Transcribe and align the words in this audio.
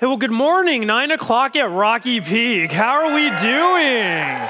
Hey, 0.00 0.06
well, 0.06 0.16
good 0.16 0.30
morning. 0.30 0.86
Nine 0.86 1.10
o'clock 1.10 1.56
at 1.56 1.68
Rocky 1.68 2.20
Peak. 2.20 2.70
How 2.70 3.04
are 3.04 3.12
we 3.12 3.30
doing? 3.30 4.48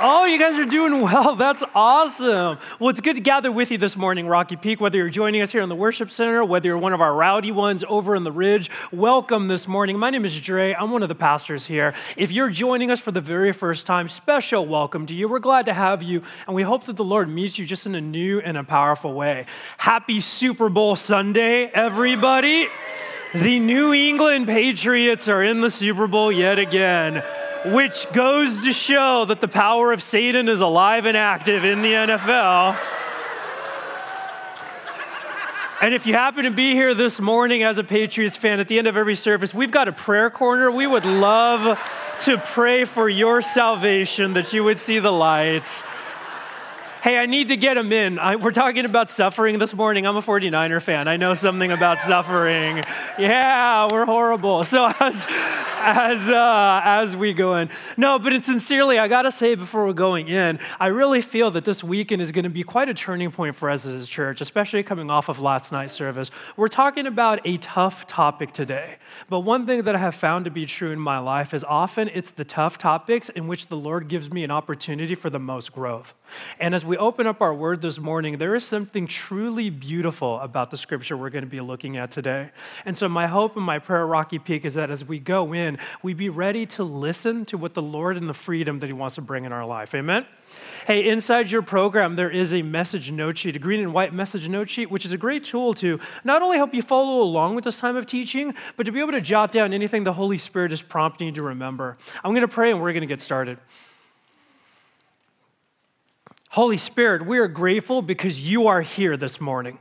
Oh, 0.00 0.24
you 0.24 0.40
guys 0.40 0.58
are 0.58 0.64
doing 0.64 1.00
well. 1.00 1.36
That's 1.36 1.62
awesome. 1.72 2.58
Well, 2.80 2.88
it's 2.90 2.98
good 2.98 3.14
to 3.14 3.22
gather 3.22 3.52
with 3.52 3.70
you 3.70 3.78
this 3.78 3.94
morning, 3.94 4.26
Rocky 4.26 4.56
Peak. 4.56 4.80
Whether 4.80 4.98
you're 4.98 5.08
joining 5.08 5.40
us 5.40 5.52
here 5.52 5.62
in 5.62 5.68
the 5.68 5.76
worship 5.76 6.10
center, 6.10 6.44
whether 6.44 6.66
you're 6.66 6.78
one 6.78 6.94
of 6.94 7.00
our 7.00 7.14
rowdy 7.14 7.52
ones 7.52 7.84
over 7.88 8.16
in 8.16 8.24
the 8.24 8.32
ridge, 8.32 8.72
welcome 8.90 9.46
this 9.46 9.68
morning. 9.68 9.96
My 10.00 10.10
name 10.10 10.24
is 10.24 10.40
Dre. 10.40 10.74
I'm 10.74 10.90
one 10.90 11.04
of 11.04 11.08
the 11.08 11.14
pastors 11.14 11.64
here. 11.64 11.94
If 12.16 12.32
you're 12.32 12.50
joining 12.50 12.90
us 12.90 12.98
for 12.98 13.12
the 13.12 13.20
very 13.20 13.52
first 13.52 13.86
time, 13.86 14.08
special 14.08 14.66
welcome 14.66 15.06
to 15.06 15.14
you. 15.14 15.28
We're 15.28 15.38
glad 15.38 15.66
to 15.66 15.74
have 15.74 16.02
you, 16.02 16.24
and 16.48 16.56
we 16.56 16.64
hope 16.64 16.86
that 16.86 16.96
the 16.96 17.04
Lord 17.04 17.28
meets 17.28 17.56
you 17.56 17.64
just 17.64 17.86
in 17.86 17.94
a 17.94 18.00
new 18.00 18.40
and 18.40 18.56
a 18.56 18.64
powerful 18.64 19.14
way. 19.14 19.46
Happy 19.76 20.20
Super 20.20 20.68
Bowl 20.68 20.96
Sunday, 20.96 21.66
everybody. 21.66 22.66
The 23.34 23.60
New 23.60 23.92
England 23.92 24.46
Patriots 24.46 25.28
are 25.28 25.42
in 25.42 25.60
the 25.60 25.70
Super 25.70 26.06
Bowl 26.06 26.32
yet 26.32 26.58
again, 26.58 27.22
which 27.66 28.10
goes 28.14 28.64
to 28.64 28.72
show 28.72 29.26
that 29.26 29.42
the 29.42 29.48
power 29.48 29.92
of 29.92 30.02
Satan 30.02 30.48
is 30.48 30.62
alive 30.62 31.04
and 31.04 31.14
active 31.14 31.62
in 31.62 31.82
the 31.82 31.92
NFL. 31.92 32.78
And 35.82 35.92
if 35.92 36.06
you 36.06 36.14
happen 36.14 36.44
to 36.44 36.50
be 36.50 36.72
here 36.72 36.94
this 36.94 37.20
morning 37.20 37.62
as 37.64 37.76
a 37.76 37.84
Patriots 37.84 38.36
fan, 38.36 38.60
at 38.60 38.68
the 38.68 38.78
end 38.78 38.86
of 38.86 38.96
every 38.96 39.14
service, 39.14 39.52
we've 39.52 39.70
got 39.70 39.88
a 39.88 39.92
prayer 39.92 40.30
corner. 40.30 40.70
We 40.70 40.86
would 40.86 41.04
love 41.04 41.78
to 42.20 42.38
pray 42.38 42.86
for 42.86 43.10
your 43.10 43.42
salvation, 43.42 44.32
that 44.32 44.54
you 44.54 44.64
would 44.64 44.78
see 44.78 45.00
the 45.00 45.12
lights 45.12 45.84
Hey, 47.00 47.16
I 47.16 47.26
need 47.26 47.48
to 47.48 47.56
get 47.56 47.74
them 47.74 47.92
in. 47.92 48.18
I, 48.18 48.34
we're 48.34 48.50
talking 48.50 48.84
about 48.84 49.12
suffering 49.12 49.60
this 49.60 49.72
morning. 49.72 50.04
I'm 50.04 50.16
a 50.16 50.22
49er 50.22 50.82
fan. 50.82 51.06
I 51.06 51.16
know 51.16 51.34
something 51.34 51.70
about 51.70 52.00
suffering. 52.00 52.82
Yeah, 53.16 53.86
we're 53.90 54.04
horrible. 54.04 54.64
So 54.64 54.92
as 55.00 55.24
as 55.80 56.28
uh, 56.28 56.80
as 56.84 57.14
we 57.14 57.32
go 57.32 57.56
in, 57.56 57.70
no, 57.96 58.18
but 58.18 58.32
it's 58.32 58.46
sincerely, 58.46 58.98
I 58.98 59.06
gotta 59.06 59.30
say 59.30 59.54
before 59.54 59.86
we're 59.86 59.92
going 59.92 60.26
in, 60.26 60.58
I 60.80 60.88
really 60.88 61.22
feel 61.22 61.52
that 61.52 61.64
this 61.64 61.84
weekend 61.84 62.20
is 62.20 62.32
going 62.32 62.44
to 62.44 62.50
be 62.50 62.64
quite 62.64 62.88
a 62.88 62.94
turning 62.94 63.30
point 63.30 63.54
for 63.54 63.70
us 63.70 63.86
as 63.86 64.02
a 64.02 64.06
church, 64.06 64.40
especially 64.40 64.82
coming 64.82 65.08
off 65.08 65.28
of 65.28 65.38
last 65.38 65.70
night's 65.70 65.92
service. 65.92 66.32
We're 66.56 66.68
talking 66.68 67.06
about 67.06 67.40
a 67.44 67.58
tough 67.58 68.08
topic 68.08 68.52
today, 68.52 68.96
but 69.28 69.40
one 69.40 69.66
thing 69.66 69.82
that 69.82 69.94
I 69.94 69.98
have 69.98 70.16
found 70.16 70.44
to 70.46 70.50
be 70.50 70.66
true 70.66 70.90
in 70.90 70.98
my 70.98 71.20
life 71.20 71.54
is 71.54 71.62
often 71.62 72.10
it's 72.12 72.32
the 72.32 72.44
tough 72.44 72.76
topics 72.76 73.28
in 73.28 73.46
which 73.46 73.68
the 73.68 73.76
Lord 73.76 74.08
gives 74.08 74.32
me 74.32 74.42
an 74.42 74.50
opportunity 74.50 75.14
for 75.14 75.30
the 75.30 75.38
most 75.38 75.72
growth. 75.72 76.12
And 76.58 76.74
as 76.74 76.84
we 76.88 76.96
open 76.96 77.26
up 77.26 77.42
our 77.42 77.52
word 77.52 77.82
this 77.82 77.98
morning, 77.98 78.38
there 78.38 78.54
is 78.54 78.64
something 78.64 79.06
truly 79.06 79.68
beautiful 79.68 80.40
about 80.40 80.70
the 80.70 80.76
scripture 80.78 81.18
we're 81.18 81.28
going 81.28 81.44
to 81.44 81.50
be 81.50 81.60
looking 81.60 81.98
at 81.98 82.10
today. 82.10 82.50
And 82.86 82.96
so, 82.96 83.08
my 83.08 83.26
hope 83.26 83.56
and 83.56 83.64
my 83.64 83.78
prayer, 83.78 84.06
Rocky 84.06 84.38
Peak, 84.38 84.64
is 84.64 84.74
that 84.74 84.90
as 84.90 85.04
we 85.04 85.18
go 85.18 85.52
in, 85.52 85.78
we 86.02 86.14
be 86.14 86.30
ready 86.30 86.64
to 86.66 86.84
listen 86.84 87.44
to 87.46 87.58
what 87.58 87.74
the 87.74 87.82
Lord 87.82 88.16
and 88.16 88.26
the 88.26 88.34
freedom 88.34 88.78
that 88.78 88.86
He 88.86 88.94
wants 88.94 89.16
to 89.16 89.20
bring 89.20 89.44
in 89.44 89.52
our 89.52 89.66
life. 89.66 89.94
Amen? 89.94 90.24
Hey, 90.86 91.10
inside 91.10 91.50
your 91.50 91.60
program, 91.60 92.16
there 92.16 92.30
is 92.30 92.54
a 92.54 92.62
message 92.62 93.12
note 93.12 93.36
sheet, 93.36 93.54
a 93.54 93.58
green 93.58 93.80
and 93.80 93.92
white 93.92 94.14
message 94.14 94.48
note 94.48 94.70
sheet, 94.70 94.90
which 94.90 95.04
is 95.04 95.12
a 95.12 95.18
great 95.18 95.44
tool 95.44 95.74
to 95.74 96.00
not 96.24 96.40
only 96.40 96.56
help 96.56 96.72
you 96.72 96.80
follow 96.80 97.20
along 97.20 97.54
with 97.54 97.64
this 97.64 97.76
time 97.76 97.96
of 97.96 98.06
teaching, 98.06 98.54
but 98.78 98.86
to 98.86 98.92
be 98.92 99.00
able 99.00 99.12
to 99.12 99.20
jot 99.20 99.52
down 99.52 99.74
anything 99.74 100.04
the 100.04 100.12
Holy 100.14 100.38
Spirit 100.38 100.72
is 100.72 100.80
prompting 100.80 101.26
you 101.26 101.34
to 101.34 101.42
remember. 101.42 101.98
I'm 102.24 102.32
going 102.32 102.40
to 102.40 102.48
pray 102.48 102.70
and 102.70 102.80
we're 102.80 102.94
going 102.94 103.02
to 103.02 103.06
get 103.06 103.20
started. 103.20 103.58
Holy 106.50 106.78
Spirit, 106.78 107.26
we 107.26 107.38
are 107.38 107.48
grateful 107.48 108.02
because 108.02 108.40
you 108.40 108.68
are 108.68 108.80
here 108.80 109.16
this 109.16 109.40
morning. 109.40 109.78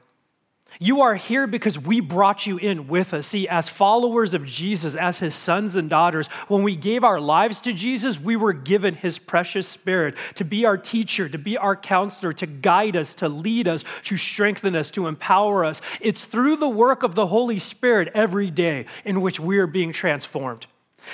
You 0.79 1.01
are 1.01 1.15
here 1.15 1.47
because 1.47 1.79
we 1.79 2.01
brought 2.01 2.45
you 2.45 2.57
in 2.57 2.87
with 2.87 3.13
us. 3.13 3.27
See, 3.27 3.47
as 3.47 3.67
followers 3.67 4.33
of 4.33 4.45
Jesus, 4.45 4.95
as 4.95 5.17
his 5.17 5.33
sons 5.33 5.75
and 5.75 5.89
daughters, 5.89 6.27
when 6.49 6.61
we 6.61 6.75
gave 6.75 7.03
our 7.03 7.19
lives 7.19 7.61
to 7.61 7.73
Jesus, 7.73 8.19
we 8.19 8.35
were 8.35 8.53
given 8.53 8.93
his 8.93 9.17
precious 9.17 9.67
spirit 9.67 10.15
to 10.35 10.43
be 10.43 10.65
our 10.65 10.77
teacher, 10.77 11.27
to 11.29 11.38
be 11.38 11.57
our 11.57 11.75
counselor, 11.75 12.33
to 12.33 12.45
guide 12.45 12.95
us, 12.95 13.16
to 13.16 13.29
lead 13.29 13.67
us, 13.67 13.83
to 14.03 14.17
strengthen 14.17 14.75
us, 14.75 14.91
to 14.91 15.07
empower 15.07 15.66
us. 15.66 15.81
It's 16.00 16.25
through 16.25 16.57
the 16.57 16.69
work 16.69 17.01
of 17.01 17.16
the 17.16 17.27
Holy 17.27 17.59
Spirit 17.59 18.09
every 18.13 18.51
day 18.51 18.85
in 19.03 19.22
which 19.22 19.39
we 19.39 19.57
are 19.57 19.67
being 19.67 19.94
transformed. 19.94 20.67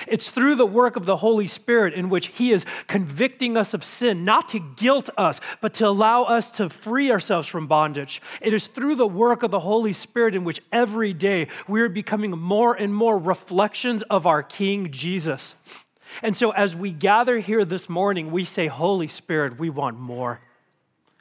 It's 0.08 0.30
through 0.30 0.56
the 0.56 0.66
work 0.66 0.96
of 0.96 1.06
the 1.06 1.18
Holy 1.18 1.48
Spirit 1.48 1.94
in 1.94 2.10
which 2.10 2.28
He 2.28 2.52
is 2.52 2.66
convicting 2.88 3.58
us 3.58 3.74
of 3.74 3.84
sin, 3.84 4.26
not 4.26 4.50
to 4.50 4.60
guilt 4.60 5.10
us, 5.18 5.40
but 5.62 5.74
to 5.76 5.88
allow 5.88 6.24
us 6.24 6.52
to 6.52 6.70
free 6.70 7.12
ourselves 7.12 7.48
from 7.48 7.68
bondage. 7.68 8.22
It 8.42 8.54
is 8.54 8.68
through 8.68 8.96
the 8.96 9.08
work 9.08 9.44
of 9.44 9.52
the 9.52 9.60
Holy 9.60 9.94
Spirit 9.94 10.36
in 10.36 10.44
which 10.44 10.62
every 10.72 11.14
day 11.14 11.48
we 11.68 11.82
are 11.82 11.90
becoming 11.90 12.32
more 12.32 12.74
and 12.74 12.94
more 12.94 13.18
reflections 13.18 14.04
of 14.04 14.26
our 14.26 14.44
King 14.44 14.92
Jesus. 14.92 15.56
And 16.22 16.38
so 16.38 16.52
as 16.52 16.76
we 16.76 16.92
gather 16.92 17.40
here 17.40 17.66
this 17.66 17.90
morning, 17.90 18.32
we 18.32 18.46
say, 18.46 18.68
Holy 18.68 19.08
Spirit, 19.08 19.58
we 19.58 19.70
want 19.70 20.00
more. 20.00 20.42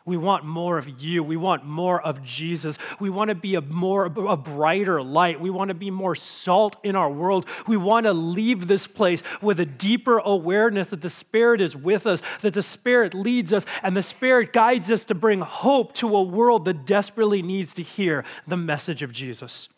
We 0.04 0.16
want 0.16 0.44
more 0.44 0.78
of 0.78 1.02
you. 1.02 1.22
We 1.22 1.36
want 1.36 1.64
more 1.64 2.00
of 2.00 2.22
Jesus. 2.22 2.78
We 2.98 3.10
want 3.10 3.28
to 3.28 3.34
be 3.34 3.54
a 3.54 3.60
more 3.60 4.06
a 4.06 4.36
brighter 4.36 5.02
light. 5.02 5.40
We 5.40 5.50
want 5.50 5.68
to 5.68 5.74
be 5.74 5.90
more 5.90 6.14
salt 6.14 6.76
in 6.82 6.96
our 6.96 7.10
world. 7.10 7.46
We 7.66 7.76
want 7.76 8.06
to 8.06 8.12
leave 8.12 8.66
this 8.66 8.86
place 8.86 9.22
with 9.40 9.60
a 9.60 9.66
deeper 9.66 10.18
awareness 10.18 10.88
that 10.88 11.02
the 11.02 11.10
Spirit 11.10 11.60
is 11.60 11.76
with 11.76 12.06
us, 12.06 12.22
that 12.40 12.54
the 12.54 12.62
Spirit 12.62 13.14
leads 13.14 13.52
us, 13.52 13.64
and 13.82 13.96
the 13.96 14.02
Spirit 14.02 14.52
guides 14.52 14.90
us 14.90 15.04
to 15.06 15.14
bring 15.14 15.40
hope 15.40 15.94
to 15.94 16.16
a 16.16 16.22
world 16.22 16.64
that 16.64 16.84
desperately 16.84 17.42
needs 17.42 17.74
to 17.74 17.82
hear 17.82 18.24
the 18.46 18.56
message 18.56 19.02
of 19.02 19.12
Jesus. 19.12 19.68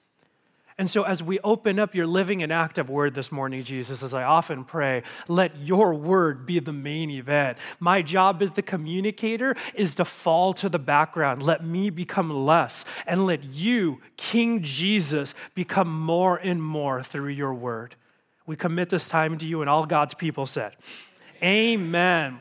And 0.77 0.91
so, 0.91 1.05
as 1.05 1.23
we 1.23 1.39
open 1.41 1.79
up 1.79 1.95
your 1.95 2.07
living 2.07 2.43
and 2.43 2.53
active 2.53 2.91
word 2.91 3.15
this 3.15 3.31
morning, 3.31 3.63
Jesus, 3.63 4.03
as 4.03 4.13
I 4.13 4.25
often 4.25 4.65
pray, 4.65 5.05
let 5.29 5.57
your 5.57 5.95
word 5.95 6.47
be 6.47 6.59
the 6.59 6.73
main 6.73 7.11
event. 7.11 7.59
My 7.79 8.03
job 8.03 8.43
as 8.43 8.51
the 8.51 8.63
communicator 8.63 9.55
is 9.75 9.95
to 9.97 10.05
fall 10.05 10.53
to 10.55 10.69
the 10.69 10.81
background. 10.81 11.45
Let 11.45 11.65
me 11.65 11.91
become 11.91 12.29
less, 12.31 12.85
and 13.07 13.25
let 13.25 13.45
you, 13.45 14.01
King 14.17 14.63
Jesus, 14.63 15.33
become 15.55 16.01
more 16.01 16.39
and 16.39 16.61
more 16.61 17.05
through 17.05 17.29
your 17.29 17.55
word. 17.55 17.95
We 18.45 18.57
commit 18.57 18.91
this 18.91 19.09
time 19.09 19.39
to 19.39 19.47
you, 19.47 19.61
and 19.61 19.71
all 19.71 19.87
God's 19.87 20.15
people 20.15 20.45
said, 20.45 20.75
Amen. 21.41 22.41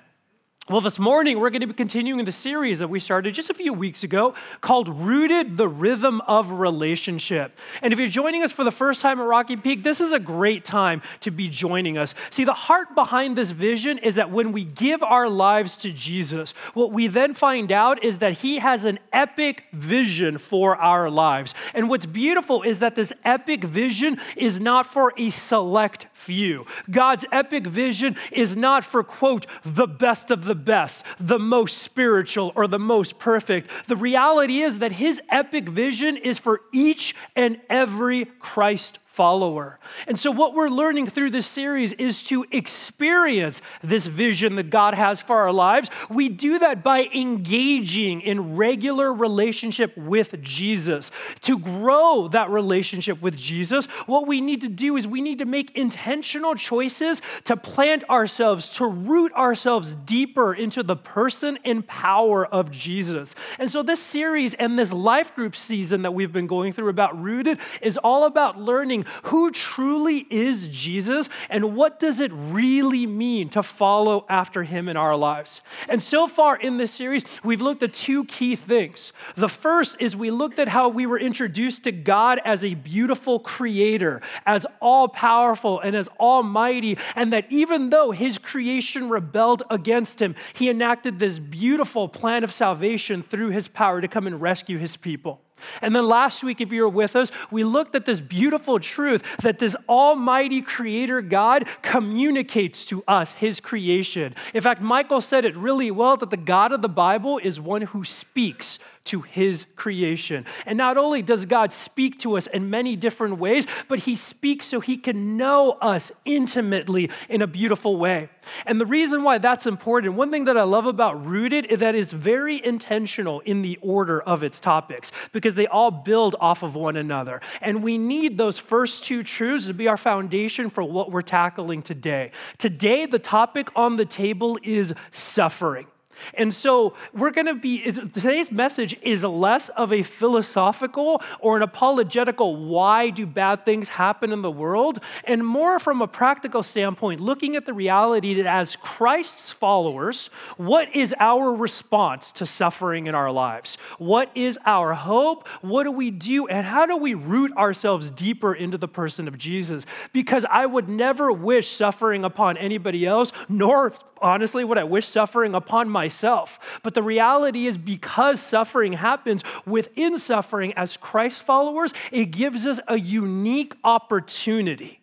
Well, 0.70 0.80
this 0.80 0.98
morning 0.98 1.42
we're 1.42 1.50
going 1.50 1.60
to 1.60 1.68
be 1.68 1.74
continuing 1.74 2.24
the 2.24 2.32
series 2.32 2.80
that 2.80 2.88
we 2.88 3.02
started 3.02 3.34
just 3.34 3.50
a 3.50 3.54
few 3.54 3.74
weeks 3.74 4.06
ago 4.06 4.34
called 4.62 4.88
Rooted 4.88 5.58
the 5.58 5.68
Rhythm 5.68 6.22
of 6.22 6.52
Relationship. 6.52 7.60
And 7.82 7.92
if 7.92 8.00
you're 8.00 8.08
joining 8.08 8.44
us 8.44 8.54
for 8.54 8.64
the 8.64 8.72
first 8.72 9.02
time 9.02 9.20
at 9.20 9.24
Rocky 9.24 9.58
Peak, 9.58 9.84
this 9.84 10.00
is 10.00 10.14
a 10.14 10.20
great 10.20 10.64
time 10.64 11.02
to 11.20 11.32
be 11.32 11.50
joining 11.50 11.98
us. 11.98 12.16
See, 12.30 12.46
the 12.46 12.54
heart 12.54 12.96
behind 12.96 13.36
this 13.36 13.52
vision 13.52 13.98
is 13.98 14.16
that 14.16 14.32
when 14.32 14.54
we 14.54 14.64
give 14.64 15.04
our 15.04 15.28
lives 15.28 15.76
to 15.78 15.92
Jesus, 15.92 16.54
what 16.74 16.94
we 16.94 17.08
then 17.08 17.34
find 17.34 17.70
out 17.70 18.02
is 18.02 18.20
that 18.20 18.36
He 18.36 18.60
has 18.60 18.86
an 18.86 19.00
epic 19.12 19.66
vision 19.74 20.38
for 20.38 20.78
our 20.78 21.10
lives. 21.10 21.54
And 21.74 21.90
what's 21.90 22.06
beautiful 22.06 22.62
is 22.62 22.80
that 22.80 22.96
this 22.96 23.12
epic 23.26 23.66
vision 23.66 24.18
is 24.38 24.62
not 24.62 24.86
for 24.86 25.12
a 25.18 25.30
select 25.30 26.08
few. 26.14 26.66
God's 26.90 27.26
epic 27.34 27.68
vision 27.68 28.16
is 28.32 28.56
not 28.56 28.86
for, 28.86 29.04
quote, 29.04 29.46
the 29.66 29.88
best 29.88 30.32
of 30.32 30.46
the 30.46 30.53
the 30.54 30.60
best, 30.60 31.04
the 31.20 31.40
most 31.40 31.80
spiritual, 31.80 32.54
or 32.56 32.68
the 32.68 32.78
most 32.78 33.18
perfect. 33.18 33.72
The 33.88 33.96
reality 33.96 34.62
is 34.62 34.80
that 34.80 34.92
his 34.92 35.20
epic 35.30 35.68
vision 35.68 36.16
is 36.16 36.38
for 36.38 36.62
each 36.72 37.16
and 37.36 37.60
every 37.72 38.26
Christ 38.26 39.00
follower. 39.14 39.80
And 40.08 40.20
so, 40.20 40.32
what 40.32 40.56
we're 40.56 40.70
learning 40.70 41.08
through 41.08 41.30
this 41.30 41.46
series 41.46 41.94
is 41.94 42.24
to 42.24 42.46
experience 42.52 43.62
this 43.84 44.08
vision 44.08 44.56
that 44.56 44.72
God 44.72 44.96
has 44.96 45.22
for 45.22 45.38
our 45.38 45.54
lives. 45.54 45.90
We 46.10 46.30
do 46.30 46.58
that 46.60 46.84
by 46.84 47.04
engaging 47.14 48.22
in 48.22 48.56
regular 48.56 49.14
relationship 49.14 49.96
with 49.96 50.42
Jesus. 50.42 51.12
To 51.42 51.60
grow 51.60 52.28
that 52.30 52.50
relationship 52.50 53.22
with 53.22 53.38
Jesus, 53.38 53.86
what 54.08 54.26
we 54.26 54.42
need 54.42 54.62
to 54.62 54.70
do 54.70 54.98
is 54.98 55.08
we 55.08 55.22
need 55.22 55.38
to 55.38 55.46
make 55.46 55.78
intentional 55.78 56.56
choices 56.56 57.22
to 57.44 57.56
plant 57.56 58.04
ourselves, 58.10 58.70
to 58.76 58.88
root 58.88 59.32
ourselves 59.34 59.94
deeper 59.94 60.56
into 60.56 60.82
the 60.82 60.96
person 60.96 61.60
and 61.64 61.86
power 61.86 62.48
of 62.48 62.72
Jesus. 62.72 63.36
And 63.60 63.70
so, 63.70 63.84
this 63.84 64.00
series 64.00 64.56
and 64.56 64.78
this 64.78 64.92
life 64.92 65.36
group 65.36 65.56
season 65.56 66.02
that 66.02 66.16
we've 66.16 66.34
been 66.34 66.48
going 66.48 66.74
through 66.74 66.90
about 66.90 67.22
Rooted 67.22 67.60
is 67.80 67.98
all 67.98 68.26
about 68.26 68.60
learning 68.60 69.03
who 69.24 69.52
truly 69.52 70.26
is 70.30 70.68
Jesus 70.68 71.30
and 71.50 71.76
what 71.76 72.00
does 72.00 72.20
it 72.20 72.32
really 72.34 73.06
mean 73.08 73.50
to 73.50 73.64
follow 73.64 74.26
after 74.30 74.64
him 74.64 74.88
in 74.88 74.98
our 74.98 75.16
lives. 75.16 75.62
And 75.88 76.02
so 76.02 76.28
far 76.28 76.56
in 76.56 76.78
this 76.78 76.92
series, 76.92 77.24
we've 77.44 77.62
looked 77.62 77.84
at 77.84 77.94
two 77.94 78.26
key 78.26 78.56
things. 78.56 79.14
The 79.36 79.50
first 79.50 79.96
is 80.00 80.16
we 80.16 80.32
looked 80.32 80.60
at 80.60 80.68
how 80.68 80.90
we 80.90 81.06
were 81.06 81.20
introduced 81.20 81.84
to 81.84 81.92
God 81.92 82.40
as 82.46 82.64
a 82.64 82.74
beautiful 82.74 83.40
creator, 83.40 84.22
as 84.46 84.66
all 84.82 85.08
powerful 85.08 85.80
and 85.80 85.96
as 85.96 86.08
almighty, 86.20 86.98
and 87.16 87.34
that 87.34 87.52
even 87.52 87.90
though 87.90 88.12
his 88.12 88.38
creation 88.38 89.10
rebelled 89.10 89.64
against 89.70 90.22
him, 90.22 90.36
he 90.54 90.70
enacted 90.70 91.20
this 91.20 91.40
beautiful 91.40 92.08
plan 92.08 92.44
of 92.44 92.54
salvation 92.54 93.24
through 93.24 93.50
his 93.50 93.68
power 93.68 94.02
to 94.02 94.08
come 94.08 94.28
and 94.28 94.42
rescue 94.42 94.78
his 94.78 94.98
people. 94.98 95.42
And 95.82 95.96
then 95.96 96.08
last 96.08 96.44
week, 96.44 96.62
if 96.62 96.72
you 96.72 96.84
were 96.84 96.90
with 96.90 97.16
us, 97.16 97.32
we 97.52 97.64
looked 97.64 97.96
at 97.96 98.06
this 98.06 98.22
beautiful 98.22 98.80
truth 98.80 99.38
that 99.38 99.60
this 99.60 99.76
almighty 99.88 100.62
creator 100.62 101.22
God 101.22 101.68
communicates 101.82 102.86
to 102.86 103.04
us 103.08 103.34
his 103.34 103.60
creation. 103.60 104.34
In 104.54 104.62
fact, 104.62 104.82
Michael 104.82 105.22
said 105.22 105.46
it 105.46 105.56
really 105.56 105.92
well 105.92 106.18
that 106.18 106.30
the 106.30 106.38
God 106.38 106.72
of 106.72 106.82
the 106.82 106.90
Bible 106.90 107.38
is 107.38 107.60
one 107.60 107.82
who 107.82 108.04
speaks 108.04 108.80
to 109.06 109.22
his 109.22 109.66
creation. 109.76 110.46
And 110.66 110.78
not 110.78 110.98
only 110.98 111.22
does 111.22 111.46
God 111.46 111.74
speak 111.74 112.20
to 112.20 112.38
us 112.38 112.48
in 112.48 112.70
many 112.70 112.96
different 112.96 113.38
ways, 113.38 113.68
but 113.88 114.00
he 114.00 114.16
speaks 114.16 114.66
so 114.66 114.80
he 114.80 114.98
can 114.98 115.36
know 115.36 115.74
us 115.82 116.12
intimately 116.26 117.10
in 117.28 117.42
a 117.42 117.48
beautiful 117.48 117.98
way. 117.98 118.30
And 118.66 118.80
the 118.80 118.86
reason 118.86 119.24
why 119.24 119.38
that's 119.38 119.66
important, 119.66 120.14
one 120.14 120.32
thing 120.32 120.46
that 120.46 120.58
I 120.58 120.64
love 120.64 120.86
about 120.86 121.26
Rooted 121.26 121.66
is 121.66 121.80
that 121.80 121.96
it's 121.96 122.12
very 122.12 122.64
intentional 122.64 123.42
in 123.42 123.62
the 123.62 123.78
order 123.82 124.22
of 124.22 124.44
its 124.44 124.60
topics 124.60 125.12
because 125.32 125.56
they 125.56 125.68
all 125.68 125.92
build 125.92 126.36
off 126.40 126.64
of 126.64 126.76
one 126.76 126.96
another. 126.96 127.42
And 127.62 127.84
we 127.84 127.98
need 127.98 128.38
those 128.38 128.58
first 128.58 129.04
two 129.04 129.24
truths 129.24 129.68
to 129.68 129.74
be 129.74 129.88
our 129.88 129.98
foundation 129.98 130.70
for 130.70 130.84
what 130.84 131.12
we're 131.12 131.22
tackling 131.22 131.82
today. 131.82 132.32
Today, 132.58 133.06
the 133.06 133.20
topic 133.20 133.70
on 133.76 133.98
the 133.98 134.06
table 134.06 134.58
is 134.64 134.94
suffering. 135.12 135.88
And 136.34 136.54
so 136.54 136.94
we're 137.14 137.32
going 137.32 137.48
to 137.48 137.56
be, 137.56 137.92
today's 137.92 138.52
message 138.52 138.98
is 139.02 139.24
less 139.24 139.70
of 139.70 139.92
a 139.92 140.04
philosophical 140.04 141.22
or 141.40 141.58
an 141.58 141.64
apologetical 141.64 142.56
why 142.56 143.10
do 143.10 143.26
bad 143.26 143.66
things 143.66 143.90
happen 143.90 144.32
in 144.32 144.42
the 144.42 144.52
world, 144.52 145.00
and 145.26 145.46
more 145.46 145.80
from 145.80 146.02
a 146.02 146.08
practical 146.08 146.64
standpoint, 146.64 147.20
looking 147.20 147.56
at 147.56 147.66
the 147.66 147.74
reality 147.74 148.34
that 148.36 148.46
as 148.46 148.76
Christ's 148.78 149.52
followers, 149.52 150.30
what 150.58 150.96
is 150.96 151.14
our 151.20 151.54
response 151.54 152.32
to 152.34 152.46
suffering 152.46 153.08
in 153.08 153.16
our 153.16 153.32
lives? 153.32 153.78
What 153.98 154.32
is 154.36 154.58
our 154.66 154.94
hope? 154.94 155.48
What 155.62 155.84
do 155.84 155.92
we 155.92 156.12
do? 156.12 156.48
And 156.48 156.66
how 156.66 156.86
do 156.86 156.98
we 156.98 157.14
root 157.14 157.56
ourselves 157.58 158.10
deeper 158.12 158.54
into 158.54 158.78
the 158.78 158.88
person 158.88 159.28
of 159.28 159.38
Jesus? 159.38 159.86
Because 160.12 160.46
I 160.50 160.66
would 160.66 160.90
never 160.90 161.32
wish 161.32 161.70
suffering 161.70 162.24
upon 162.24 162.58
anybody 162.58 163.06
else, 163.06 163.32
nor 163.50 163.94
honestly 164.22 164.64
would 164.64 164.78
I 164.78 164.84
wish 164.84 165.08
suffering 165.08 165.54
upon 165.54 165.90
myself 165.90 166.03
myself. 166.04 166.60
But 166.84 166.96
the 166.96 167.04
reality 167.04 167.66
is, 167.66 167.78
because 167.78 168.42
suffering 168.42 168.94
happens 168.94 169.42
within 169.66 170.20
suffering 170.20 170.74
as 170.74 170.98
Christ 170.98 171.44
followers, 171.44 171.94
it 172.12 172.26
gives 172.26 172.66
us 172.66 172.82
a 172.90 172.98
unique 173.00 173.74
opportunity 173.86 175.03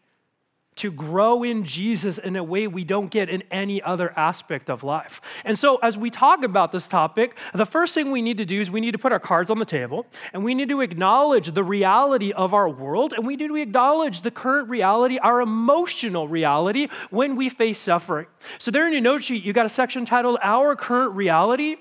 to 0.76 0.90
grow 0.90 1.42
in 1.42 1.64
Jesus 1.64 2.16
in 2.16 2.36
a 2.36 2.44
way 2.44 2.66
we 2.66 2.84
don't 2.84 3.10
get 3.10 3.28
in 3.28 3.42
any 3.50 3.82
other 3.82 4.16
aspect 4.16 4.70
of 4.70 4.82
life. 4.82 5.20
And 5.44 5.58
so, 5.58 5.76
as 5.76 5.98
we 5.98 6.10
talk 6.10 6.42
about 6.42 6.72
this 6.72 6.88
topic, 6.88 7.36
the 7.52 7.66
first 7.66 7.92
thing 7.92 8.10
we 8.10 8.22
need 8.22 8.38
to 8.38 8.44
do 8.44 8.60
is 8.60 8.70
we 8.70 8.80
need 8.80 8.92
to 8.92 8.98
put 8.98 9.12
our 9.12 9.20
cards 9.20 9.50
on 9.50 9.58
the 9.58 9.64
table 9.64 10.06
and 10.32 10.44
we 10.44 10.54
need 10.54 10.68
to 10.68 10.80
acknowledge 10.80 11.52
the 11.52 11.64
reality 11.64 12.32
of 12.32 12.54
our 12.54 12.68
world 12.68 13.12
and 13.12 13.26
we 13.26 13.36
need 13.36 13.48
to 13.48 13.56
acknowledge 13.56 14.22
the 14.22 14.30
current 14.30 14.70
reality, 14.70 15.18
our 15.18 15.40
emotional 15.40 16.28
reality 16.28 16.88
when 17.10 17.36
we 17.36 17.48
face 17.48 17.78
suffering. 17.78 18.26
So, 18.58 18.70
there 18.70 18.86
in 18.86 18.92
your 18.92 19.02
note 19.02 19.24
sheet, 19.24 19.44
you 19.44 19.52
got 19.52 19.66
a 19.66 19.70
section 19.70 20.04
titled 20.04 20.38
Our 20.42 20.76
Current 20.76 21.14
Reality, 21.14 21.76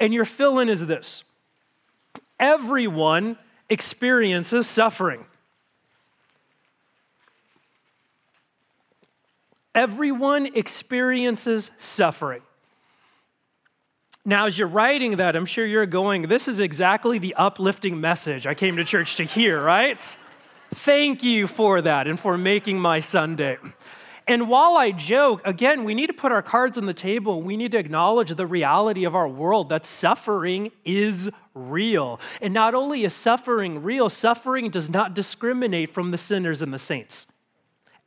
and 0.00 0.12
your 0.12 0.24
fill 0.24 0.58
in 0.58 0.68
is 0.68 0.84
this 0.86 1.24
Everyone 2.38 3.38
experiences 3.70 4.66
suffering. 4.66 5.24
Everyone 9.76 10.46
experiences 10.46 11.70
suffering. 11.78 12.40
Now, 14.24 14.46
as 14.46 14.58
you're 14.58 14.66
writing 14.66 15.16
that, 15.16 15.36
I'm 15.36 15.46
sure 15.46 15.66
you're 15.66 15.86
going, 15.86 16.22
this 16.22 16.48
is 16.48 16.58
exactly 16.58 17.18
the 17.18 17.34
uplifting 17.34 18.00
message 18.00 18.46
I 18.46 18.54
came 18.54 18.76
to 18.78 18.84
church 18.84 19.16
to 19.16 19.24
hear, 19.24 19.62
right? 19.62 20.00
Thank 20.74 21.22
you 21.22 21.46
for 21.46 21.82
that 21.82 22.08
and 22.08 22.18
for 22.18 22.36
making 22.38 22.80
my 22.80 23.00
Sunday. 23.00 23.58
And 24.26 24.48
while 24.48 24.76
I 24.76 24.90
joke, 24.90 25.42
again, 25.44 25.84
we 25.84 25.94
need 25.94 26.08
to 26.08 26.12
put 26.12 26.32
our 26.32 26.42
cards 26.42 26.76
on 26.76 26.86
the 26.86 26.94
table. 26.94 27.42
We 27.42 27.56
need 27.56 27.72
to 27.72 27.78
acknowledge 27.78 28.34
the 28.34 28.46
reality 28.46 29.04
of 29.04 29.14
our 29.14 29.28
world 29.28 29.68
that 29.68 29.86
suffering 29.86 30.72
is 30.84 31.30
real. 31.54 32.18
And 32.40 32.52
not 32.52 32.74
only 32.74 33.04
is 33.04 33.14
suffering 33.14 33.82
real, 33.82 34.08
suffering 34.08 34.70
does 34.70 34.88
not 34.88 35.14
discriminate 35.14 35.92
from 35.92 36.10
the 36.10 36.18
sinners 36.18 36.62
and 36.62 36.74
the 36.74 36.78
saints. 36.78 37.26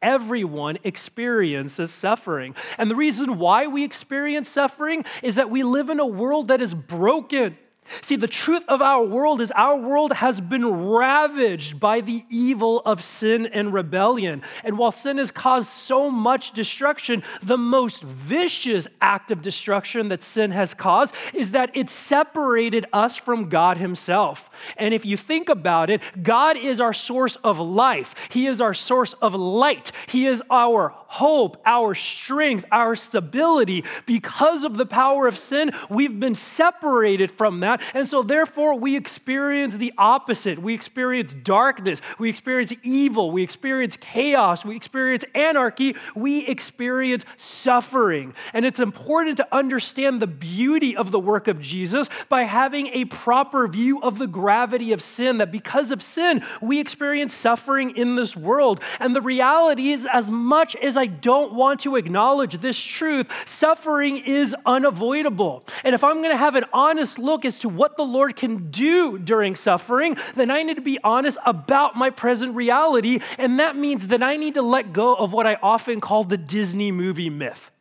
Everyone 0.01 0.77
experiences 0.83 1.91
suffering. 1.91 2.55
And 2.77 2.89
the 2.89 2.95
reason 2.95 3.37
why 3.37 3.67
we 3.67 3.83
experience 3.83 4.49
suffering 4.49 5.03
is 5.21 5.35
that 5.35 5.49
we 5.49 5.63
live 5.63 5.89
in 5.89 5.99
a 5.99 6.05
world 6.05 6.47
that 6.47 6.61
is 6.61 6.73
broken. 6.73 7.57
See, 8.01 8.15
the 8.15 8.27
truth 8.27 8.63
of 8.67 8.81
our 8.81 9.03
world 9.03 9.41
is 9.41 9.51
our 9.51 9.77
world 9.77 10.13
has 10.13 10.39
been 10.41 10.65
ravaged 10.65 11.79
by 11.79 12.01
the 12.01 12.23
evil 12.29 12.81
of 12.81 13.03
sin 13.03 13.45
and 13.47 13.73
rebellion. 13.73 14.41
And 14.63 14.77
while 14.77 14.91
sin 14.91 15.17
has 15.17 15.31
caused 15.31 15.69
so 15.69 16.09
much 16.09 16.51
destruction, 16.53 17.23
the 17.41 17.57
most 17.57 18.03
vicious 18.03 18.87
act 19.01 19.31
of 19.31 19.41
destruction 19.41 20.09
that 20.09 20.23
sin 20.23 20.51
has 20.51 20.73
caused 20.73 21.13
is 21.33 21.51
that 21.51 21.75
it 21.75 21.89
separated 21.89 22.85
us 22.93 23.17
from 23.17 23.49
God 23.49 23.77
Himself. 23.77 24.49
And 24.77 24.93
if 24.93 25.05
you 25.05 25.17
think 25.17 25.49
about 25.49 25.89
it, 25.89 26.01
God 26.21 26.57
is 26.57 26.79
our 26.79 26.93
source 26.93 27.35
of 27.37 27.59
life, 27.59 28.15
He 28.29 28.47
is 28.47 28.61
our 28.61 28.73
source 28.73 29.13
of 29.21 29.33
light, 29.33 29.91
He 30.07 30.27
is 30.27 30.41
our 30.49 30.93
hope, 31.09 31.59
our 31.65 31.95
strength, 31.95 32.65
our 32.71 32.95
stability. 32.95 33.83
Because 34.05 34.63
of 34.63 34.77
the 34.77 34.85
power 34.85 35.27
of 35.27 35.37
sin, 35.37 35.71
we've 35.89 36.19
been 36.19 36.35
separated 36.35 37.31
from 37.31 37.61
that. 37.61 37.81
And 37.95 38.07
so, 38.07 38.21
therefore, 38.21 38.75
we 38.75 38.95
experience 38.95 39.75
the 39.75 39.91
opposite. 39.97 40.59
We 40.59 40.75
experience 40.75 41.33
darkness, 41.33 41.99
we 42.19 42.29
experience 42.29 42.73
evil, 42.83 43.31
we 43.31 43.41
experience 43.41 43.97
chaos, 43.97 44.63
we 44.63 44.75
experience 44.75 45.25
anarchy, 45.33 45.95
we 46.15 46.45
experience 46.45 47.25
suffering. 47.37 48.35
And 48.53 48.65
it's 48.65 48.79
important 48.79 49.37
to 49.37 49.55
understand 49.55 50.21
the 50.21 50.27
beauty 50.27 50.95
of 50.95 51.09
the 51.09 51.19
work 51.19 51.47
of 51.47 51.59
Jesus 51.59 52.07
by 52.29 52.43
having 52.43 52.87
a 52.87 53.05
proper 53.05 53.67
view 53.67 53.99
of 54.01 54.19
the 54.19 54.27
gravity 54.27 54.93
of 54.93 55.01
sin, 55.01 55.37
that 55.37 55.51
because 55.51 55.91
of 55.91 56.03
sin, 56.03 56.43
we 56.61 56.79
experience 56.79 57.33
suffering 57.33 57.95
in 57.97 58.15
this 58.15 58.35
world. 58.35 58.79
And 58.99 59.15
the 59.15 59.21
reality 59.21 59.89
is, 59.89 60.07
as 60.11 60.29
much 60.29 60.75
as 60.75 60.98
I 60.99 61.07
don't 61.07 61.53
want 61.53 61.79
to 61.81 61.95
acknowledge 61.95 62.59
this 62.61 62.79
truth, 62.79 63.27
suffering 63.45 64.17
is 64.17 64.55
unavoidable. 64.65 65.63
And 65.83 65.95
if 65.95 66.03
I'm 66.03 66.17
going 66.17 66.31
to 66.31 66.37
have 66.37 66.55
an 66.55 66.65
honest 66.73 67.17
look 67.17 67.45
as 67.45 67.59
to 67.59 67.69
what 67.69 67.97
the 67.97 68.03
Lord 68.03 68.35
can 68.35 68.69
do 68.69 69.17
during 69.17 69.55
suffering, 69.55 70.17
then 70.35 70.51
I 70.51 70.63
need 70.63 70.75
to 70.75 70.81
be 70.81 70.99
honest 71.03 71.37
about 71.45 71.95
my 71.95 72.09
present 72.09 72.55
reality. 72.55 73.19
And 73.37 73.59
that 73.59 73.75
means 73.75 74.07
that 74.07 74.21
I 74.21 74.37
need 74.37 74.53
to 74.55 74.61
let 74.61 74.93
go 74.93 75.15
of 75.15 75.33
what 75.33 75.47
I 75.47 75.55
often 75.55 76.01
call 76.01 76.23
the 76.23 76.37
Disney 76.37 76.91
movie 76.91 77.29
myth. 77.29 77.71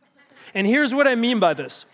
And 0.54 0.66
here's 0.66 0.94
what 0.94 1.06
I 1.06 1.14
mean 1.14 1.40
by 1.40 1.54
this. 1.54 1.84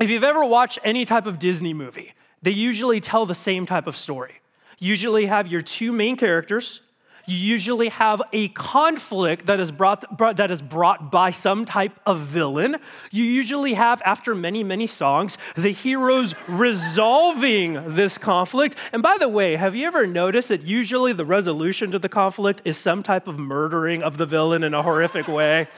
If 0.00 0.10
you've 0.10 0.24
ever 0.24 0.44
watched 0.44 0.78
any 0.84 1.04
type 1.04 1.26
of 1.26 1.38
Disney 1.38 1.74
movie, 1.74 2.12
they 2.42 2.52
usually 2.52 3.00
tell 3.00 3.26
the 3.26 3.34
same 3.34 3.66
type 3.66 3.86
of 3.86 3.96
story. 3.96 4.40
Usually 4.78 5.26
have 5.26 5.48
your 5.48 5.62
two 5.62 5.90
main 5.90 6.16
characters 6.16 6.80
you 7.28 7.36
usually 7.36 7.90
have 7.90 8.22
a 8.32 8.48
conflict 8.48 9.46
that 9.46 9.60
is 9.60 9.70
brought, 9.70 10.16
brought, 10.16 10.38
that 10.38 10.50
is 10.50 10.62
brought 10.62 11.12
by 11.12 11.30
some 11.30 11.66
type 11.66 11.92
of 12.06 12.20
villain. 12.20 12.76
You 13.10 13.24
usually 13.24 13.74
have, 13.74 14.00
after 14.04 14.34
many, 14.34 14.64
many 14.64 14.86
songs, 14.86 15.36
the 15.54 15.70
heroes 15.70 16.34
resolving 16.48 17.94
this 17.94 18.16
conflict. 18.16 18.76
And 18.92 19.02
by 19.02 19.18
the 19.18 19.28
way, 19.28 19.56
have 19.56 19.74
you 19.74 19.86
ever 19.86 20.06
noticed 20.06 20.48
that 20.48 20.62
usually 20.62 21.12
the 21.12 21.26
resolution 21.26 21.90
to 21.90 21.98
the 21.98 22.08
conflict 22.08 22.62
is 22.64 22.78
some 22.78 23.02
type 23.02 23.28
of 23.28 23.38
murdering 23.38 24.02
of 24.02 24.16
the 24.16 24.24
villain 24.24 24.64
in 24.64 24.72
a 24.72 24.82
horrific 24.82 25.28
way? 25.28 25.68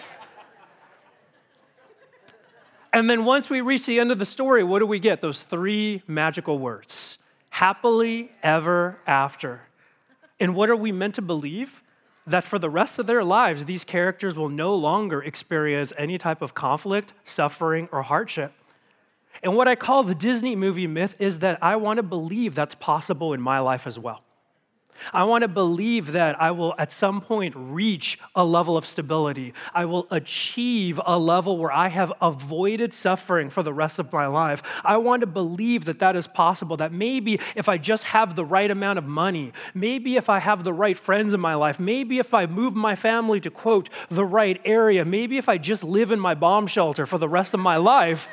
And 2.93 3.11
then 3.11 3.25
once 3.25 3.51
we 3.51 3.61
reach 3.61 3.87
the 3.87 3.99
end 3.99 4.13
of 4.13 4.19
the 4.21 4.27
story, 4.27 4.63
what 4.63 4.79
do 4.79 4.87
we 4.87 5.01
get? 5.01 5.21
Those 5.21 5.41
three 5.41 6.03
magical 6.07 6.59
words 6.59 7.19
happily 7.51 8.31
ever 8.43 8.99
after. 9.07 9.63
And 10.41 10.55
what 10.55 10.71
are 10.71 10.77
we 10.77 10.91
meant 10.91 11.15
to 11.17 11.23
believe? 11.23 11.83
That 12.27 12.45
for 12.45 12.59
the 12.59 12.71
rest 12.71 12.99
of 12.99 13.07
their 13.07 13.23
lives, 13.23 13.65
these 13.65 13.85
characters 13.85 14.35
will 14.37 14.49
no 14.49 14.75
longer 14.75 15.23
experience 15.23 15.93
any 15.97 16.19
type 16.19 16.43
of 16.43 16.55
conflict, 16.55 17.13
suffering, 17.25 17.89
or 17.93 18.03
hardship. 18.03 18.53
And 19.43 19.57
what 19.57 19.69
I 19.69 19.75
call 19.75 20.03
the 20.03 20.15
Disney 20.15 20.57
movie 20.57 20.87
myth 20.87 21.17
is 21.19 21.39
that 21.39 21.63
I 21.63 21.77
want 21.77 21.97
to 21.99 22.03
believe 22.03 22.55
that's 22.55 22.75
possible 22.75 23.33
in 23.33 23.41
my 23.41 23.59
life 23.59 23.87
as 23.87 23.99
well. 23.99 24.23
I 25.13 25.25
want 25.25 25.43
to 25.43 25.49
believe 25.49 26.13
that 26.13 26.41
I 26.41 26.51
will 26.51 26.75
at 26.79 26.93
some 26.93 27.21
point 27.21 27.55
reach 27.57 28.19
a 28.35 28.45
level 28.45 28.77
of 28.77 28.87
stability. 28.87 29.55
I 29.75 29.85
will 29.85 30.07
achieve 30.11 31.01
a 31.05 31.19
level 31.19 31.57
where 31.59 31.73
I 31.73 31.89
have 31.89 32.13
avoided 32.21 32.93
suffering 32.93 33.51
for 33.51 33.63
the 33.63 33.73
rest 33.73 33.99
of 33.99 34.13
my 34.13 34.27
life. 34.27 34.63
I 34.85 34.99
want 34.99 35.21
to 35.21 35.27
believe 35.27 35.87
that 35.87 35.99
that 36.01 36.17
is 36.17 36.27
possible, 36.27 36.77
that 36.79 36.93
maybe 36.93 37.41
if 37.57 37.69
I 37.69 37.79
just 37.79 38.05
have 38.05 38.37
the 38.37 38.45
right 38.45 38.71
amount 38.71 38.99
of 38.99 39.05
money, 39.05 39.53
maybe 39.75 40.17
if 40.17 40.29
I 40.29 40.39
have 40.39 40.65
the 40.65 40.73
right 40.73 40.97
friends 40.97 41.33
in 41.33 41.41
my 41.41 41.55
life, 41.55 41.81
maybe 41.81 42.19
if 42.19 42.35
I 42.35 42.47
move 42.47 42.75
my 42.75 42.95
family 42.95 43.41
to 43.41 43.51
quote 43.51 43.89
the 44.11 44.25
right 44.25 44.61
area, 44.65 45.05
maybe 45.05 45.39
if 45.39 45.49
I 45.49 45.59
just 45.59 45.83
live 45.83 46.11
in 46.11 46.21
my 46.21 46.35
bomb 46.35 46.67
shelter 46.67 47.07
for 47.07 47.19
the 47.19 47.29
rest 47.29 47.55
of 47.55 47.61
my 47.61 47.77
life, 47.77 48.29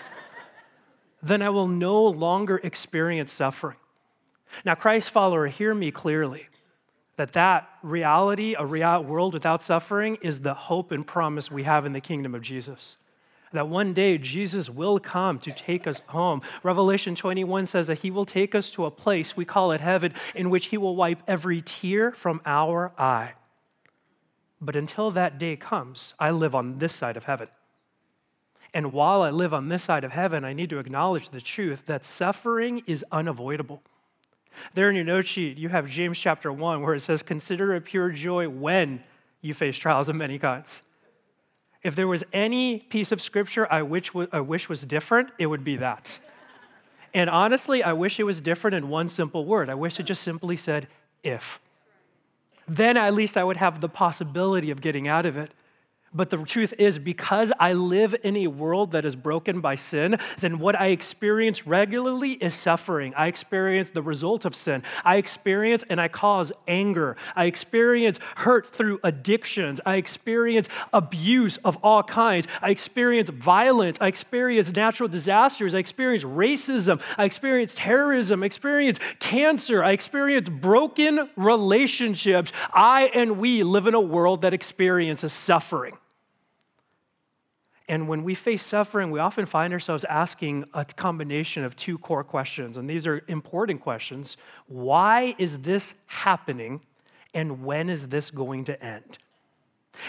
then 1.24 1.42
I 1.42 1.50
will 1.50 1.68
no 1.68 2.04
longer 2.04 2.58
experience 2.64 3.32
suffering. 3.32 3.78
Now, 4.64 4.76
Christ 4.76 5.10
follower, 5.10 5.48
hear 5.48 5.74
me 5.74 5.92
clearly 5.92 6.48
that 7.18 7.34
that 7.34 7.70
reality, 7.84 8.56
a 8.58 8.66
real 8.66 9.04
world 9.04 9.34
without 9.34 9.62
suffering, 9.62 10.18
is 10.22 10.40
the 10.40 10.54
hope 10.54 10.92
and 10.92 11.06
promise 11.06 11.52
we 11.52 11.64
have 11.64 11.86
in 11.86 11.94
the 11.94 12.02
kingdom 12.02 12.34
of 12.34 12.42
Jesus. 12.42 12.98
That 13.54 13.68
one 13.68 13.94
day 13.94 14.18
Jesus 14.18 14.70
will 14.70 15.00
come 15.00 15.40
to 15.40 15.52
take 15.52 15.88
us 15.88 16.02
home. 16.08 16.42
Revelation 16.64 17.16
21 17.16 17.66
says 17.66 17.88
that 17.88 18.00
he 18.00 18.12
will 18.12 18.26
take 18.26 18.54
us 18.54 18.72
to 18.72 18.86
a 18.86 18.92
place, 18.92 19.36
we 19.36 19.46
call 19.46 19.72
it 19.72 19.82
heaven, 19.82 20.14
in 20.36 20.50
which 20.50 20.68
he 20.68 20.78
will 20.78 20.96
wipe 20.96 21.24
every 21.28 21.62
tear 21.62 22.12
from 22.12 22.42
our 22.46 22.92
eye. 22.98 23.34
But 24.62 24.76
until 24.76 25.12
that 25.12 25.38
day 25.38 25.56
comes, 25.56 26.14
I 26.20 26.32
live 26.32 26.54
on 26.54 26.80
this 26.80 26.94
side 26.94 27.18
of 27.18 27.24
heaven. 27.24 27.48
And 28.74 28.92
while 28.92 29.22
I 29.22 29.30
live 29.30 29.54
on 29.54 29.70
this 29.70 29.84
side 29.84 30.04
of 30.04 30.12
heaven, 30.12 30.44
I 30.44 30.54
need 30.54 30.70
to 30.72 30.80
acknowledge 30.80 31.30
the 31.30 31.42
truth 31.42 31.86
that 31.86 32.06
suffering 32.06 32.84
is 32.86 33.04
unavoidable. 33.12 33.82
There 34.74 34.90
in 34.90 34.96
your 34.96 35.06
note 35.06 35.28
sheet, 35.28 35.58
you 35.58 35.70
have 35.70 35.88
James 35.88 36.20
chapter 36.20 36.52
1, 36.52 36.82
where 36.82 36.94
it 36.94 37.02
says, 37.02 37.24
Consider 37.24 37.74
it 37.76 37.86
pure 37.86 38.10
joy 38.10 38.50
when 38.50 39.04
you 39.42 39.54
face 39.54 39.78
trials 39.78 40.10
of 40.10 40.16
many 40.16 40.40
kinds. 40.40 40.84
If 41.84 41.96
there 41.96 42.08
was 42.08 42.24
any 42.34 42.80
piece 42.80 43.12
of 43.12 43.22
scripture 43.22 43.72
I 43.72 43.82
wish, 43.82 44.12
I 44.32 44.40
wish 44.42 44.68
was 44.68 44.84
different, 44.84 45.30
it 45.38 45.46
would 45.46 45.64
be 45.64 45.78
that. 45.78 46.20
And 47.14 47.30
honestly, 47.30 47.84
I 47.84 47.94
wish 47.94 48.20
it 48.20 48.24
was 48.24 48.42
different 48.42 48.76
in 48.76 48.90
one 48.90 49.10
simple 49.10 49.46
word. 49.46 49.70
I 49.70 49.76
wish 49.76 50.00
it 50.00 50.04
just 50.04 50.22
simply 50.22 50.58
said, 50.58 50.88
if. 51.24 51.60
Then 52.68 52.98
at 52.98 53.14
least 53.14 53.38
I 53.38 53.44
would 53.44 53.58
have 53.58 53.80
the 53.80 53.90
possibility 53.90 54.72
of 54.72 54.82
getting 54.82 55.08
out 55.08 55.26
of 55.26 55.38
it. 55.38 55.52
But 56.14 56.30
the 56.30 56.38
truth 56.38 56.74
is, 56.80 57.00
because 57.00 57.52
I 57.60 57.74
live 57.74 58.16
in 58.24 58.38
a 58.38 58.48
world 58.48 58.92
that 58.92 59.06
is 59.06 59.16
broken 59.16 59.60
by 59.60 59.76
sin, 59.76 60.18
then 60.40 60.58
what 60.58 60.80
I 60.80 60.88
experience 60.88 61.68
regularly 61.68 62.32
is 62.32 62.56
suffering. 62.56 63.14
I 63.16 63.28
experience 63.28 63.90
the 63.90 64.02
result 64.02 64.46
of 64.46 64.56
sin. 64.56 64.84
I 65.04 65.18
experience 65.18 65.84
and 65.90 66.00
I 66.00 66.08
cause 66.08 66.52
anger. 66.68 67.18
I 67.36 67.46
experience 67.46 68.20
hurt 68.38 68.74
through 68.74 69.00
addictions. 69.04 69.82
I 69.86 69.98
experience 69.98 70.70
abuse 70.94 71.58
of 71.58 71.78
all 71.84 72.04
kinds. 72.04 72.48
I 72.62 72.70
experience 72.70 73.30
violence. 73.30 73.98
I 74.00 74.08
experience 74.08 74.74
natural 74.74 75.10
disasters. 75.10 75.76
I 75.76 75.80
experience 75.80 76.24
racism. 76.24 77.02
I 77.18 77.26
experience 77.26 77.76
terrorism. 77.76 78.44
I 78.44 78.46
experience 78.46 79.00
cancer. 79.20 79.84
I 79.84 79.92
experience 79.92 80.48
broken 80.48 81.30
relationships. 81.36 82.54
I 82.74 83.12
and 83.14 83.40
we 83.40 83.64
live 83.64 83.88
in 83.88 83.94
a 83.94 84.02
world 84.02 84.44
that 84.44 84.54
experiences 84.54 85.34
suffering. 85.34 85.98
And 87.88 88.08
when 88.08 88.24
we 88.24 88.36
face 88.36 88.66
suffering, 88.66 89.12
we 89.12 89.20
often 89.20 89.46
find 89.46 89.72
ourselves 89.72 90.04
asking 90.04 90.66
a 90.74 90.84
combination 90.84 91.64
of 91.64 91.76
two 91.76 91.98
core 91.98 92.24
questions. 92.24 92.76
And 92.76 92.90
these 92.90 93.08
are 93.08 93.24
important 93.28 93.82
questions. 93.82 94.36
Why 94.68 95.36
is 95.38 95.60
this 95.60 95.94
happening? 96.08 96.82
And 97.34 97.64
when 97.64 97.90
is 97.90 98.10
this 98.10 98.30
going 98.30 98.66
to 98.66 98.84
end? 98.84 99.20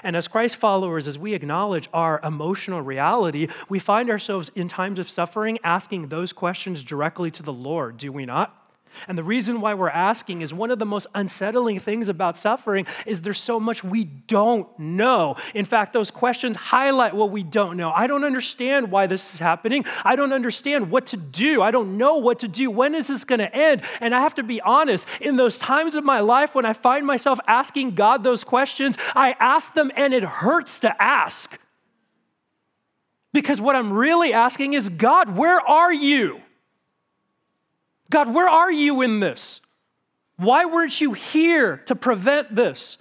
And 0.03 0.17
as 0.17 0.29
Christ 0.29 0.57
followers, 0.57 1.07
as 1.09 1.19
we 1.19 1.35
acknowledge 1.35 1.89
our 1.93 2.21
emotional 2.23 2.83
reality, 2.83 3.49
we 3.69 3.79
find 3.79 4.11
ourselves 4.11 4.51
in 4.55 4.69
times 4.69 4.99
of 4.99 5.09
suffering 5.09 5.59
asking 5.65 6.09
those 6.09 6.33
questions 6.33 6.83
directly 6.85 7.31
to 7.31 7.43
the 7.43 7.53
Lord, 7.53 7.97
do 7.97 8.13
we 8.13 8.27
not? 8.27 8.58
And 9.07 9.17
the 9.17 9.25
reason 9.25 9.61
why 9.61 9.75
we're 9.75 9.89
asking 9.89 10.43
is 10.43 10.53
one 10.53 10.71
of 10.71 10.79
the 10.79 10.87
most 10.87 11.07
unsettling 11.15 11.81
things 11.81 12.09
about 12.09 12.37
suffering 12.39 12.87
is 13.07 13.21
there's 13.21 13.41
so 13.41 13.59
much 13.59 13.85
we 13.85 14.05
don't 14.05 14.67
know. 14.79 15.37
In 15.55 15.65
fact, 15.65 15.93
those 15.93 16.11
questions 16.11 16.57
highlight 16.57 17.15
what 17.15 17.31
we 17.31 17.43
don't 17.43 17.77
know. 17.77 17.91
I 17.91 18.07
don't 18.07 18.25
understand 18.25 18.91
why 18.91 19.07
this 19.07 19.35
is 19.35 19.41
happening. 19.41 19.85
I 20.05 20.17
don't 20.17 20.33
understand 20.33 20.91
what 20.91 21.07
to 21.07 21.17
do. 21.17 21.63
I 21.63 21.71
don't 21.71 21.97
know 21.97 22.17
what 22.17 22.41
to 22.41 22.49
do. 22.49 22.71
When 22.71 22.95
is 22.95 23.07
this 23.07 23.25
going 23.25 23.41
to 23.41 23.55
end? 23.55 23.83
And 24.01 24.15
I 24.15 24.21
have 24.21 24.35
to 24.37 24.43
be 24.43 24.61
honest, 24.61 25.07
in 25.21 25.37
those 25.37 25.59
times 25.59 25.95
of 25.95 26.05
my 26.05 26.21
life 26.21 26.55
when 26.55 26.67
I 26.67 26.73
find 26.73 27.07
myself 27.07 27.39
asking 27.47 27.95
God 27.95 28.25
those 28.25 28.45
questions, 28.45 28.97
I 29.15 29.35
ask 29.39 29.75
them 29.75 29.91
and 29.97 30.13
it 30.13 30.23
hurts 30.23 30.81
to 30.81 31.03
ask. 31.03 31.59
Because 33.33 33.61
what 33.61 33.77
I'm 33.77 33.93
really 33.93 34.33
asking 34.33 34.73
is, 34.73 34.89
God, 34.89 35.37
where 35.37 35.61
are 35.61 35.93
you? 35.93 36.41
God, 38.11 38.33
where 38.33 38.49
are 38.49 38.73
you 38.73 39.03
in 39.03 39.21
this? 39.21 39.61
Why 40.37 40.65
weren't 40.65 41.01
you 41.01 41.13
here 41.13 41.79
to 41.87 41.95
prevent 41.95 42.55
this? 42.55 42.99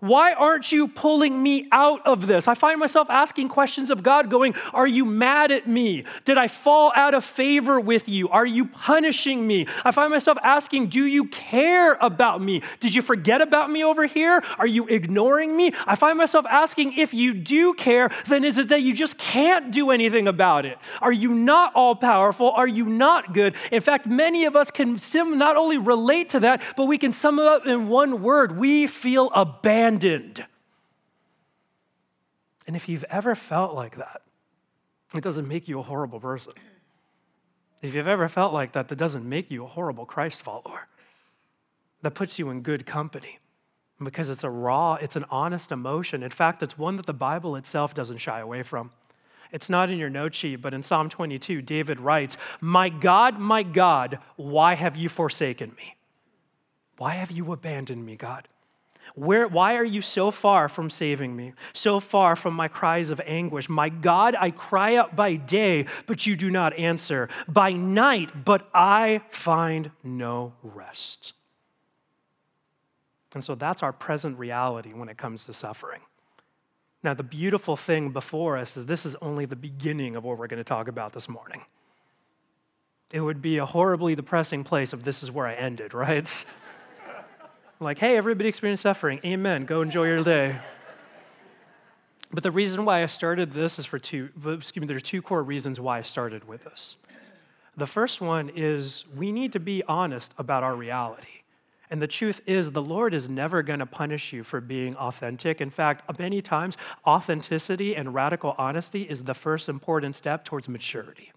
Why 0.00 0.32
aren't 0.32 0.70
you 0.70 0.86
pulling 0.86 1.42
me 1.42 1.66
out 1.72 2.06
of 2.06 2.28
this? 2.28 2.46
I 2.46 2.54
find 2.54 2.78
myself 2.78 3.10
asking 3.10 3.48
questions 3.48 3.90
of 3.90 4.04
God, 4.04 4.30
going, 4.30 4.54
Are 4.72 4.86
you 4.86 5.04
mad 5.04 5.50
at 5.50 5.66
me? 5.66 6.04
Did 6.24 6.38
I 6.38 6.46
fall 6.46 6.92
out 6.94 7.14
of 7.14 7.24
favor 7.24 7.80
with 7.80 8.08
you? 8.08 8.28
Are 8.28 8.46
you 8.46 8.66
punishing 8.66 9.44
me? 9.44 9.66
I 9.84 9.90
find 9.90 10.12
myself 10.12 10.38
asking, 10.42 10.88
Do 10.88 11.04
you 11.04 11.24
care 11.24 11.94
about 11.94 12.40
me? 12.40 12.62
Did 12.78 12.94
you 12.94 13.02
forget 13.02 13.40
about 13.40 13.72
me 13.72 13.82
over 13.82 14.06
here? 14.06 14.44
Are 14.56 14.68
you 14.68 14.86
ignoring 14.86 15.56
me? 15.56 15.72
I 15.84 15.96
find 15.96 16.16
myself 16.16 16.46
asking, 16.46 16.92
If 16.92 17.12
you 17.12 17.34
do 17.34 17.74
care, 17.74 18.10
then 18.28 18.44
is 18.44 18.56
it 18.58 18.68
that 18.68 18.82
you 18.82 18.94
just 18.94 19.18
can't 19.18 19.72
do 19.72 19.90
anything 19.90 20.28
about 20.28 20.64
it? 20.64 20.78
Are 21.02 21.12
you 21.12 21.34
not 21.34 21.72
all 21.74 21.96
powerful? 21.96 22.52
Are 22.52 22.68
you 22.68 22.86
not 22.86 23.34
good? 23.34 23.56
In 23.72 23.80
fact, 23.80 24.06
many 24.06 24.44
of 24.44 24.54
us 24.54 24.70
can 24.70 25.00
not 25.36 25.56
only 25.56 25.78
relate 25.78 26.28
to 26.30 26.40
that, 26.40 26.62
but 26.76 26.84
we 26.84 26.98
can 26.98 27.10
sum 27.10 27.40
it 27.40 27.46
up 27.46 27.66
in 27.66 27.88
one 27.88 28.22
word 28.22 28.56
we 28.56 28.86
feel 28.86 29.30
abandoned 29.34 29.87
abandoned. 29.88 30.44
And 32.66 32.76
if 32.76 32.88
you've 32.88 33.04
ever 33.04 33.34
felt 33.34 33.74
like 33.74 33.96
that, 33.96 34.22
it 35.14 35.22
doesn't 35.22 35.48
make 35.48 35.68
you 35.68 35.78
a 35.78 35.82
horrible 35.82 36.20
person. 36.20 36.52
If 37.80 37.94
you've 37.94 38.08
ever 38.08 38.28
felt 38.28 38.52
like 38.52 38.72
that, 38.72 38.88
that 38.88 38.96
doesn't 38.96 39.26
make 39.26 39.50
you 39.50 39.64
a 39.64 39.68
horrible 39.68 40.04
Christ 40.04 40.42
follower. 40.42 40.88
That 42.02 42.14
puts 42.14 42.38
you 42.38 42.50
in 42.50 42.60
good 42.60 42.84
company 42.84 43.38
because 44.02 44.28
it's 44.28 44.44
a 44.44 44.50
raw, 44.50 44.94
it's 44.94 45.16
an 45.16 45.24
honest 45.30 45.72
emotion. 45.72 46.22
In 46.22 46.30
fact, 46.30 46.62
it's 46.62 46.76
one 46.76 46.96
that 46.96 47.06
the 47.06 47.14
Bible 47.14 47.56
itself 47.56 47.94
doesn't 47.94 48.18
shy 48.18 48.40
away 48.40 48.62
from. 48.62 48.90
It's 49.50 49.70
not 49.70 49.88
in 49.88 49.98
your 49.98 50.10
note 50.10 50.34
sheet, 50.34 50.56
but 50.56 50.74
in 50.74 50.82
Psalm 50.82 51.08
22, 51.08 51.62
David 51.62 52.00
writes, 52.00 52.36
My 52.60 52.90
God, 52.90 53.38
my 53.38 53.62
God, 53.62 54.18
why 54.36 54.74
have 54.74 54.94
you 54.94 55.08
forsaken 55.08 55.72
me? 55.76 55.96
Why 56.98 57.14
have 57.14 57.30
you 57.30 57.50
abandoned 57.52 58.04
me, 58.04 58.16
God? 58.16 58.46
Where, 59.14 59.48
why 59.48 59.76
are 59.76 59.84
you 59.84 60.02
so 60.02 60.30
far 60.30 60.68
from 60.68 60.90
saving 60.90 61.34
me, 61.34 61.52
so 61.72 62.00
far 62.00 62.36
from 62.36 62.54
my 62.54 62.68
cries 62.68 63.10
of 63.10 63.20
anguish? 63.24 63.68
My 63.68 63.88
God, 63.88 64.36
I 64.38 64.50
cry 64.50 64.96
out 64.96 65.16
by 65.16 65.36
day, 65.36 65.86
but 66.06 66.26
you 66.26 66.36
do 66.36 66.50
not 66.50 66.78
answer, 66.78 67.28
by 67.46 67.72
night, 67.72 68.44
but 68.44 68.68
I 68.74 69.22
find 69.30 69.90
no 70.02 70.52
rest. 70.62 71.32
And 73.34 73.44
so 73.44 73.54
that's 73.54 73.82
our 73.82 73.92
present 73.92 74.38
reality 74.38 74.92
when 74.92 75.08
it 75.08 75.18
comes 75.18 75.44
to 75.46 75.52
suffering. 75.52 76.00
Now, 77.02 77.14
the 77.14 77.22
beautiful 77.22 77.76
thing 77.76 78.10
before 78.10 78.56
us 78.56 78.76
is 78.76 78.86
this 78.86 79.06
is 79.06 79.14
only 79.22 79.44
the 79.44 79.56
beginning 79.56 80.16
of 80.16 80.24
what 80.24 80.38
we're 80.38 80.48
going 80.48 80.58
to 80.58 80.64
talk 80.64 80.88
about 80.88 81.12
this 81.12 81.28
morning. 81.28 81.62
It 83.12 83.20
would 83.20 83.40
be 83.40 83.58
a 83.58 83.66
horribly 83.66 84.14
depressing 84.14 84.64
place 84.64 84.92
if 84.92 85.02
this 85.02 85.22
is 85.22 85.30
where 85.30 85.46
I 85.46 85.54
ended, 85.54 85.94
right? 85.94 86.44
like, 87.80 87.98
hey, 87.98 88.16
everybody 88.16 88.48
experienced 88.48 88.82
suffering. 88.82 89.20
Amen. 89.24 89.64
Go 89.64 89.82
enjoy 89.82 90.06
your 90.06 90.22
day. 90.22 90.56
But 92.32 92.42
the 92.42 92.50
reason 92.50 92.84
why 92.84 93.02
I 93.02 93.06
started 93.06 93.52
this 93.52 93.78
is 93.78 93.86
for 93.86 93.98
two, 93.98 94.30
excuse 94.46 94.80
me, 94.80 94.86
there 94.86 94.96
are 94.96 95.00
two 95.00 95.22
core 95.22 95.42
reasons 95.42 95.80
why 95.80 95.98
I 95.98 96.02
started 96.02 96.46
with 96.46 96.64
this. 96.64 96.96
The 97.76 97.86
first 97.86 98.20
one 98.20 98.50
is 98.54 99.04
we 99.16 99.32
need 99.32 99.52
to 99.52 99.60
be 99.60 99.82
honest 99.84 100.34
about 100.36 100.62
our 100.62 100.74
reality. 100.74 101.28
And 101.90 102.02
the 102.02 102.06
truth 102.06 102.42
is, 102.44 102.72
the 102.72 102.82
Lord 102.82 103.14
is 103.14 103.30
never 103.30 103.62
going 103.62 103.78
to 103.78 103.86
punish 103.86 104.32
you 104.32 104.44
for 104.44 104.60
being 104.60 104.94
authentic. 104.96 105.60
In 105.60 105.70
fact, 105.70 106.18
many 106.18 106.42
times, 106.42 106.76
authenticity 107.06 107.96
and 107.96 108.12
radical 108.12 108.54
honesty 108.58 109.04
is 109.04 109.24
the 109.24 109.32
first 109.32 109.70
important 109.70 110.14
step 110.14 110.44
towards 110.44 110.68
maturity. 110.68 111.32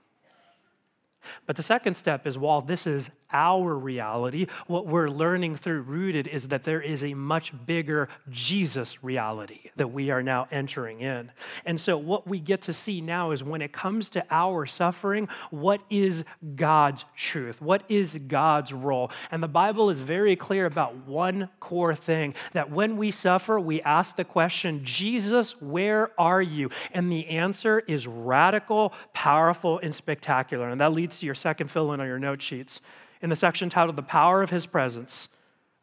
But 1.45 1.55
the 1.55 1.63
second 1.63 1.95
step 1.95 2.27
is 2.27 2.37
while 2.37 2.61
this 2.61 2.85
is 2.85 3.11
our 3.33 3.77
reality, 3.77 4.47
what 4.67 4.87
we're 4.87 5.09
learning 5.09 5.57
through 5.57 5.81
Rooted 5.81 6.27
is 6.27 6.47
that 6.49 6.63
there 6.63 6.81
is 6.81 7.03
a 7.03 7.13
much 7.13 7.53
bigger 7.65 8.09
Jesus 8.29 9.03
reality 9.03 9.69
that 9.75 9.91
we 9.91 10.09
are 10.09 10.23
now 10.23 10.47
entering 10.51 11.01
in. 11.01 11.31
And 11.65 11.79
so, 11.79 11.97
what 11.97 12.27
we 12.27 12.39
get 12.39 12.61
to 12.63 12.73
see 12.73 13.01
now 13.01 13.31
is 13.31 13.43
when 13.43 13.61
it 13.61 13.71
comes 13.71 14.09
to 14.11 14.25
our 14.31 14.65
suffering, 14.65 15.29
what 15.49 15.81
is 15.89 16.23
God's 16.55 17.05
truth? 17.15 17.61
What 17.61 17.83
is 17.89 18.19
God's 18.27 18.73
role? 18.73 19.11
And 19.31 19.41
the 19.41 19.47
Bible 19.47 19.89
is 19.89 19.99
very 19.99 20.35
clear 20.35 20.65
about 20.65 20.95
one 21.07 21.49
core 21.59 21.95
thing 21.95 22.35
that 22.53 22.71
when 22.71 22.97
we 22.97 23.11
suffer, 23.11 23.59
we 23.59 23.81
ask 23.81 24.15
the 24.15 24.23
question, 24.23 24.81
Jesus, 24.83 25.59
where 25.61 26.11
are 26.19 26.41
you? 26.41 26.69
And 26.91 27.11
the 27.11 27.27
answer 27.27 27.79
is 27.87 28.07
radical, 28.07 28.93
powerful, 29.13 29.79
and 29.79 29.93
spectacular. 29.93 30.69
And 30.69 30.81
that 30.81 30.93
leads 30.93 31.19
to 31.19 31.25
your 31.25 31.35
second 31.35 31.71
fill 31.71 31.93
in 31.93 31.99
on 31.99 32.07
your 32.07 32.19
note 32.19 32.41
sheets 32.41 32.81
in 33.21 33.29
the 33.29 33.35
section 33.35 33.69
titled 33.69 33.95
The 33.95 34.03
Power 34.03 34.41
of 34.41 34.49
His 34.49 34.65
Presence. 34.65 35.29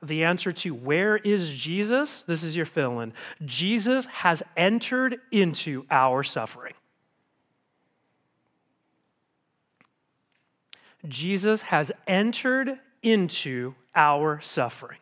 The 0.03 0.25
answer 0.25 0.53
to 0.53 0.75
where 0.75 1.17
is 1.17 1.51
Jesus? 1.51 2.21
This 2.23 2.45
is 2.45 2.57
your 2.57 2.67
fill 2.67 3.01
in. 3.01 3.13
Jesus 3.45 4.07
has 4.07 4.43
entered 4.57 5.19
into 5.33 5.85
our 5.91 6.23
suffering. 6.23 6.75
Jesus 11.07 11.63
has 11.63 11.93
entered 12.07 12.79
into 13.03 13.75
our 13.95 14.41
suffering. 14.41 14.99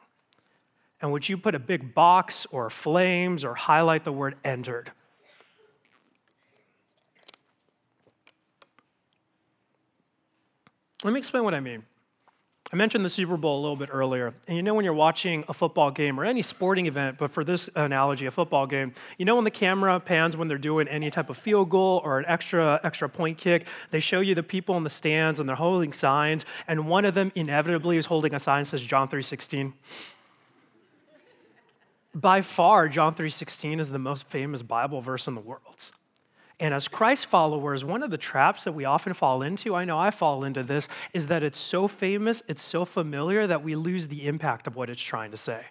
And 1.01 1.13
would 1.13 1.29
you 1.29 1.37
put 1.37 1.55
a 1.55 1.59
big 1.59 1.95
box 1.95 2.47
or 2.51 2.71
flames 2.71 3.45
or 3.45 3.55
highlight 3.55 4.05
the 4.05 4.13
word 4.13 4.37
entered? 4.45 4.93
Let 11.05 11.13
me 11.13 11.19
explain 11.19 11.45
what 11.45 11.55
I 11.55 11.61
mean. 11.61 11.85
I 12.73 12.77
mentioned 12.77 13.05
the 13.05 13.11
Super 13.11 13.37
Bowl 13.37 13.61
a 13.61 13.63
little 13.63 13.77
bit 13.77 13.91
earlier. 13.93 14.35
And 14.49 14.57
you 14.57 14.63
know, 14.63 14.75
when 14.75 14.85
you're 14.85 14.93
watching 14.93 15.45
a 15.49 15.55
football 15.55 15.93
game 15.93 16.19
or 16.19 16.25
any 16.25 16.43
sporting 16.43 16.87
event, 16.87 17.17
but 17.17 17.31
for 17.31 17.45
this 17.45 17.71
analogy, 17.77 18.27
a 18.27 18.31
football 18.33 18.67
game, 18.67 18.93
you 19.19 19.25
know, 19.25 19.37
when 19.37 19.45
the 19.45 19.53
camera 19.53 20.01
pans 20.01 20.37
when 20.37 20.49
they're 20.49 20.59
doing 20.59 20.89
any 20.89 21.11
type 21.11 21.31
of 21.31 21.37
field 21.37 21.71
goal 21.71 22.01
or 22.03 22.19
an 22.19 22.25
extra, 22.27 22.81
extra 22.83 23.09
point 23.09 23.39
kick, 23.39 23.69
they 23.93 24.01
show 24.01 24.19
you 24.19 24.35
the 24.35 24.43
people 24.43 24.77
in 24.77 24.83
the 24.83 24.91
stands 24.91 25.39
and 25.39 25.49
they're 25.49 25.57
holding 25.57 25.93
signs. 25.93 26.45
And 26.67 26.89
one 26.89 27.05
of 27.05 27.15
them 27.15 27.31
inevitably 27.37 27.99
is 27.99 28.07
holding 28.07 28.35
a 28.35 28.41
sign 28.41 28.63
that 28.63 28.67
says 28.67 28.83
John 28.83 29.09
3.16. 29.09 29.73
By 32.17 32.41
far, 32.41 32.89
John 32.89 33.15
3.16 33.15 33.79
is 33.79 33.91
the 33.91 33.99
most 33.99 34.25
famous 34.25 34.63
Bible 34.63 35.01
verse 35.03 35.29
in 35.29 35.37
the 35.37 35.41
world. 35.41 35.93
And 36.59 36.73
as 36.73 36.89
Christ 36.89 37.27
followers, 37.27 37.85
one 37.85 38.03
of 38.03 38.11
the 38.11 38.17
traps 38.17 38.65
that 38.65 38.73
we 38.73 38.87
often 38.87 39.13
fall 39.13 39.43
into, 39.43 39.75
I 39.75 39.85
know 39.85 39.99
I 39.99 40.11
fall 40.11 40.43
into 40.43 40.63
this, 40.63 40.89
is 41.13 41.27
that 41.27 41.43
it's 41.43 41.59
so 41.59 41.87
famous, 41.87 42.43
it's 42.49 42.63
so 42.63 42.87
familiar 42.87 43.47
that 43.47 43.63
we 43.63 43.75
lose 43.75 44.09
the 44.09 44.27
impact 44.27 44.67
of 44.67 44.75
what 44.75 44.89
it's 44.89 45.03
trying 45.03 45.33
to 45.33 45.37
say. 45.37 45.67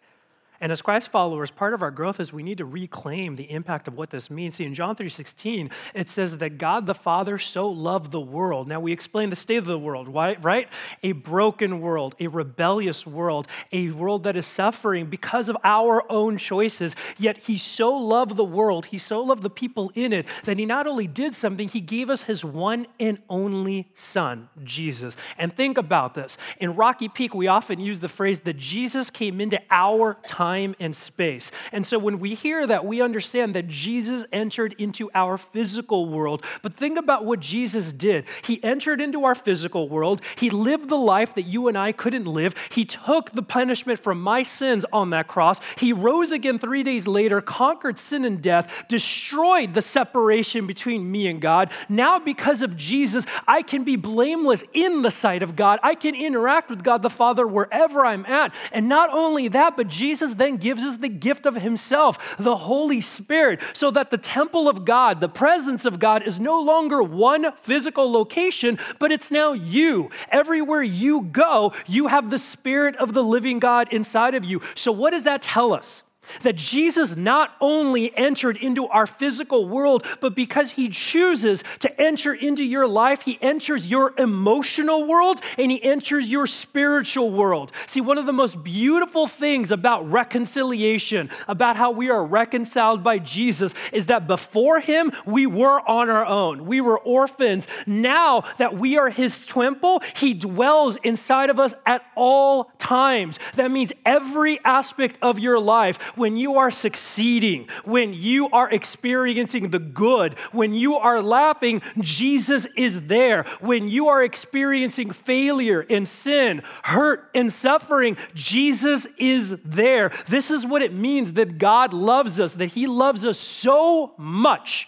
And 0.61 0.71
as 0.71 0.81
Christ 0.81 1.09
followers, 1.09 1.51
part 1.51 1.73
of 1.73 1.81
our 1.81 1.91
growth 1.91 2.19
is 2.19 2.31
we 2.31 2.43
need 2.43 2.59
to 2.59 2.65
reclaim 2.65 3.35
the 3.35 3.49
impact 3.51 3.87
of 3.87 3.97
what 3.97 4.09
this 4.09 4.29
means. 4.29 4.55
See, 4.55 4.63
in 4.63 4.73
John 4.73 4.95
3:16, 4.95 5.69
it 5.93 6.09
says 6.09 6.37
that 6.37 6.57
God 6.57 6.85
the 6.85 6.95
Father 6.95 7.37
so 7.37 7.69
loved 7.69 8.11
the 8.11 8.21
world. 8.21 8.67
Now 8.67 8.79
we 8.79 8.91
explain 8.91 9.29
the 9.29 9.35
state 9.35 9.57
of 9.57 9.65
the 9.65 9.77
world, 9.77 10.07
right? 10.07 10.69
A 11.03 11.11
broken 11.11 11.81
world, 11.81 12.15
a 12.19 12.27
rebellious 12.27 13.05
world, 13.05 13.47
a 13.71 13.89
world 13.91 14.23
that 14.23 14.37
is 14.37 14.45
suffering 14.45 15.07
because 15.07 15.49
of 15.49 15.57
our 15.63 16.09
own 16.11 16.37
choices. 16.37 16.95
Yet 17.17 17.37
he 17.37 17.57
so 17.57 17.91
loved 17.91 18.37
the 18.37 18.45
world, 18.45 18.87
he 18.87 18.97
so 18.97 19.21
loved 19.21 19.43
the 19.43 19.49
people 19.49 19.91
in 19.95 20.13
it 20.13 20.25
that 20.45 20.57
he 20.57 20.65
not 20.65 20.87
only 20.87 21.07
did 21.07 21.35
something, 21.35 21.67
he 21.67 21.81
gave 21.81 22.09
us 22.09 22.23
his 22.23 22.45
one 22.45 22.87
and 22.99 23.19
only 23.29 23.89
son, 23.93 24.49
Jesus. 24.63 25.15
And 25.37 25.53
think 25.53 25.77
about 25.77 26.13
this. 26.13 26.37
In 26.59 26.75
Rocky 26.75 27.09
Peak, 27.09 27.33
we 27.33 27.47
often 27.47 27.79
use 27.79 27.99
the 27.99 28.07
phrase 28.07 28.39
that 28.41 28.57
Jesus 28.57 29.09
came 29.09 29.41
into 29.41 29.61
our 29.69 30.15
time 30.25 30.44
time 30.45 30.75
and 30.79 30.95
space. 30.95 31.49
And 31.71 31.87
so 31.87 31.97
when 31.97 32.19
we 32.19 32.35
hear 32.35 32.67
that, 32.67 32.85
we 32.85 33.01
understand 33.01 33.55
that 33.55 33.67
Jesus 33.67 34.25
entered 34.31 34.75
into 34.77 35.09
our 35.15 35.37
physical 35.37 36.07
world. 36.07 36.43
But 36.61 36.75
think 36.75 36.99
about 36.99 37.25
what 37.25 37.39
Jesus 37.39 37.91
did. 37.91 38.25
He 38.43 38.63
entered 38.63 39.01
into 39.01 39.25
our 39.25 39.33
physical 39.33 39.89
world, 39.89 40.21
He 40.35 40.49
lived 40.49 40.89
the 40.89 40.97
life 40.97 41.33
that 41.35 41.43
you 41.43 41.67
and 41.67 41.77
I 41.77 41.91
couldn't 41.91 42.25
live. 42.25 42.53
He 42.69 42.85
took 42.85 43.31
the 43.31 43.41
punishment 43.41 43.99
from 43.99 44.21
my 44.21 44.43
sins 44.43 44.85
on 44.93 45.09
that 45.09 45.27
cross. 45.27 45.59
He 45.77 45.91
rose 45.93 46.31
again 46.31 46.59
three 46.59 46.83
days 46.83 47.07
later, 47.07 47.41
conquered 47.41 47.97
sin 47.97 48.23
and 48.23 48.41
death, 48.41 48.71
destroyed 48.87 49.73
the 49.73 49.81
separation 49.81 50.67
between 50.67 51.11
me 51.11 51.27
and 51.27 51.41
God. 51.41 51.71
Now, 51.89 52.19
because 52.19 52.61
of 52.61 52.77
Jesus, 52.77 53.25
I 53.47 53.63
can 53.63 53.83
be 53.83 53.95
blameless 53.95 54.63
in 54.73 55.01
the 55.01 55.11
sight 55.11 55.41
of 55.41 55.55
God. 55.55 55.79
I 55.81 55.95
can 55.95 56.13
interact 56.13 56.69
with 56.69 56.83
God 56.83 57.01
the 57.01 57.09
Father 57.09 57.47
wherever 57.47 58.05
I'm 58.05 58.25
at. 58.25 58.53
And 58.71 58.87
not 58.87 59.09
only 59.11 59.47
that, 59.49 59.75
but 59.75 59.87
Jesus 59.87 60.34
then 60.37 60.57
gives 60.57 60.83
us 60.83 60.97
the 60.97 61.09
gift 61.09 61.45
of 61.45 61.55
Himself, 61.55 62.35
the 62.37 62.57
Holy 62.57 63.01
Spirit, 63.01 63.61
so 63.73 63.91
that 63.91 64.11
the 64.11 64.17
temple 64.17 64.67
of 64.67 64.85
God, 64.85 65.19
the 65.19 65.29
presence 65.29 65.85
of 65.85 65.99
God, 65.99 66.23
is 66.23 66.39
no 66.39 66.61
longer 66.61 67.01
one 67.01 67.53
physical 67.61 68.11
location, 68.11 68.77
but 68.99 69.11
it's 69.11 69.31
now 69.31 69.53
you. 69.53 70.09
Everywhere 70.29 70.83
you 70.83 71.21
go, 71.21 71.73
you 71.87 72.07
have 72.07 72.29
the 72.29 72.39
Spirit 72.39 72.95
of 72.97 73.13
the 73.13 73.23
living 73.23 73.59
God 73.59 73.91
inside 73.93 74.35
of 74.35 74.43
you. 74.43 74.61
So, 74.75 74.91
what 74.91 75.11
does 75.11 75.23
that 75.23 75.41
tell 75.41 75.73
us? 75.73 76.03
That 76.41 76.55
Jesus 76.55 77.15
not 77.15 77.55
only 77.61 78.15
entered 78.15 78.57
into 78.57 78.87
our 78.87 79.07
physical 79.07 79.67
world, 79.67 80.05
but 80.21 80.35
because 80.35 80.71
he 80.71 80.89
chooses 80.89 81.63
to 81.79 82.01
enter 82.01 82.33
into 82.33 82.63
your 82.63 82.87
life, 82.87 83.21
he 83.21 83.37
enters 83.41 83.87
your 83.87 84.13
emotional 84.17 85.07
world 85.07 85.41
and 85.57 85.71
he 85.71 85.81
enters 85.83 86.29
your 86.29 86.47
spiritual 86.47 87.31
world. 87.31 87.71
See, 87.87 88.01
one 88.01 88.17
of 88.17 88.25
the 88.25 88.33
most 88.33 88.63
beautiful 88.63 89.27
things 89.27 89.71
about 89.71 90.09
reconciliation, 90.09 91.29
about 91.47 91.75
how 91.75 91.91
we 91.91 92.09
are 92.09 92.23
reconciled 92.23 93.03
by 93.03 93.19
Jesus, 93.19 93.73
is 93.91 94.07
that 94.07 94.27
before 94.27 94.79
him, 94.79 95.11
we 95.25 95.45
were 95.45 95.81
on 95.87 96.09
our 96.09 96.25
own. 96.25 96.65
We 96.65 96.81
were 96.81 96.99
orphans. 96.99 97.67
Now 97.85 98.43
that 98.57 98.77
we 98.77 98.97
are 98.97 99.09
his 99.09 99.45
temple, 99.45 100.01
he 100.15 100.33
dwells 100.33 100.97
inside 100.97 101.49
of 101.49 101.59
us 101.59 101.73
at 101.85 102.05
all 102.15 102.71
times. 102.77 103.39
That 103.55 103.71
means 103.71 103.91
every 104.05 104.59
aspect 104.63 105.17
of 105.21 105.39
your 105.39 105.59
life 105.59 105.97
when 106.17 106.37
you 106.37 106.57
are 106.57 106.71
succeeding, 106.71 107.67
when 107.83 108.13
you 108.13 108.49
are 108.49 108.69
experiencing 108.69 109.69
the 109.69 109.79
good, 109.79 110.33
when 110.51 110.73
you 110.73 110.95
are 110.95 111.21
laughing, 111.21 111.81
Jesus 111.99 112.67
is 112.75 113.01
there. 113.07 113.45
When 113.61 113.87
you 113.87 114.07
are 114.07 114.23
experiencing 114.23 115.11
failure 115.11 115.85
and 115.89 116.07
sin, 116.07 116.61
hurt 116.83 117.29
and 117.35 117.51
suffering, 117.51 118.17
Jesus 118.33 119.07
is 119.17 119.55
there. 119.63 120.11
This 120.27 120.51
is 120.51 120.65
what 120.65 120.81
it 120.81 120.93
means 120.93 121.33
that 121.33 121.57
God 121.57 121.93
loves 121.93 122.39
us, 122.39 122.53
that 122.55 122.67
He 122.67 122.87
loves 122.87 123.25
us 123.25 123.37
so 123.37 124.13
much 124.17 124.87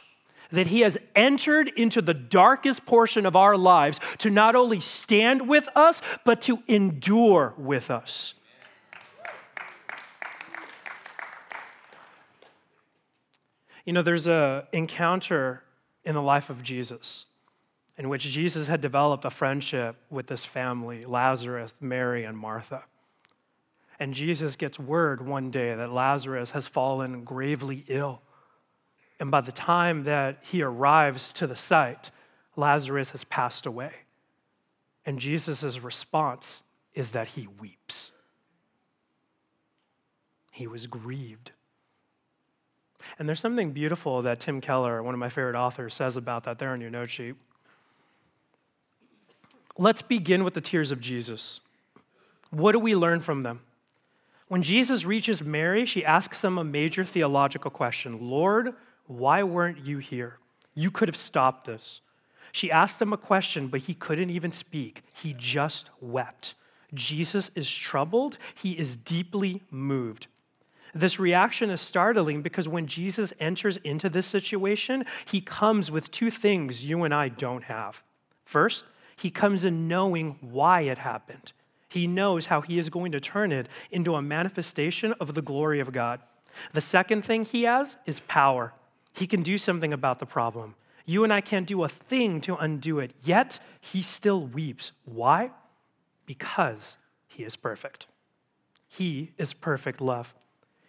that 0.51 0.67
he 0.67 0.81
has 0.81 0.97
entered 1.15 1.67
into 1.75 2.01
the 2.01 2.13
darkest 2.13 2.85
portion 2.85 3.25
of 3.25 3.35
our 3.35 3.57
lives 3.57 3.99
to 4.19 4.29
not 4.29 4.55
only 4.55 4.79
stand 4.79 5.47
with 5.47 5.67
us, 5.75 6.01
but 6.23 6.41
to 6.43 6.63
endure 6.67 7.53
with 7.57 7.91
us. 7.91 8.33
You 13.87 13.93
know, 13.93 14.01
there's 14.01 14.27
an 14.27 14.63
encounter 14.73 15.63
in 16.03 16.13
the 16.13 16.21
life 16.21 16.49
of 16.49 16.61
Jesus 16.61 17.25
in 17.97 18.09
which 18.09 18.23
Jesus 18.23 18.67
had 18.67 18.81
developed 18.81 19.23
a 19.23 19.29
friendship 19.29 19.95
with 20.09 20.27
this 20.27 20.43
family 20.43 21.05
Lazarus, 21.05 21.73
Mary, 21.79 22.25
and 22.25 22.37
Martha. 22.37 22.83
And 23.97 24.13
Jesus 24.13 24.57
gets 24.57 24.77
word 24.77 25.25
one 25.25 25.51
day 25.51 25.73
that 25.73 25.93
Lazarus 25.93 26.49
has 26.49 26.67
fallen 26.67 27.23
gravely 27.23 27.85
ill. 27.87 28.21
And 29.21 29.31
by 29.31 29.39
the 29.39 29.53
time 29.53 30.03
that 30.03 30.39
he 30.41 30.61
arrives 30.61 31.31
to 31.33 31.47
the 31.47 31.55
site, 31.55 32.11
Lazarus 32.57 33.11
has 33.11 33.23
passed 33.23 33.65
away. 33.65 33.93
And 35.05 35.17
Jesus' 35.17 35.79
response 35.79 36.61
is 36.93 37.11
that 37.11 37.29
he 37.29 37.47
weeps. 37.57 38.11
He 40.51 40.67
was 40.67 40.87
grieved. 40.87 41.53
And 43.19 43.27
there's 43.27 43.39
something 43.39 43.71
beautiful 43.71 44.21
that 44.23 44.39
Tim 44.39 44.61
Keller, 44.61 45.01
one 45.03 45.13
of 45.13 45.19
my 45.19 45.29
favorite 45.29 45.55
authors, 45.55 45.93
says 45.93 46.17
about 46.17 46.43
that 46.43 46.59
there 46.59 46.71
on 46.71 46.81
your 46.81 46.89
note 46.89 47.09
sheet. 47.09 47.35
Let's 49.77 50.01
begin 50.01 50.43
with 50.43 50.53
the 50.53 50.61
tears 50.61 50.91
of 50.91 50.99
Jesus. 50.99 51.59
What 52.49 52.71
do 52.71 52.79
we 52.79 52.95
learn 52.95 53.21
from 53.21 53.43
them? 53.43 53.61
When 54.47 54.63
Jesus 54.63 55.05
reaches 55.05 55.41
Mary, 55.41 55.85
she 55.85 56.05
asks 56.05 56.43
him 56.43 56.57
a 56.57 56.63
major 56.63 57.03
theological 57.03 57.69
question 57.69 58.29
Lord, 58.29 58.73
why 59.05 59.43
weren't 59.43 59.79
you 59.79 59.97
here? 59.99 60.37
You 60.73 60.91
could 60.91 61.07
have 61.07 61.17
stopped 61.17 61.65
this. 61.65 62.01
She 62.51 62.71
asked 62.71 63.01
him 63.01 63.13
a 63.13 63.17
question, 63.17 63.67
but 63.67 63.81
he 63.81 63.93
couldn't 63.93 64.29
even 64.29 64.51
speak. 64.51 65.03
He 65.13 65.35
just 65.37 65.89
wept. 66.01 66.53
Jesus 66.93 67.51
is 67.55 67.69
troubled, 67.69 68.37
he 68.55 68.71
is 68.71 68.95
deeply 68.95 69.61
moved. 69.69 70.27
This 70.93 71.19
reaction 71.19 71.69
is 71.69 71.81
startling 71.81 72.41
because 72.41 72.67
when 72.67 72.87
Jesus 72.87 73.33
enters 73.39 73.77
into 73.77 74.09
this 74.09 74.27
situation, 74.27 75.05
he 75.25 75.41
comes 75.41 75.91
with 75.91 76.11
two 76.11 76.29
things 76.29 76.83
you 76.83 77.03
and 77.03 77.13
I 77.13 77.29
don't 77.29 77.65
have. 77.65 78.01
First, 78.45 78.85
he 79.15 79.29
comes 79.29 79.65
in 79.65 79.87
knowing 79.87 80.37
why 80.41 80.81
it 80.81 80.99
happened. 80.99 81.51
He 81.89 82.07
knows 82.07 82.47
how 82.47 82.61
he 82.61 82.77
is 82.77 82.89
going 82.89 83.11
to 83.13 83.19
turn 83.19 83.51
it 83.51 83.67
into 83.91 84.15
a 84.15 84.21
manifestation 84.21 85.13
of 85.19 85.33
the 85.33 85.41
glory 85.41 85.79
of 85.79 85.91
God. 85.91 86.19
The 86.73 86.81
second 86.81 87.23
thing 87.23 87.45
he 87.45 87.63
has 87.63 87.97
is 88.05 88.19
power. 88.21 88.73
He 89.13 89.27
can 89.27 89.41
do 89.41 89.57
something 89.57 89.93
about 89.93 90.19
the 90.19 90.25
problem. 90.25 90.75
You 91.05 91.23
and 91.23 91.31
I 91.31 91.41
can't 91.41 91.65
do 91.65 91.83
a 91.83 91.89
thing 91.89 92.41
to 92.41 92.55
undo 92.57 92.99
it, 92.99 93.13
yet 93.23 93.59
he 93.79 94.01
still 94.01 94.45
weeps. 94.45 94.91
Why? 95.05 95.51
Because 96.25 96.97
he 97.27 97.43
is 97.43 97.55
perfect. 97.55 98.07
He 98.87 99.31
is 99.37 99.53
perfect 99.53 100.01
love. 100.01 100.33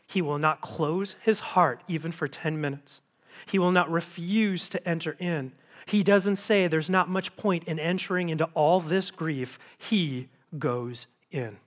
He 0.09 0.23
will 0.23 0.38
not 0.38 0.62
close 0.62 1.14
his 1.21 1.38
heart 1.40 1.83
even 1.87 2.12
for 2.12 2.27
10 2.27 2.61
minutes. 2.61 3.03
He 3.47 3.59
will 3.59 3.71
not 3.71 3.90
refuse 3.90 4.68
to 4.71 4.88
enter 4.88 5.16
in. 5.21 5.53
He 5.87 6.03
doesn't 6.03 6.37
say 6.37 6.66
there's 6.66 6.90
not 6.90 7.11
much 7.11 7.37
point 7.37 7.64
in 7.64 7.79
entering 7.79 8.31
into 8.31 8.47
all 8.55 8.81
this 8.81 9.11
grief. 9.11 9.59
He 9.77 10.29
goes 10.59 11.07
in. 11.31 11.59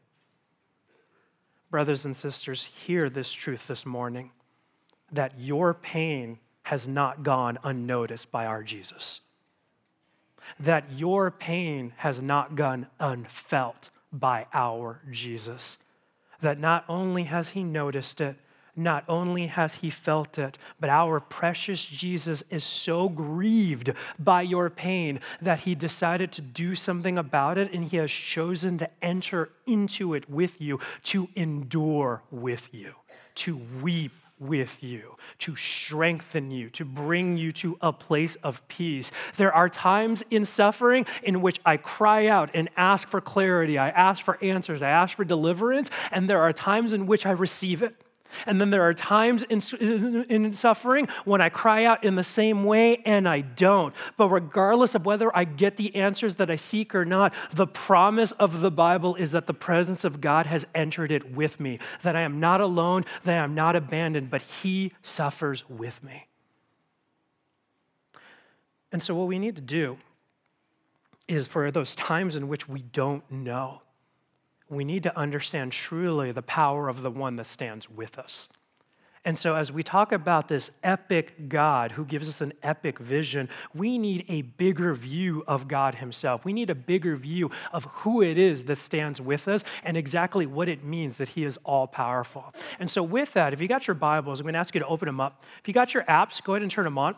Brothers 1.69 2.03
and 2.03 2.17
sisters, 2.17 2.63
hear 2.63 3.09
this 3.09 3.31
truth 3.31 3.67
this 3.67 3.85
morning 3.85 4.31
that 5.11 5.39
your 5.39 5.73
pain 5.75 6.39
has 6.63 6.87
not 6.87 7.23
gone 7.23 7.59
unnoticed 7.63 8.31
by 8.31 8.45
our 8.45 8.63
Jesus, 8.63 9.21
that 10.59 10.91
your 10.91 11.29
pain 11.29 11.93
has 11.97 12.21
not 12.21 12.55
gone 12.55 12.87
unfelt 12.99 13.89
by 14.11 14.47
our 14.51 15.01
Jesus. 15.11 15.77
That 16.41 16.59
not 16.59 16.85
only 16.89 17.23
has 17.23 17.49
he 17.49 17.63
noticed 17.63 18.19
it, 18.21 18.35
not 18.75 19.03
only 19.07 19.47
has 19.47 19.75
he 19.75 19.89
felt 19.89 20.37
it, 20.37 20.57
but 20.79 20.89
our 20.89 21.19
precious 21.19 21.85
Jesus 21.85 22.43
is 22.49 22.63
so 22.63 23.09
grieved 23.09 23.93
by 24.17 24.41
your 24.41 24.69
pain 24.69 25.19
that 25.41 25.61
he 25.61 25.75
decided 25.75 26.31
to 26.33 26.41
do 26.41 26.75
something 26.75 27.17
about 27.17 27.57
it 27.57 27.73
and 27.73 27.85
he 27.85 27.97
has 27.97 28.11
chosen 28.11 28.77
to 28.77 28.89
enter 29.01 29.49
into 29.65 30.13
it 30.13 30.29
with 30.29 30.61
you, 30.61 30.79
to 31.03 31.27
endure 31.35 32.21
with 32.31 32.73
you, 32.73 32.95
to 33.35 33.57
weep 33.81 34.13
with 34.41 34.81
you, 34.83 35.15
to 35.39 35.55
strengthen 35.55 36.51
you, 36.51 36.69
to 36.71 36.83
bring 36.83 37.37
you 37.37 37.51
to 37.51 37.77
a 37.79 37.93
place 37.93 38.35
of 38.37 38.67
peace. 38.67 39.11
There 39.37 39.53
are 39.53 39.69
times 39.69 40.23
in 40.31 40.43
suffering 40.43 41.05
in 41.23 41.41
which 41.41 41.61
I 41.65 41.77
cry 41.77 42.27
out 42.27 42.49
and 42.53 42.67
ask 42.75 43.07
for 43.07 43.21
clarity, 43.21 43.77
I 43.77 43.89
ask 43.89 44.25
for 44.25 44.37
answers, 44.43 44.81
I 44.81 44.89
ask 44.89 45.15
for 45.15 45.23
deliverance, 45.23 45.91
and 46.11 46.29
there 46.29 46.41
are 46.41 46.51
times 46.51 46.91
in 46.91 47.05
which 47.05 47.25
I 47.25 47.31
receive 47.31 47.83
it. 47.83 47.95
And 48.45 48.59
then 48.59 48.69
there 48.69 48.83
are 48.83 48.93
times 48.93 49.43
in, 49.43 49.61
in, 50.29 50.53
suffering 50.53 51.07
when 51.25 51.41
I 51.41 51.49
cry 51.49 51.85
out 51.85 52.03
in 52.03 52.15
the 52.15 52.23
same 52.23 52.63
way 52.63 52.97
and 53.05 53.27
I 53.27 53.41
don't. 53.41 53.95
But 54.17 54.29
regardless 54.29 54.95
of 54.95 55.05
whether 55.05 55.35
I 55.35 55.43
get 55.43 55.77
the 55.77 55.95
answers 55.95 56.35
that 56.35 56.49
I 56.49 56.55
seek 56.55 56.93
or 56.95 57.05
not, 57.05 57.33
the 57.53 57.67
promise 57.67 58.31
of 58.33 58.61
the 58.61 58.71
Bible 58.71 59.15
is 59.15 59.31
that 59.31 59.47
the 59.47 59.53
presence 59.53 60.03
of 60.03 60.21
God 60.21 60.45
has 60.45 60.65
entered 60.75 61.11
it 61.11 61.33
with 61.33 61.59
me, 61.59 61.79
that 62.03 62.15
I 62.15 62.21
am 62.21 62.39
not 62.39 62.61
alone, 62.61 63.05
that 63.23 63.39
I 63.39 63.43
am 63.43 63.55
not 63.55 63.75
abandoned, 63.75 64.29
but 64.29 64.41
He 64.41 64.93
suffers 65.01 65.67
with 65.69 66.03
me. 66.03 66.27
And 68.91 69.01
so, 69.01 69.15
what 69.15 69.27
we 69.27 69.39
need 69.39 69.55
to 69.55 69.61
do 69.61 69.97
is 71.27 71.47
for 71.47 71.71
those 71.71 71.95
times 71.95 72.35
in 72.35 72.47
which 72.47 72.67
we 72.67 72.81
don't 72.81 73.29
know, 73.31 73.81
we 74.71 74.83
need 74.83 75.03
to 75.03 75.17
understand 75.17 75.71
truly 75.71 76.31
the 76.31 76.41
power 76.41 76.87
of 76.87 77.01
the 77.01 77.11
one 77.11 77.35
that 77.35 77.45
stands 77.45 77.89
with 77.89 78.17
us. 78.17 78.49
And 79.23 79.37
so, 79.37 79.55
as 79.55 79.71
we 79.71 79.83
talk 79.83 80.11
about 80.13 80.47
this 80.47 80.71
epic 80.83 81.47
God 81.47 81.91
who 81.91 82.05
gives 82.05 82.27
us 82.27 82.41
an 82.41 82.53
epic 82.63 82.97
vision, 82.97 83.49
we 83.75 83.99
need 83.99 84.25
a 84.27 84.41
bigger 84.41 84.95
view 84.95 85.43
of 85.47 85.67
God 85.67 85.93
Himself. 85.93 86.43
We 86.43 86.53
need 86.53 86.71
a 86.71 86.75
bigger 86.75 87.15
view 87.15 87.51
of 87.71 87.85
who 87.85 88.23
it 88.23 88.39
is 88.39 88.63
that 88.63 88.77
stands 88.77 89.21
with 89.21 89.47
us 89.47 89.63
and 89.83 89.95
exactly 89.95 90.47
what 90.47 90.67
it 90.67 90.83
means 90.83 91.17
that 91.17 91.29
He 91.29 91.43
is 91.43 91.59
all 91.63 91.85
powerful. 91.85 92.51
And 92.79 92.89
so, 92.89 93.03
with 93.03 93.33
that, 93.33 93.53
if 93.53 93.61
you 93.61 93.67
got 93.67 93.85
your 93.85 93.93
Bibles, 93.93 94.39
I'm 94.39 94.45
going 94.45 94.53
to 94.53 94.59
ask 94.59 94.73
you 94.73 94.79
to 94.79 94.87
open 94.87 95.05
them 95.05 95.19
up. 95.19 95.43
If 95.59 95.67
you 95.67 95.73
got 95.75 95.93
your 95.93 96.03
apps, 96.05 96.43
go 96.43 96.53
ahead 96.53 96.63
and 96.63 96.71
turn 96.71 96.85
them 96.85 96.97
on. 96.97 97.15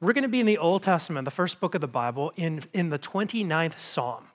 We're 0.00 0.12
going 0.12 0.22
to 0.22 0.28
be 0.28 0.38
in 0.38 0.46
the 0.46 0.58
Old 0.58 0.84
Testament, 0.84 1.24
the 1.24 1.32
first 1.32 1.58
book 1.58 1.74
of 1.74 1.80
the 1.80 1.88
Bible, 1.88 2.32
in, 2.36 2.62
in 2.72 2.90
the 2.90 3.00
29th 3.00 3.80
Psalm. 3.80 4.27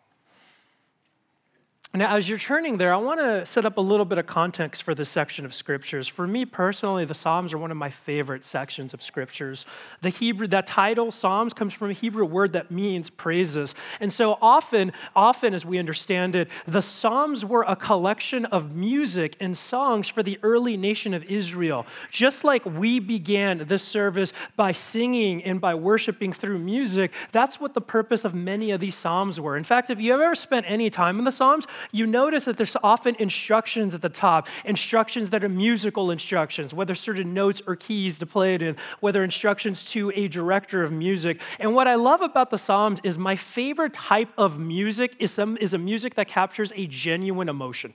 Now, 1.95 2.15
as 2.15 2.27
you're 2.27 2.39
turning 2.39 2.79
there, 2.79 2.91
I 2.91 2.97
want 2.97 3.19
to 3.19 3.45
set 3.45 3.65
up 3.65 3.77
a 3.77 3.81
little 3.81 4.05
bit 4.05 4.17
of 4.17 4.25
context 4.25 4.81
for 4.81 4.95
this 4.95 5.09
section 5.09 5.45
of 5.45 5.53
scriptures. 5.53 6.07
For 6.07 6.25
me 6.25 6.43
personally, 6.43 7.05
the 7.05 7.13
Psalms 7.13 7.53
are 7.53 7.59
one 7.59 7.69
of 7.69 7.77
my 7.77 7.91
favorite 7.91 8.43
sections 8.43 8.95
of 8.95 9.03
scriptures. 9.03 9.67
The 10.01 10.09
Hebrew, 10.09 10.47
that 10.47 10.65
title, 10.65 11.11
Psalms, 11.11 11.53
comes 11.53 11.71
from 11.71 11.91
a 11.91 11.93
Hebrew 11.93 12.25
word 12.25 12.53
that 12.53 12.71
means 12.71 13.11
praises. 13.11 13.75
And 13.99 14.11
so 14.11 14.39
often, 14.41 14.91
often 15.15 15.53
as 15.53 15.67
we 15.67 15.77
understand 15.77 16.33
it, 16.33 16.47
the 16.65 16.81
Psalms 16.81 17.45
were 17.45 17.61
a 17.67 17.75
collection 17.75 18.45
of 18.45 18.75
music 18.75 19.37
and 19.39 19.55
songs 19.55 20.07
for 20.07 20.23
the 20.23 20.39
early 20.41 20.75
nation 20.75 21.13
of 21.13 21.23
Israel. 21.25 21.85
Just 22.09 22.43
like 22.43 22.65
we 22.65 22.99
began 22.99 23.67
this 23.67 23.83
service 23.83 24.33
by 24.55 24.71
singing 24.71 25.43
and 25.43 25.61
by 25.61 25.75
worshiping 25.75 26.33
through 26.33 26.57
music, 26.57 27.11
that's 27.31 27.59
what 27.59 27.75
the 27.75 27.81
purpose 27.81 28.25
of 28.25 28.33
many 28.33 28.71
of 28.71 28.79
these 28.79 28.95
Psalms 28.95 29.39
were. 29.39 29.55
In 29.55 29.63
fact, 29.63 29.91
if 29.91 30.01
you 30.01 30.11
ever 30.11 30.33
spent 30.33 30.65
any 30.67 30.89
time 30.89 31.19
in 31.19 31.25
the 31.25 31.31
Psalms, 31.31 31.67
you 31.91 32.05
notice 32.05 32.45
that 32.45 32.57
there's 32.57 32.77
often 32.83 33.15
instructions 33.19 33.93
at 33.93 34.01
the 34.01 34.09
top, 34.09 34.47
instructions 34.65 35.29
that 35.31 35.43
are 35.43 35.49
musical 35.49 36.11
instructions, 36.11 36.73
whether 36.73 36.95
certain 36.95 37.33
notes 37.33 37.61
or 37.67 37.75
keys 37.75 38.19
to 38.19 38.25
play 38.25 38.55
it 38.55 38.61
in, 38.61 38.75
whether 38.99 39.23
instructions 39.23 39.85
to 39.91 40.11
a 40.15 40.27
director 40.27 40.83
of 40.83 40.91
music. 40.91 41.41
And 41.59 41.75
what 41.75 41.87
I 41.87 41.95
love 41.95 42.21
about 42.21 42.49
the 42.49 42.57
Psalms 42.57 42.99
is 43.03 43.17
my 43.17 43.35
favorite 43.35 43.93
type 43.93 44.29
of 44.37 44.59
music 44.59 45.15
is, 45.19 45.31
some, 45.31 45.57
is 45.57 45.73
a 45.73 45.77
music 45.77 46.15
that 46.15 46.27
captures 46.27 46.71
a 46.75 46.87
genuine 46.87 47.49
emotion 47.49 47.93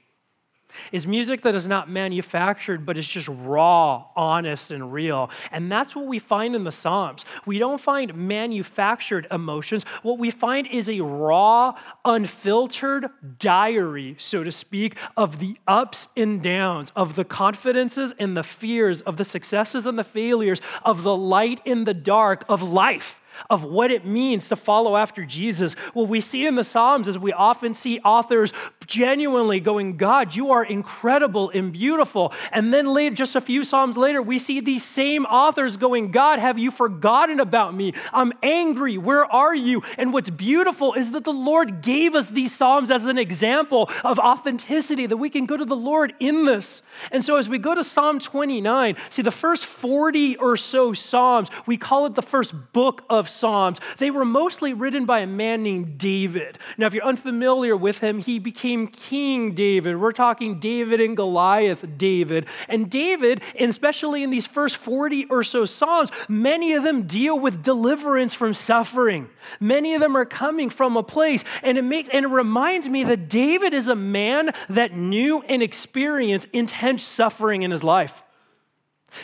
is 0.93 1.07
music 1.07 1.43
that 1.43 1.55
is 1.55 1.67
not 1.67 1.89
manufactured, 1.89 2.85
but 2.85 2.99
is 2.99 3.07
just 3.07 3.29
raw, 3.29 4.05
honest, 4.17 4.71
and 4.71 4.93
real. 4.93 5.31
And 5.51 5.71
that's 5.71 5.95
what 5.95 6.07
we 6.07 6.19
find 6.19 6.55
in 6.55 6.65
the 6.65 6.73
Psalms. 6.73 7.25
We 7.47 7.59
don't 7.59 7.81
find 7.81 8.15
manufactured 8.15 9.27
emotions. 9.31 9.85
What 10.03 10.19
we 10.19 10.31
find 10.31 10.67
is 10.67 10.89
a 10.89 11.01
raw, 11.01 11.75
unfiltered 12.05 13.11
diary, 13.39 14.17
so 14.19 14.45
to 14.45 14.53
speak, 14.53 14.97
of 15.17 15.39
the 15.39 15.57
ups 15.67 16.09
and 16.17 16.43
downs, 16.43 16.93
of 16.95 17.17
the 17.17 17.25
confidences 17.25 18.13
and 18.19 18.37
the 18.37 18.43
fears, 18.43 19.01
of 19.03 19.17
the 19.17 19.25
successes 19.25 19.87
and 19.87 19.99
the 19.99 20.05
failures, 20.05 20.61
of 20.85 21.03
the 21.03 21.17
light 21.17 21.61
in 21.65 21.85
the 21.85 21.95
dark 21.95 22.45
of 22.49 22.63
life 22.63 23.21
of 23.51 23.65
what 23.65 23.91
it 23.91 24.05
means 24.05 24.49
to 24.49 24.57
follow 24.57 24.97
after 24.97 25.25
Jesus. 25.25 25.75
What 25.95 26.09
we 26.09 26.21
see 26.21 26.47
in 26.47 26.55
the 26.55 26.65
Psalms 26.65 27.09
is 27.09 27.19
we 27.19 27.33
often 27.33 27.75
see 27.75 28.01
authors 28.01 28.53
genuinely 28.87 29.61
going, 29.61 29.97
God, 29.97 30.35
you 30.35 30.51
are 30.53 30.65
incredible 30.65 31.51
and 31.51 31.73
beautiful. 31.73 32.33
And 32.53 32.73
then 32.73 32.87
later, 32.87 33.15
just 33.15 33.37
a 33.37 33.41
few 33.41 33.65
Psalms 33.65 33.97
later, 33.97 34.23
we 34.23 34.39
see 34.39 34.61
these 34.61 34.85
same 34.85 35.25
authors 35.27 35.77
going, 35.77 36.11
God, 36.11 36.39
have 36.39 36.59
you 36.59 36.71
forgotten 36.71 37.41
about 37.41 37.75
me? 37.75 37.95
I'm 38.13 38.33
angry. 38.43 38.99
Where 38.99 39.31
are 39.31 39.55
you? 39.55 39.83
And 39.97 40.13
what's 40.13 40.31
beautiful 40.31 40.95
is 40.95 41.13
that 41.13 41.25
the 41.25 41.33
Lord 41.33 41.83
gave 41.83 42.15
us 42.15 42.31
these 42.31 42.55
Psalms 42.55 42.91
as 42.91 43.07
an 43.07 43.19
example 43.19 43.91
of 44.05 44.19
authenticity, 44.19 45.07
that 45.07 45.17
we 45.17 45.31
can 45.31 45.47
go 45.47 45.57
to 45.57 45.65
the 45.65 45.77
Lord 45.77 46.15
in 46.19 46.45
this. 46.45 46.83
And 47.13 47.25
so 47.25 47.37
as 47.37 47.49
we 47.49 47.59
go 47.59 47.75
to 47.75 47.85
Psalm 47.85 48.19
29, 48.19 48.97
see 49.11 49.23
the 49.23 49.31
first 49.31 49.67
40 49.67 50.37
or 50.37 50.57
so 50.57 50.93
Psalms, 50.93 51.49
we 51.67 51.77
call 51.77 52.07
it 52.07 52.15
the 52.15 52.23
first 52.23 52.55
book 52.73 53.05
of 53.09 53.28
Psalms. 53.29 53.79
They 53.99 54.11
were 54.11 54.25
mostly 54.25 54.73
written 54.73 55.05
by 55.05 55.21
a 55.21 55.27
man 55.27 55.63
named 55.63 55.99
David. 55.99 56.59
Now, 56.77 56.87
if 56.87 56.95
you're 56.95 57.05
unfamiliar 57.05 57.77
with 57.77 57.99
him, 57.99 58.19
he 58.19 58.39
became 58.39 58.89
King 58.89 59.55
David. 59.55 59.97
We're 59.97 60.13
talking 60.13 60.59
David 60.59 61.01
and 61.01 61.17
Goliath 61.17 61.85
David. 61.97 62.47
And 62.69 62.91
David, 62.91 63.43
especially 63.59 64.23
in 64.23 64.31
these 64.31 64.47
first 64.47 64.77
40 64.77 65.27
or 65.27 65.45
so 65.45 65.65
Psalms, 65.65 66.11
many 66.29 66.75
of 66.75 66.83
them 66.83 67.03
deal 67.03 67.39
with 67.39 67.63
deliverance 67.63 68.35
from 68.35 68.55
suffering. 68.55 69.29
Many 69.61 69.95
of 69.95 70.01
them 70.01 70.17
are 70.17 70.25
coming 70.25 70.71
from 70.71 70.97
a 70.97 71.03
place, 71.03 71.45
and 71.63 71.79
it 71.79 71.83
makes 71.83 72.09
and 72.09 72.25
it 72.25 72.29
reminds 72.29 72.89
me 72.89 73.05
that 73.05 73.29
David 73.29 73.75
is 73.75 73.89
a 73.89 73.95
man 73.95 74.53
that 74.69 74.95
knew 74.95 75.43
and 75.43 75.63
experienced 75.63 76.49
intense 76.53 77.03
suffering 77.03 77.63
in 77.63 77.71
his 77.71 77.83
life. 77.85 78.23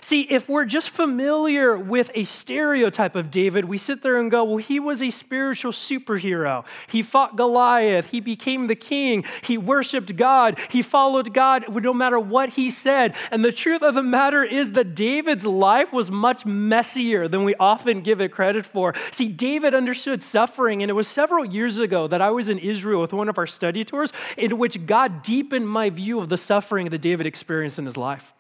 See, 0.01 0.23
if 0.23 0.49
we're 0.49 0.65
just 0.65 0.91
familiar 0.91 1.77
with 1.79 2.11
a 2.15 2.25
stereotype 2.25 3.15
of 3.15 3.31
David, 3.31 3.65
we 3.65 3.79
sit 3.79 4.03
there 4.03 4.19
and 4.19 4.31
go, 4.31 4.45
well, 4.45 4.57
he 4.57 4.81
was 4.81 5.01
a 5.01 5.11
spiritual 5.11 5.73
superhero. 5.73 6.65
He 6.89 7.03
fought 7.03 7.37
Goliath. 7.37 8.07
He 8.07 8.21
became 8.21 8.67
the 8.67 8.75
king. 8.75 9.25
He 9.43 9.57
worshiped 9.57 10.17
God. 10.17 10.59
He 10.71 10.83
followed 10.83 11.33
God 11.33 11.65
no 11.83 11.95
matter 11.95 12.19
what 12.19 12.51
he 12.51 12.71
said. 12.71 13.15
And 13.31 13.45
the 13.45 13.53
truth 13.53 13.83
of 13.83 13.95
the 13.95 14.03
matter 14.03 14.43
is 14.43 14.73
that 14.73 14.95
David's 14.95 15.47
life 15.47 15.93
was 15.93 16.11
much 16.11 16.45
messier 16.45 17.29
than 17.29 17.45
we 17.45 17.55
often 17.57 18.03
give 18.03 18.21
it 18.21 18.31
credit 18.31 18.67
for. 18.67 18.95
See, 19.11 19.29
David 19.29 19.75
understood 19.75 20.25
suffering, 20.25 20.83
and 20.83 20.91
it 20.91 20.95
was 20.95 21.09
several 21.09 21.45
years 21.45 21.79
ago 21.79 22.09
that 22.09 22.21
I 22.21 22.31
was 22.31 22.49
in 22.49 22.59
Israel 22.59 23.01
with 23.01 23.13
one 23.13 23.29
of 23.29 23.39
our 23.39 23.47
study 23.47 23.85
tours 23.85 24.13
in 24.37 24.59
which 24.59 24.87
God 24.87 25.23
deepened 25.23 25.69
my 25.69 25.89
view 25.89 26.21
of 26.21 26.29
the 26.29 26.37
suffering 26.37 26.89
that 26.91 26.99
David 26.99 27.27
experienced 27.27 27.79
in 27.79 27.87
his 27.87 27.97
life. 27.97 28.34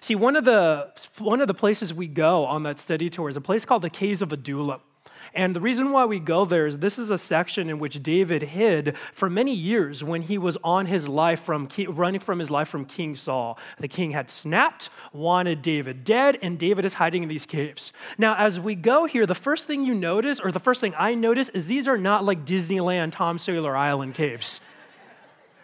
See, 0.00 0.14
one 0.14 0.36
of 0.36 0.44
the 0.44 0.92
one 1.18 1.40
of 1.40 1.48
the 1.48 1.54
places 1.54 1.92
we 1.92 2.06
go 2.06 2.44
on 2.44 2.62
that 2.62 2.78
study 2.78 3.10
tour 3.10 3.28
is 3.28 3.36
a 3.36 3.40
place 3.40 3.64
called 3.64 3.82
the 3.82 3.90
Caves 3.90 4.22
of 4.22 4.32
Adullam. 4.32 4.80
And 5.34 5.54
the 5.54 5.60
reason 5.60 5.92
why 5.92 6.06
we 6.06 6.18
go 6.18 6.44
there 6.44 6.66
is 6.66 6.78
this 6.78 6.98
is 6.98 7.10
a 7.10 7.18
section 7.18 7.70
in 7.70 7.78
which 7.78 8.02
David 8.02 8.42
hid 8.42 8.96
for 9.12 9.30
many 9.30 9.54
years 9.54 10.02
when 10.02 10.22
he 10.22 10.38
was 10.38 10.56
on 10.64 10.86
his 10.86 11.08
life 11.08 11.40
from 11.40 11.68
running 11.88 12.20
from 12.20 12.38
his 12.38 12.50
life 12.50 12.68
from 12.68 12.84
King 12.84 13.14
Saul. 13.14 13.58
The 13.78 13.88
king 13.88 14.10
had 14.10 14.28
snapped, 14.28 14.90
wanted 15.12 15.62
David 15.62 16.04
dead, 16.04 16.38
and 16.42 16.58
David 16.58 16.84
is 16.84 16.94
hiding 16.94 17.22
in 17.22 17.28
these 17.28 17.46
caves. 17.46 17.92
Now, 18.18 18.34
as 18.36 18.58
we 18.58 18.74
go 18.74 19.06
here, 19.06 19.26
the 19.26 19.34
first 19.34 19.66
thing 19.66 19.84
you 19.84 19.94
notice, 19.94 20.40
or 20.40 20.50
the 20.50 20.60
first 20.60 20.80
thing 20.80 20.94
I 20.98 21.14
notice, 21.14 21.48
is 21.50 21.66
these 21.66 21.86
are 21.86 21.98
not 21.98 22.24
like 22.24 22.44
Disneyland 22.44 23.12
Tom 23.12 23.38
Sawyer 23.38 23.76
Island 23.76 24.14
caves. 24.14 24.60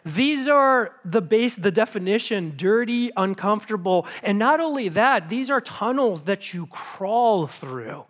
These 0.07 0.47
are 0.47 0.93
the 1.05 1.21
base, 1.21 1.57
the 1.57 1.73
definition 1.73 2.55
dirty, 2.57 3.11
uncomfortable. 3.17 4.07
And 4.23 4.39
not 4.39 4.61
only 4.61 4.89
that, 4.91 5.29
these 5.29 5.51
are 5.51 5.61
tunnels 5.61 6.23
that 6.23 6.55
you 6.55 6.67
crawl 6.67 7.49
through. 7.49 8.05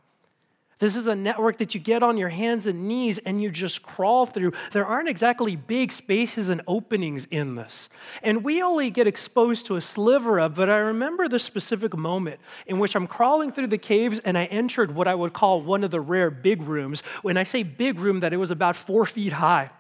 This 0.79 0.95
is 0.95 1.07
a 1.07 1.17
network 1.17 1.57
that 1.57 1.75
you 1.75 1.81
get 1.81 2.03
on 2.03 2.19
your 2.19 2.29
hands 2.29 2.67
and 2.67 2.87
knees 2.87 3.17
and 3.17 3.41
you 3.41 3.49
just 3.49 3.83
crawl 3.83 4.27
through. 4.27 4.53
There 4.73 4.85
aren't 4.85 5.09
exactly 5.09 5.57
big 5.57 5.91
spaces 5.91 6.51
and 6.51 6.61
openings 6.69 7.27
in 7.31 7.55
this. 7.55 7.89
And 8.23 8.45
we 8.45 8.61
only 8.61 8.91
get 8.91 9.07
exposed 9.07 9.65
to 9.67 9.77
a 9.77 9.81
sliver 9.81 10.39
of, 10.39 10.55
but 10.55 10.69
I 10.69 10.77
remember 10.77 11.31
the 11.31 11.39
specific 11.39 11.97
moment 11.97 12.41
in 12.67 12.79
which 12.79 12.95
I'm 12.95 13.07
crawling 13.07 13.53
through 13.53 13.69
the 13.69 13.79
caves 13.79 14.19
and 14.19 14.37
I 14.37 14.45
entered 14.45 14.95
what 14.95 15.09
I 15.09 15.15
would 15.15 15.33
call 15.33 15.63
one 15.63 15.83
of 15.83 15.91
the 15.91 16.03
rare 16.03 16.31
big 16.31 16.61
rooms. 16.61 17.01
When 17.23 17.39
I 17.39 17.45
say 17.45 17.63
big 17.63 17.99
room, 17.99 18.21
that 18.21 18.35
it 18.35 18.37
was 18.37 18.51
about 18.51 18.77
four 18.77 19.07
feet 19.07 19.33
high. 19.33 19.71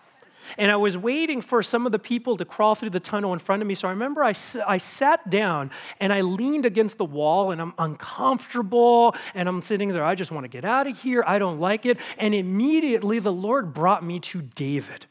And 0.58 0.70
I 0.70 0.76
was 0.76 0.96
waiting 0.96 1.40
for 1.40 1.62
some 1.62 1.86
of 1.86 1.92
the 1.92 1.98
people 1.98 2.36
to 2.36 2.44
crawl 2.44 2.74
through 2.74 2.90
the 2.90 3.00
tunnel 3.00 3.32
in 3.32 3.38
front 3.38 3.62
of 3.62 3.68
me. 3.68 3.74
So 3.74 3.88
I 3.88 3.90
remember 3.90 4.24
I, 4.24 4.34
I 4.66 4.78
sat 4.78 5.28
down 5.30 5.70
and 6.00 6.12
I 6.12 6.20
leaned 6.22 6.66
against 6.66 6.98
the 6.98 7.04
wall 7.04 7.50
and 7.50 7.60
I'm 7.60 7.74
uncomfortable 7.78 9.14
and 9.34 9.48
I'm 9.48 9.62
sitting 9.62 9.88
there. 9.88 10.04
I 10.04 10.14
just 10.14 10.30
want 10.30 10.44
to 10.44 10.48
get 10.48 10.64
out 10.64 10.86
of 10.86 10.98
here. 10.98 11.24
I 11.26 11.38
don't 11.38 11.60
like 11.60 11.86
it. 11.86 11.98
And 12.18 12.34
immediately 12.34 13.18
the 13.18 13.32
Lord 13.32 13.74
brought 13.74 14.04
me 14.04 14.20
to 14.20 14.42
David. 14.42 15.06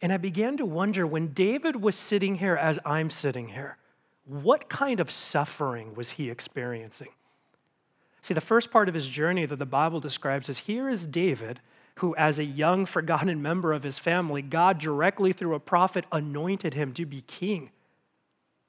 And 0.00 0.12
I 0.12 0.16
began 0.16 0.56
to 0.56 0.66
wonder 0.66 1.06
when 1.06 1.28
David 1.28 1.76
was 1.76 1.94
sitting 1.94 2.34
here 2.34 2.56
as 2.56 2.78
I'm 2.84 3.08
sitting 3.08 3.48
here, 3.48 3.78
what 4.24 4.68
kind 4.68 5.00
of 5.00 5.10
suffering 5.10 5.94
was 5.94 6.10
he 6.10 6.30
experiencing? 6.30 7.08
See, 8.22 8.34
the 8.34 8.40
first 8.40 8.70
part 8.70 8.88
of 8.88 8.94
his 8.94 9.08
journey 9.08 9.46
that 9.46 9.58
the 9.58 9.66
Bible 9.66 10.00
describes 10.00 10.48
is 10.48 10.58
here 10.58 10.88
is 10.88 11.06
David 11.06 11.60
who, 11.96 12.14
as 12.16 12.38
a 12.38 12.44
young, 12.44 12.86
forgotten 12.86 13.42
member 13.42 13.72
of 13.72 13.82
his 13.82 13.98
family, 13.98 14.40
God 14.40 14.78
directly 14.78 15.32
through 15.32 15.54
a 15.54 15.60
prophet 15.60 16.06
anointed 16.10 16.72
him 16.72 16.92
to 16.94 17.04
be 17.04 17.20
king. 17.20 17.70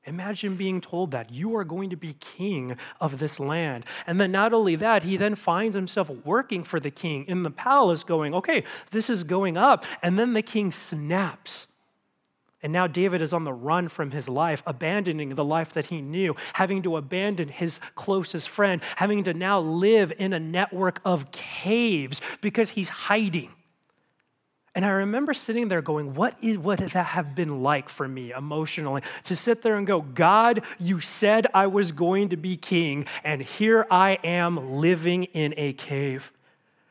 Imagine 0.06 0.58
being 0.58 0.82
told 0.82 1.12
that 1.12 1.32
you 1.32 1.56
are 1.56 1.64
going 1.64 1.90
to 1.92 1.96
be 1.96 2.14
king 2.14 2.76
of 3.00 3.20
this 3.20 3.40
land. 3.40 3.86
And 4.06 4.20
then, 4.20 4.34
not 4.34 4.52
only 4.52 4.76
that, 4.76 5.04
he 5.04 5.16
then 5.16 5.36
finds 5.36 5.76
himself 5.76 6.10
working 6.26 6.66
for 6.66 6.80
the 6.80 6.92
king 6.92 7.24
in 7.26 7.44
the 7.44 7.52
palace, 7.52 8.04
going, 8.04 8.34
okay, 8.34 8.66
this 8.92 9.10
is 9.10 9.24
going 9.24 9.56
up. 9.56 9.86
And 10.02 10.20
then 10.20 10.34
the 10.34 10.42
king 10.42 10.74
snaps 10.74 11.68
and 12.64 12.72
now 12.72 12.88
David 12.88 13.22
is 13.22 13.34
on 13.34 13.44
the 13.44 13.54
run 13.54 13.90
from 13.90 14.12
his 14.12 14.30
life, 14.30 14.64
abandoning 14.66 15.36
the 15.36 15.44
life 15.44 15.74
that 15.74 15.88
he 15.88 16.02
knew, 16.02 16.36
having 16.54 16.82
to 16.84 16.96
abandon 16.96 17.50
his 17.50 17.80
closest 17.96 18.48
friend, 18.48 18.82
having 18.96 19.24
to 19.26 19.34
now 19.34 19.60
live 19.60 20.14
in 20.18 20.32
a 20.32 20.40
network 20.40 21.02
of 21.04 21.32
caves 21.32 22.22
because 22.42 22.70
he's 22.70 22.90
hiding. 22.90 23.52
And 24.76 24.86
I 24.86 24.90
remember 24.90 25.34
sitting 25.34 25.68
there 25.68 25.84
going, 25.84 26.16
what 26.16 26.36
is, 26.42 26.58
would 26.58 26.80
that 26.80 27.06
have 27.06 27.36
been 27.36 27.62
like 27.62 27.90
for 27.90 28.08
me 28.08 28.32
emotionally? 28.32 29.04
To 29.26 29.36
sit 29.36 29.62
there 29.62 29.76
and 29.76 29.86
go, 29.86 30.02
God, 30.02 30.64
you 30.80 31.00
said 31.00 31.46
I 31.54 31.68
was 31.68 31.92
going 31.92 32.30
to 32.30 32.38
be 32.38 32.58
king, 32.58 33.06
and 33.24 33.42
here 33.42 33.86
I 33.92 34.18
am 34.24 34.74
living 34.76 35.26
in 35.26 35.54
a 35.58 35.74
cave. 35.74 36.32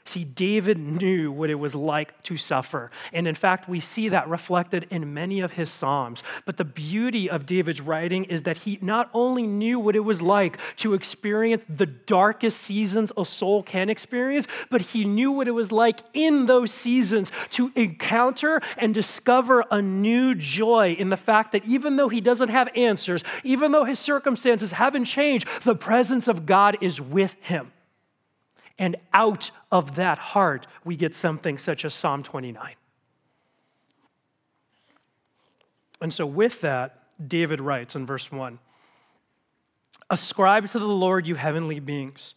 See, 0.05 0.25
David 0.25 0.79
knew 0.79 1.31
what 1.31 1.49
it 1.49 1.55
was 1.55 1.75
like 1.75 2.21
to 2.25 2.37
suffer. 2.37 2.91
And 3.12 3.29
in 3.29 3.37
fact, 3.37 3.69
we 3.69 3.79
see 3.79 4.09
that 4.09 4.29
reflected 4.29 4.87
in 4.91 5.15
many 5.15 5.41
of 5.41 5.53
his 5.53 5.71
Psalms. 5.71 6.25
But 6.45 6.57
the 6.57 6.65
beauty 6.65 7.31
of 7.31 7.47
David's 7.47 7.81
writing 7.81 8.25
is 8.25 8.43
that 8.43 8.59
he 8.59 8.79
not 8.83 9.11
only 9.15 9.47
knew 9.47 9.79
what 9.79 9.95
it 9.95 10.01
was 10.01 10.21
like 10.21 10.59
to 10.79 10.95
experience 10.95 11.65
the 11.69 11.87
darkest 11.87 12.61
seasons 12.61 13.12
a 13.17 13.25
soul 13.25 13.62
can 13.62 13.88
experience, 13.88 14.49
but 14.71 14.83
he 14.83 15.05
knew 15.05 15.31
what 15.31 15.47
it 15.47 15.53
was 15.53 15.71
like 15.71 16.01
in 16.15 16.47
those 16.47 16.73
seasons 16.73 17.31
to 17.51 17.71
encounter 17.77 18.61
and 18.77 18.93
discover 18.95 19.65
a 19.71 19.81
new 19.81 20.35
joy 20.35 20.97
in 20.99 21.11
the 21.11 21.17
fact 21.17 21.53
that 21.53 21.65
even 21.65 21.97
though 21.97 22.09
he 22.09 22.21
doesn't 22.21 22.49
have 22.49 22.69
answers, 22.75 23.23
even 23.45 23.71
though 23.71 23.85
his 23.85 24.01
circumstances 24.01 24.73
haven't 24.73 25.05
changed, 25.05 25.47
the 25.62 25.77
presence 25.77 26.27
of 26.27 26.45
God 26.45 26.77
is 26.81 27.01
with 27.01 27.35
him. 27.41 27.71
And 28.83 28.97
out 29.14 29.53
of 29.71 29.95
that 29.95 30.18
heart, 30.18 30.66
we 30.85 30.97
get 30.97 31.14
something 31.14 31.57
such 31.57 31.85
as 31.85 31.95
Psalm 31.95 32.25
29. 32.25 32.75
And 36.01 36.12
so, 36.12 36.27
with 36.27 36.62
that, 36.62 37.05
David 37.29 37.61
writes 37.61 37.95
in 37.95 38.07
verse 38.07 38.33
1 38.33 38.59
Ascribe 40.11 40.68
to 40.71 40.81
the 40.81 40.85
Lord, 40.85 41.29
you 41.29 41.37
heavenly 41.37 41.79
beings. 41.79 42.35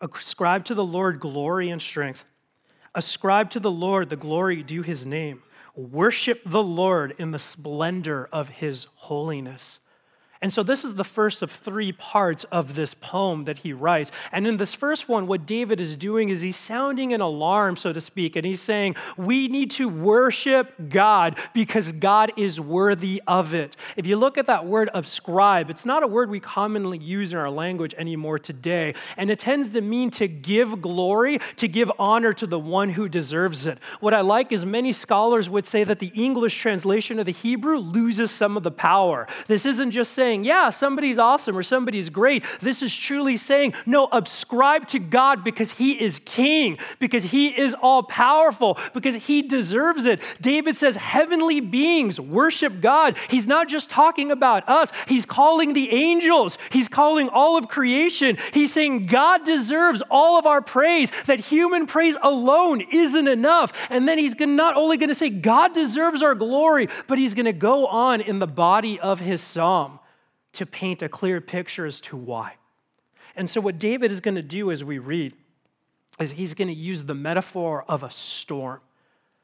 Ascribe 0.00 0.64
to 0.64 0.74
the 0.74 0.84
Lord 0.84 1.20
glory 1.20 1.70
and 1.70 1.80
strength. 1.80 2.24
Ascribe 2.96 3.50
to 3.50 3.60
the 3.60 3.70
Lord 3.70 4.10
the 4.10 4.16
glory 4.16 4.64
due 4.64 4.82
his 4.82 5.06
name. 5.06 5.44
Worship 5.76 6.40
the 6.44 6.60
Lord 6.60 7.14
in 7.18 7.30
the 7.30 7.38
splendor 7.38 8.28
of 8.32 8.48
his 8.48 8.88
holiness. 8.96 9.78
And 10.44 10.52
so, 10.52 10.62
this 10.62 10.84
is 10.84 10.94
the 10.94 11.04
first 11.04 11.40
of 11.40 11.50
three 11.50 11.90
parts 11.90 12.44
of 12.52 12.74
this 12.74 12.92
poem 12.92 13.44
that 13.44 13.60
he 13.60 13.72
writes. 13.72 14.12
And 14.30 14.46
in 14.46 14.58
this 14.58 14.74
first 14.74 15.08
one, 15.08 15.26
what 15.26 15.46
David 15.46 15.80
is 15.80 15.96
doing 15.96 16.28
is 16.28 16.42
he's 16.42 16.58
sounding 16.58 17.14
an 17.14 17.22
alarm, 17.22 17.78
so 17.78 17.94
to 17.94 18.00
speak, 18.02 18.36
and 18.36 18.44
he's 18.44 18.60
saying, 18.60 18.94
We 19.16 19.48
need 19.48 19.70
to 19.70 19.88
worship 19.88 20.90
God 20.90 21.38
because 21.54 21.92
God 21.92 22.30
is 22.36 22.60
worthy 22.60 23.22
of 23.26 23.54
it. 23.54 23.74
If 23.96 24.04
you 24.06 24.16
look 24.16 24.36
at 24.36 24.44
that 24.44 24.66
word 24.66 24.90
ascribe, 24.92 25.70
it's 25.70 25.86
not 25.86 26.02
a 26.02 26.06
word 26.06 26.28
we 26.28 26.40
commonly 26.40 26.98
use 26.98 27.32
in 27.32 27.38
our 27.38 27.48
language 27.48 27.94
anymore 27.96 28.38
today. 28.38 28.94
And 29.16 29.30
it 29.30 29.38
tends 29.38 29.70
to 29.70 29.80
mean 29.80 30.10
to 30.10 30.28
give 30.28 30.82
glory, 30.82 31.38
to 31.56 31.66
give 31.66 31.90
honor 31.98 32.34
to 32.34 32.46
the 32.46 32.58
one 32.58 32.90
who 32.90 33.08
deserves 33.08 33.64
it. 33.64 33.78
What 34.00 34.12
I 34.12 34.20
like 34.20 34.52
is 34.52 34.66
many 34.66 34.92
scholars 34.92 35.48
would 35.48 35.66
say 35.66 35.84
that 35.84 36.00
the 36.00 36.12
English 36.14 36.58
translation 36.58 37.18
of 37.18 37.24
the 37.24 37.32
Hebrew 37.32 37.78
loses 37.78 38.30
some 38.30 38.58
of 38.58 38.62
the 38.62 38.70
power. 38.70 39.26
This 39.46 39.64
isn't 39.64 39.92
just 39.92 40.12
saying, 40.12 40.33
saying, 40.34 40.44
yeah, 40.44 40.70
somebody's 40.70 41.16
awesome 41.16 41.56
or 41.56 41.62
somebody's 41.62 42.10
great. 42.10 42.44
This 42.60 42.82
is 42.82 42.92
truly 42.92 43.36
saying, 43.36 43.74
no, 43.86 44.08
ascribe 44.10 44.88
to 44.88 44.98
God 44.98 45.44
because 45.44 45.70
he 45.70 45.92
is 45.92 46.20
king, 46.24 46.78
because 46.98 47.22
he 47.22 47.56
is 47.56 47.72
all 47.72 48.02
powerful, 48.02 48.76
because 48.94 49.14
he 49.14 49.42
deserves 49.42 50.06
it. 50.06 50.20
David 50.40 50.76
says, 50.76 50.96
heavenly 50.96 51.60
beings 51.60 52.18
worship 52.18 52.80
God. 52.80 53.16
He's 53.30 53.46
not 53.46 53.68
just 53.68 53.90
talking 53.90 54.32
about 54.32 54.68
us, 54.68 54.90
he's 55.06 55.24
calling 55.24 55.72
the 55.72 55.92
angels, 55.92 56.58
he's 56.70 56.88
calling 56.88 57.28
all 57.28 57.56
of 57.56 57.68
creation. 57.68 58.36
He's 58.52 58.72
saying, 58.72 59.06
God 59.06 59.44
deserves 59.44 60.02
all 60.10 60.36
of 60.36 60.46
our 60.46 60.60
praise, 60.60 61.12
that 61.26 61.38
human 61.38 61.86
praise 61.86 62.16
alone 62.22 62.80
isn't 62.90 63.28
enough. 63.28 63.72
And 63.88 64.08
then 64.08 64.18
he's 64.18 64.34
not 64.36 64.74
only 64.74 64.96
going 64.96 65.10
to 65.10 65.14
say, 65.14 65.30
God 65.30 65.74
deserves 65.74 66.24
our 66.24 66.34
glory, 66.34 66.88
but 67.06 67.18
he's 67.18 67.34
going 67.34 67.46
to 67.46 67.52
go 67.52 67.86
on 67.86 68.20
in 68.20 68.40
the 68.40 68.48
body 68.48 68.98
of 68.98 69.20
his 69.20 69.40
psalm 69.40 70.00
to 70.54 70.66
paint 70.66 71.02
a 71.02 71.08
clear 71.08 71.40
picture 71.40 71.86
as 71.86 72.00
to 72.02 72.16
why. 72.16 72.54
And 73.36 73.50
so, 73.50 73.60
what 73.60 73.78
David 73.78 74.10
is 74.10 74.20
going 74.20 74.36
to 74.36 74.42
do 74.42 74.70
as 74.70 74.84
we 74.84 74.98
read 74.98 75.34
is 76.20 76.32
he's 76.32 76.54
going 76.54 76.68
to 76.68 76.74
use 76.74 77.04
the 77.04 77.14
metaphor 77.14 77.84
of 77.88 78.02
a 78.02 78.10
storm. 78.10 78.80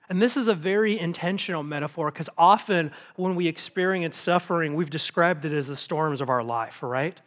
And 0.08 0.20
this 0.20 0.36
is 0.36 0.48
a 0.48 0.54
very 0.54 0.98
intentional 0.98 1.62
metaphor 1.62 2.10
because 2.10 2.28
often 2.36 2.90
when 3.16 3.36
we 3.36 3.46
experience 3.46 4.16
suffering, 4.16 4.74
we've 4.74 4.90
described 4.90 5.44
it 5.44 5.52
as 5.52 5.68
the 5.68 5.76
storms 5.76 6.20
of 6.20 6.28
our 6.28 6.42
life, 6.42 6.82
right? 6.82 7.20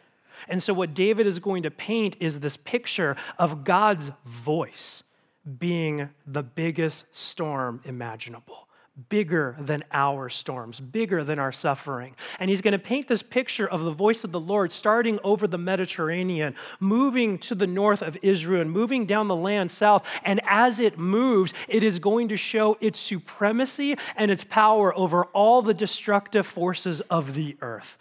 And 0.48 0.62
so, 0.62 0.74
what 0.74 0.94
David 0.94 1.28
is 1.28 1.40
going 1.40 1.64
to 1.64 1.72
paint 1.72 2.18
is 2.20 2.40
this 2.40 2.58
picture 2.58 3.16
of 3.38 3.64
God's 3.64 4.12
voice 4.26 5.04
being 5.60 6.10
the 6.26 6.44
biggest 6.44 7.06
storm 7.12 7.82
imaginable 7.86 8.68
bigger 9.10 9.56
than 9.60 9.84
our 9.92 10.30
storms, 10.30 10.80
bigger 10.80 11.24
than 11.24 11.40
our 11.40 11.52
suffering. 11.52 12.16
And 12.40 12.50
he's 12.50 12.62
going 12.62 12.74
to 12.74 12.80
paint 12.80 13.08
this 13.08 13.24
picture 13.24 13.68
of 13.68 13.82
the 13.82 13.92
voice 13.92 14.24
of 14.24 14.32
the 14.32 14.40
Lord 14.40 14.72
starting 14.72 15.20
over 15.24 15.48
the 15.48 15.58
Mediterranean, 15.58 16.54
moving 16.80 17.40
to 17.40 17.56
the 17.56 17.66
north 17.66 18.04
of 18.04 18.18
Israel, 18.22 18.62
and 18.62 18.72
moving 18.72 19.08
down 19.08 19.28
the 19.28 19.36
land 19.36 19.72
south. 19.72 20.06
And 20.24 20.42
as 20.46 20.80
it 20.80 21.00
moves, 21.00 21.54
it 21.68 21.82
is 21.82 21.98
going 21.98 22.30
to 22.30 22.38
show 22.38 22.78
its 22.82 23.00
supremacy 23.00 23.98
and 24.16 24.30
its 24.30 24.44
power 24.44 24.96
over 24.96 25.26
all 25.26 25.64
the 25.64 25.74
destructive 25.74 26.46
forces 26.46 27.02
of 27.02 27.34
the 27.34 27.58
earth. 27.62 27.98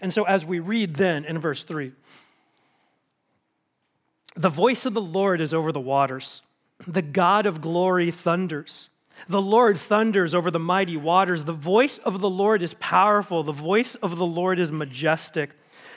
And 0.00 0.12
so, 0.12 0.24
as 0.24 0.44
we 0.44 0.60
read 0.60 0.94
then 0.94 1.24
in 1.24 1.38
verse 1.38 1.64
3, 1.64 1.92
the 4.36 4.48
voice 4.48 4.86
of 4.86 4.94
the 4.94 5.00
Lord 5.00 5.40
is 5.40 5.52
over 5.52 5.72
the 5.72 5.80
waters, 5.80 6.42
the 6.86 7.02
God 7.02 7.46
of 7.46 7.60
glory 7.60 8.12
thunders. 8.12 8.89
The 9.28 9.40
Lord 9.40 9.78
thunders 9.78 10.34
over 10.34 10.50
the 10.50 10.58
mighty 10.58 10.96
waters. 10.96 11.44
The 11.44 11.52
voice 11.52 11.98
of 11.98 12.20
the 12.20 12.30
Lord 12.30 12.62
is 12.62 12.74
powerful. 12.74 13.42
The 13.42 13.52
voice 13.52 13.94
of 13.96 14.16
the 14.16 14.26
Lord 14.26 14.58
is 14.58 14.70
majestic. 14.70 15.50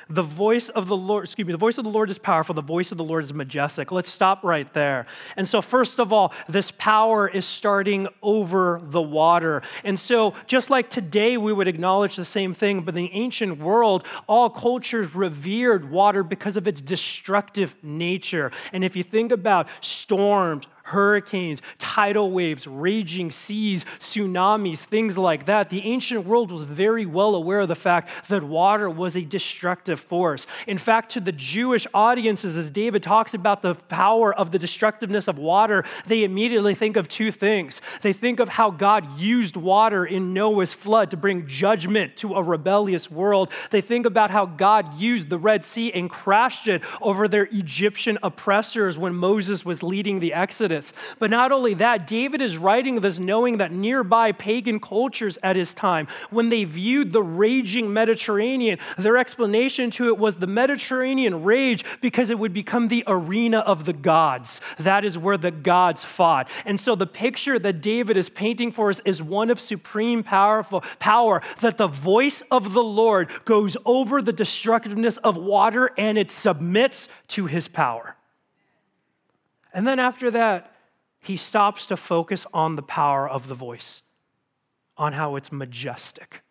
The 0.09 0.21
voice 0.21 0.69
of 0.69 0.87
the 0.87 0.97
Lord, 0.97 1.23
excuse 1.23 1.47
me, 1.47 1.53
the 1.53 1.57
voice 1.57 1.77
of 1.77 1.85
the 1.85 1.89
Lord 1.89 2.09
is 2.09 2.17
powerful. 2.17 2.53
The 2.53 2.61
voice 2.61 2.91
of 2.91 2.97
the 2.97 3.03
Lord 3.03 3.23
is 3.23 3.33
majestic. 3.33 3.91
Let's 3.91 4.11
stop 4.11 4.43
right 4.43 4.71
there. 4.73 5.05
And 5.37 5.47
so, 5.47 5.61
first 5.61 5.99
of 5.99 6.11
all, 6.11 6.33
this 6.49 6.71
power 6.71 7.27
is 7.27 7.45
starting 7.45 8.07
over 8.21 8.81
the 8.83 9.01
water. 9.01 9.61
And 9.83 9.97
so, 9.97 10.33
just 10.45 10.69
like 10.69 10.89
today, 10.89 11.37
we 11.37 11.53
would 11.53 11.67
acknowledge 11.67 12.15
the 12.15 12.25
same 12.25 12.53
thing, 12.53 12.81
but 12.81 12.95
in 12.95 13.05
the 13.05 13.13
ancient 13.13 13.59
world, 13.59 14.05
all 14.27 14.49
cultures 14.49 15.15
revered 15.15 15.89
water 15.89 16.21
because 16.21 16.57
of 16.57 16.67
its 16.67 16.81
destructive 16.81 17.75
nature. 17.81 18.51
And 18.73 18.83
if 18.83 18.95
you 18.95 19.03
think 19.03 19.31
about 19.31 19.67
storms, 19.79 20.65
hurricanes, 20.83 21.61
tidal 21.79 22.31
waves, 22.31 22.67
raging 22.67 23.31
seas, 23.31 23.85
tsunamis, 23.99 24.79
things 24.79 25.17
like 25.17 25.45
that. 25.45 25.69
The 25.69 25.85
ancient 25.85 26.25
world 26.25 26.51
was 26.51 26.63
very 26.63 27.05
well 27.05 27.35
aware 27.35 27.61
of 27.61 27.69
the 27.69 27.75
fact 27.75 28.09
that 28.27 28.43
water 28.43 28.89
was 28.89 29.15
a 29.15 29.23
destructive 29.23 29.99
force. 29.99 30.45
In 30.67 30.77
fact, 30.77 31.11
to 31.13 31.21
the 31.21 31.31
Jewish 31.31 31.87
audiences, 31.93 32.57
as 32.57 32.69
David 32.69 33.01
talks 33.01 33.33
about 33.33 33.61
the 33.61 33.75
power 33.75 34.33
of 34.33 34.51
the 34.51 34.59
destructiveness 34.59 35.27
of 35.27 35.37
water, 35.37 35.85
they 36.05 36.23
immediately 36.23 36.75
think 36.75 36.97
of 36.97 37.07
two 37.07 37.31
things. 37.31 37.79
They 38.01 38.13
think 38.13 38.39
of 38.39 38.49
how 38.49 38.69
God 38.69 39.19
used 39.19 39.55
water 39.55 40.05
in 40.05 40.33
Noah's 40.33 40.73
flood 40.73 41.11
to 41.11 41.17
bring 41.17 41.47
judgment 41.47 42.17
to 42.17 42.33
a 42.33 42.43
rebellious 42.43 43.09
world. 43.09 43.51
They 43.71 43.81
think 43.81 44.05
about 44.05 44.31
how 44.31 44.45
God 44.45 44.99
used 44.99 45.29
the 45.29 45.39
Red 45.39 45.63
Sea 45.63 45.93
and 45.93 46.09
crashed 46.09 46.67
it 46.67 46.81
over 47.01 47.27
their 47.27 47.47
Egyptian 47.51 48.17
oppressors 48.21 48.97
when 48.97 49.15
Moses 49.15 49.63
was 49.63 49.81
leading 49.81 50.19
the 50.19 50.33
Exodus. 50.33 50.72
Exodus. 50.73 50.93
But 51.19 51.29
not 51.29 51.51
only 51.51 51.73
that, 51.75 52.07
David 52.07 52.41
is 52.41 52.57
writing 52.57 53.01
this 53.01 53.19
knowing 53.19 53.57
that 53.57 53.71
nearby 53.71 54.31
pagan 54.31 54.79
cultures 54.79 55.37
at 55.43 55.55
his 55.55 55.73
time, 55.73 56.07
when 56.29 56.49
they 56.49 56.63
viewed 56.63 57.11
the 57.11 57.23
raging 57.23 57.93
Mediterranean, 57.93 58.79
their 58.97 59.17
explanation 59.17 59.91
to 59.91 60.07
it 60.07 60.17
was 60.17 60.37
the 60.37 60.47
Mediterranean 60.47 61.43
rage 61.43 61.85
because 62.01 62.29
it 62.29 62.39
would 62.39 62.53
become 62.53 62.87
the 62.87 63.03
arena 63.07 63.59
of 63.59 63.85
the 63.85 63.93
gods. 63.93 64.61
That 64.79 65.05
is 65.05 65.17
where 65.17 65.37
the 65.37 65.51
gods 65.51 66.03
fought. 66.03 66.49
And 66.65 66.79
so 66.79 66.95
the 66.95 67.07
picture 67.07 67.59
that 67.59 67.81
David 67.81 68.17
is 68.17 68.29
painting 68.29 68.71
for 68.71 68.89
us 68.89 69.01
is 69.05 69.21
one 69.21 69.49
of 69.49 69.59
supreme 69.59 70.23
powerful 70.23 70.83
power 70.99 71.41
that 71.61 71.77
the 71.77 71.87
voice 71.87 72.41
of 72.51 72.73
the 72.73 72.83
Lord 72.83 73.29
goes 73.45 73.77
over 73.85 74.21
the 74.21 74.33
destructiveness 74.33 75.17
of 75.17 75.37
water 75.37 75.91
and 75.97 76.17
it 76.17 76.31
submits 76.31 77.07
to 77.29 77.45
his 77.45 77.67
power. 77.67 78.15
And 79.73 79.87
then 79.87 79.99
after 79.99 80.29
that, 80.31 80.71
he 81.19 81.37
stops 81.37 81.87
to 81.87 81.97
focus 81.97 82.45
on 82.53 82.75
the 82.75 82.81
power 82.83 83.27
of 83.27 83.47
the 83.47 83.55
voice, 83.55 84.03
on 84.97 85.13
how 85.13 85.35
it's 85.35 85.51
majestic. 85.51 86.43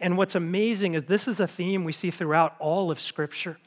And 0.00 0.16
what's 0.16 0.34
amazing 0.34 0.94
is 0.94 1.04
this 1.04 1.28
is 1.28 1.40
a 1.40 1.46
theme 1.46 1.84
we 1.84 1.92
see 1.92 2.10
throughout 2.10 2.54
all 2.58 2.90
of 2.90 3.00
Scripture. 3.00 3.58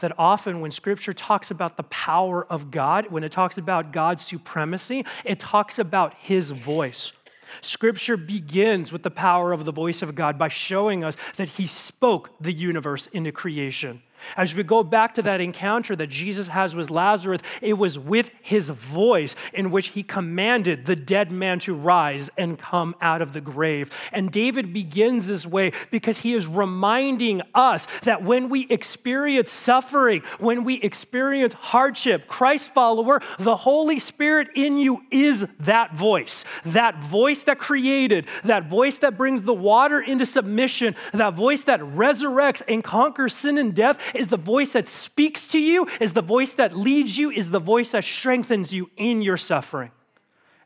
That 0.00 0.12
often, 0.18 0.60
when 0.60 0.70
Scripture 0.70 1.14
talks 1.14 1.50
about 1.50 1.76
the 1.78 1.82
power 1.84 2.46
of 2.46 2.70
God, 2.70 3.06
when 3.10 3.24
it 3.24 3.32
talks 3.32 3.56
about 3.56 3.92
God's 3.92 4.26
supremacy, 4.26 5.06
it 5.24 5.40
talks 5.40 5.78
about 5.78 6.14
His 6.18 6.50
voice. 6.50 7.12
Scripture 7.60 8.16
begins 8.16 8.92
with 8.92 9.02
the 9.02 9.10
power 9.10 9.52
of 9.52 9.64
the 9.64 9.72
voice 9.72 10.02
of 10.02 10.14
God 10.14 10.38
by 10.38 10.48
showing 10.48 11.04
us 11.04 11.16
that 11.36 11.48
He 11.48 11.66
spoke 11.66 12.30
the 12.40 12.52
universe 12.52 13.08
into 13.12 13.32
creation. 13.32 14.02
As 14.36 14.54
we 14.54 14.62
go 14.62 14.82
back 14.82 15.14
to 15.14 15.22
that 15.22 15.40
encounter 15.40 15.96
that 15.96 16.08
Jesus 16.08 16.48
has 16.48 16.74
with 16.74 16.90
Lazarus, 16.90 17.40
it 17.62 17.74
was 17.74 17.98
with 17.98 18.30
his 18.42 18.68
voice 18.68 19.34
in 19.52 19.70
which 19.70 19.88
he 19.88 20.02
commanded 20.02 20.84
the 20.84 20.96
dead 20.96 21.30
man 21.30 21.58
to 21.60 21.74
rise 21.74 22.30
and 22.36 22.58
come 22.58 22.94
out 23.00 23.22
of 23.22 23.32
the 23.32 23.40
grave. 23.40 23.90
And 24.12 24.30
David 24.30 24.72
begins 24.72 25.26
this 25.26 25.46
way 25.46 25.72
because 25.90 26.18
he 26.18 26.34
is 26.34 26.46
reminding 26.46 27.42
us 27.54 27.86
that 28.02 28.22
when 28.22 28.48
we 28.48 28.66
experience 28.68 29.50
suffering, 29.50 30.22
when 30.38 30.64
we 30.64 30.74
experience 30.76 31.54
hardship, 31.54 32.26
Christ 32.28 32.72
follower, 32.74 33.20
the 33.38 33.56
Holy 33.56 33.98
Spirit 33.98 34.48
in 34.54 34.76
you 34.76 35.02
is 35.10 35.46
that 35.60 35.94
voice. 35.94 36.44
That 36.64 37.02
voice 37.02 37.44
that 37.44 37.58
created, 37.58 38.26
that 38.44 38.68
voice 38.68 38.98
that 38.98 39.16
brings 39.16 39.42
the 39.42 39.54
water 39.54 40.00
into 40.00 40.26
submission, 40.26 40.96
that 41.12 41.34
voice 41.34 41.64
that 41.64 41.80
resurrects 41.80 42.62
and 42.68 42.82
conquers 42.82 43.34
sin 43.34 43.58
and 43.58 43.74
death 43.74 43.98
is 44.14 44.28
the 44.28 44.36
voice 44.36 44.72
that 44.72 44.88
speaks 44.88 45.48
to 45.48 45.58
you, 45.58 45.86
is 46.00 46.12
the 46.12 46.22
voice 46.22 46.54
that 46.54 46.76
leads 46.76 47.18
you, 47.18 47.30
is 47.30 47.50
the 47.50 47.58
voice 47.58 47.92
that 47.92 48.04
strengthens 48.04 48.72
you 48.72 48.90
in 48.96 49.22
your 49.22 49.36
suffering. 49.36 49.90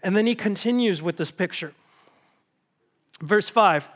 And 0.03 0.17
then 0.17 0.27
he 0.27 0.35
continues 0.35 1.03
with 1.03 1.17
this 1.17 1.31
picture. 1.31 1.73
Verse 3.21 3.49
5 3.49 3.89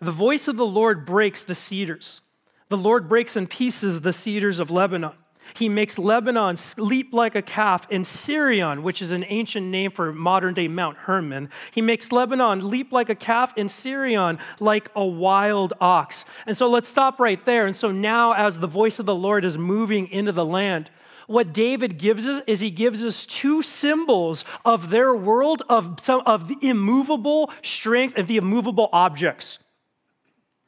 The 0.00 0.12
voice 0.12 0.48
of 0.48 0.56
the 0.56 0.66
Lord 0.66 1.04
breaks 1.04 1.42
the 1.42 1.54
cedars. 1.54 2.20
The 2.68 2.76
Lord 2.78 3.08
breaks 3.08 3.36
in 3.36 3.46
pieces 3.46 4.00
the 4.00 4.12
cedars 4.12 4.58
of 4.58 4.70
Lebanon. 4.70 5.12
He 5.54 5.68
makes 5.68 5.98
Lebanon 5.98 6.56
leap 6.76 7.12
like 7.12 7.34
a 7.34 7.42
calf, 7.42 7.86
and 7.90 8.04
Sirion, 8.04 8.82
which 8.82 9.02
is 9.02 9.12
an 9.12 9.24
ancient 9.28 9.66
name 9.66 9.90
for 9.90 10.12
modern 10.12 10.54
day 10.54 10.68
Mount 10.68 10.96
Hermon, 10.96 11.50
he 11.70 11.82
makes 11.82 12.12
Lebanon 12.12 12.68
leap 12.68 12.92
like 12.92 13.08
a 13.08 13.14
calf, 13.14 13.52
and 13.56 13.70
Sirion 13.70 14.38
like 14.60 14.90
a 14.94 15.04
wild 15.04 15.74
ox. 15.80 16.24
And 16.46 16.56
so 16.56 16.68
let's 16.68 16.88
stop 16.88 17.20
right 17.20 17.42
there. 17.44 17.66
And 17.66 17.76
so 17.76 17.90
now, 17.90 18.32
as 18.32 18.58
the 18.58 18.66
voice 18.66 18.98
of 18.98 19.06
the 19.06 19.14
Lord 19.14 19.44
is 19.44 19.58
moving 19.58 20.08
into 20.08 20.32
the 20.32 20.44
land, 20.44 20.90
what 21.26 21.52
David 21.52 21.98
gives 21.98 22.26
us 22.26 22.42
is 22.46 22.60
he 22.60 22.70
gives 22.70 23.04
us 23.04 23.24
two 23.24 23.62
symbols 23.62 24.44
of 24.64 24.90
their 24.90 25.14
world 25.14 25.62
of 25.68 25.98
some 26.00 26.20
of 26.26 26.48
the 26.48 26.56
immovable 26.60 27.50
strength 27.62 28.14
and 28.16 28.26
the 28.26 28.36
immovable 28.36 28.88
objects. 28.92 29.58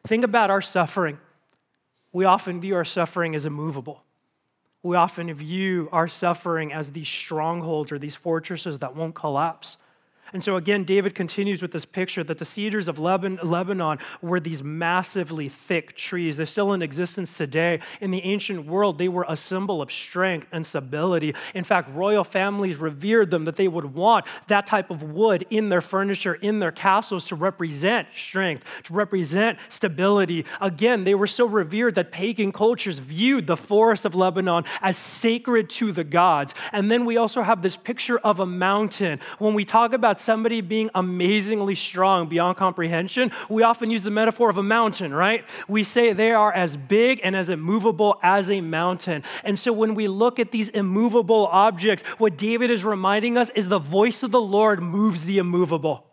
Think 0.07 0.25
about 0.25 0.51
our 0.51 0.63
suffering. 0.63 1.19
We 2.13 2.25
often 2.25 2.61
view 2.61 2.77
our 2.77 2.85
suffering 2.85 3.35
as 3.35 3.45
immovable 3.45 4.04
we 4.85 4.97
often 4.97 5.33
view 5.33 5.89
our 5.93 6.07
suffering 6.07 6.73
as 6.73 6.93
these 6.93 7.09
strongholds 7.09 7.91
or 7.91 7.99
these 7.99 8.15
fortresses 8.15 8.79
that 8.81 8.95
won't 8.95 9.15
collapse. 9.15 9.79
And 10.35 10.43
so 10.43 10.57
again, 10.57 10.83
David 10.83 11.15
continues 11.15 11.63
with 11.63 11.71
this 11.71 11.85
picture 11.85 12.25
that 12.25 12.39
the 12.39 12.45
cedars 12.45 12.89
of 12.89 12.99
Lebanon 12.99 13.99
were 14.21 14.41
these 14.41 14.65
massively 14.65 15.49
thick 15.49 15.97
trees. 15.97 16.37
They're 16.37 16.45
still 16.45 16.73
in 16.73 16.83
existence 16.83 17.39
today. 17.39 17.79
In 18.01 18.11
the 18.11 18.21
ancient 18.25 18.67
world, 18.67 18.99
they 18.99 19.07
were 19.07 19.25
a 19.29 19.37
symbol 19.37 19.81
of 19.81 19.93
strength 19.93 20.49
and 20.51 20.67
stability. 20.67 21.37
In 21.55 21.63
fact, 21.63 21.89
royal 21.95 22.25
families 22.25 22.79
revered 22.79 23.31
them, 23.31 23.45
that 23.45 23.55
they 23.55 23.69
would 23.69 23.95
want 23.95 24.27
that 24.49 24.67
type 24.67 24.91
of 24.91 25.05
wood 25.05 25.47
in 25.51 25.69
their 25.69 25.81
furniture, 25.81 26.35
in 26.35 26.59
their 26.59 26.73
castles 26.73 27.27
to 27.27 27.37
represent 27.37 28.09
strength, 28.17 28.65
to 28.83 28.93
represent 28.93 29.57
stability. 29.69 30.45
Again, 30.61 31.05
they 31.05 31.15
were 31.15 31.29
so 31.29 31.47
revered 31.47 31.95
that 31.95 32.11
pagan 32.11 32.51
cultures 32.51 32.99
viewed 32.99 33.47
the 33.47 33.57
forest 33.57 34.05
of 34.05 34.17
Lebanon 34.17 34.65
as 34.83 34.97
sacred 34.97 35.71
to 35.71 35.93
the 35.93 36.03
gods. 36.03 36.57
And 36.73 36.91
then 36.91 37.05
we 37.05 37.19
also 37.19 37.41
have 37.43 37.63
this 37.63 37.77
picture 37.77 38.19
of 38.19 38.41
a 38.41 38.47
mountain. 38.47 39.21
When 39.39 39.55
we 39.55 39.65
talk 39.65 39.93
about 39.93 40.24
somebody 40.25 40.61
being 40.61 40.91
amazingly 40.95 41.75
strong 41.75 42.29
beyond 42.29 42.57
comprehension, 42.57 43.31
we 43.49 43.63
often 43.63 43.91
use 43.91 44.03
the 44.03 44.11
metaphor 44.11 44.51
of 44.51 44.59
a 44.59 44.63
mountain, 44.63 45.13
right? 45.13 45.45
We 45.69 45.85
say 45.85 46.13
they 46.13 46.33
are 46.33 46.53
as 46.53 46.77
big 46.77 47.21
and 47.23 47.37
as 47.37 47.49
immovable 47.49 48.19
as 48.23 48.51
a 48.51 48.61
mountain. 48.61 49.23
And 49.45 49.59
so 49.59 49.73
when 49.73 49.95
we 49.95 50.09
look 50.09 50.39
at 50.39 50.51
these 50.51 50.71
immovable 50.71 51.47
objects, 51.47 52.03
what 52.19 52.37
David 52.37 52.71
is 52.71 52.85
reminding 52.85 53.37
us 53.37 53.51
is 53.51 53.69
the 53.69 53.79
voice 53.79 54.23
of 54.23 54.31
the 54.31 54.41
Lord 54.41 54.83
moves 54.83 55.25
the 55.25 55.39
immovable. 55.39 56.07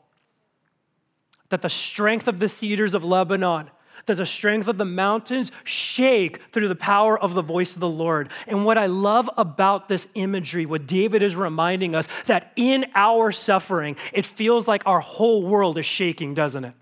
That 1.49 1.61
the 1.61 1.69
strength 1.69 2.27
of 2.27 2.39
the 2.39 2.49
cedars 2.49 2.93
of 2.93 3.03
Lebanon, 3.03 3.71
that 4.05 4.17
the 4.17 4.25
strength 4.25 4.67
of 4.67 4.77
the 4.77 4.85
mountains 4.85 5.51
shake 5.63 6.41
through 6.51 6.67
the 6.67 6.75
power 6.75 7.19
of 7.19 7.33
the 7.33 7.41
voice 7.41 7.73
of 7.73 7.79
the 7.79 7.89
Lord. 7.89 8.29
And 8.47 8.65
what 8.65 8.77
I 8.77 8.87
love 8.87 9.29
about 9.37 9.89
this 9.89 10.07
imagery, 10.15 10.65
what 10.65 10.87
David 10.87 11.23
is 11.23 11.35
reminding 11.35 11.95
us, 11.95 12.07
that 12.25 12.51
in 12.55 12.85
our 12.95 13.31
suffering, 13.31 13.95
it 14.13 14.25
feels 14.25 14.67
like 14.67 14.83
our 14.85 14.99
whole 14.99 15.43
world 15.43 15.77
is 15.77 15.85
shaking, 15.85 16.33
doesn't 16.33 16.65
it? 16.65 16.73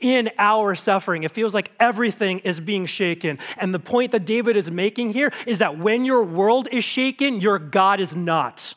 In 0.00 0.30
our 0.38 0.74
suffering, 0.74 1.22
it 1.22 1.30
feels 1.32 1.52
like 1.52 1.70
everything 1.78 2.40
is 2.40 2.60
being 2.60 2.86
shaken. 2.86 3.38
And 3.56 3.74
the 3.74 3.78
point 3.78 4.12
that 4.12 4.24
David 4.24 4.56
is 4.56 4.70
making 4.70 5.12
here 5.12 5.32
is 5.46 5.58
that 5.58 5.78
when 5.78 6.04
your 6.04 6.22
world 6.22 6.68
is 6.72 6.84
shaken, 6.84 7.40
your 7.40 7.58
God 7.58 8.00
is 8.00 8.16
not. 8.16 8.74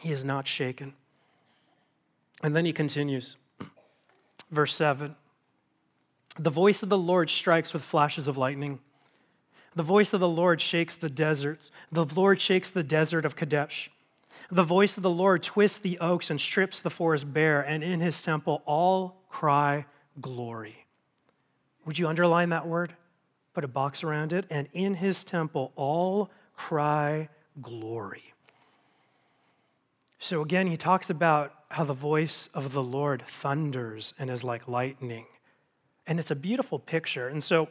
He 0.00 0.12
is 0.12 0.24
not 0.24 0.46
shaken. 0.46 0.94
And 2.42 2.54
then 2.54 2.64
he 2.64 2.72
continues, 2.72 3.36
verse 4.50 4.74
7 4.74 5.16
the 6.38 6.50
voice 6.50 6.82
of 6.82 6.88
the 6.88 6.98
Lord 6.98 7.30
strikes 7.30 7.72
with 7.72 7.82
flashes 7.82 8.26
of 8.26 8.36
lightning. 8.36 8.80
The 9.76 9.82
voice 9.82 10.12
of 10.12 10.20
the 10.20 10.28
Lord 10.28 10.60
shakes 10.60 10.96
the 10.96 11.10
deserts. 11.10 11.70
The 11.90 12.04
Lord 12.04 12.40
shakes 12.40 12.70
the 12.70 12.84
desert 12.84 13.24
of 13.24 13.36
Kadesh. 13.36 13.90
The 14.50 14.62
voice 14.62 14.96
of 14.96 15.02
the 15.02 15.10
Lord 15.10 15.42
twists 15.42 15.78
the 15.78 15.98
oaks 15.98 16.30
and 16.30 16.40
strips 16.40 16.80
the 16.80 16.90
forest 16.90 17.32
bare, 17.32 17.60
and 17.60 17.82
in 17.82 18.00
his 18.00 18.20
temple 18.22 18.62
all 18.66 19.22
cry 19.28 19.86
glory. 20.20 20.86
Would 21.86 21.98
you 21.98 22.08
underline 22.08 22.50
that 22.50 22.66
word? 22.66 22.94
Put 23.52 23.64
a 23.64 23.68
box 23.68 24.02
around 24.02 24.32
it. 24.32 24.46
And 24.50 24.68
in 24.72 24.94
his 24.94 25.24
temple 25.24 25.72
all 25.76 26.30
cry 26.56 27.28
glory. 27.60 28.34
So 30.18 30.40
again, 30.40 30.66
he 30.66 30.76
talks 30.76 31.10
about 31.10 31.52
how 31.70 31.84
the 31.84 31.92
voice 31.92 32.48
of 32.54 32.72
the 32.72 32.82
Lord 32.82 33.22
thunders 33.26 34.14
and 34.18 34.30
is 34.30 34.42
like 34.42 34.66
lightning. 34.66 35.26
And 36.06 36.20
it's 36.20 36.30
a 36.30 36.36
beautiful 36.36 36.78
picture. 36.78 37.28
And 37.28 37.42
so, 37.42 37.68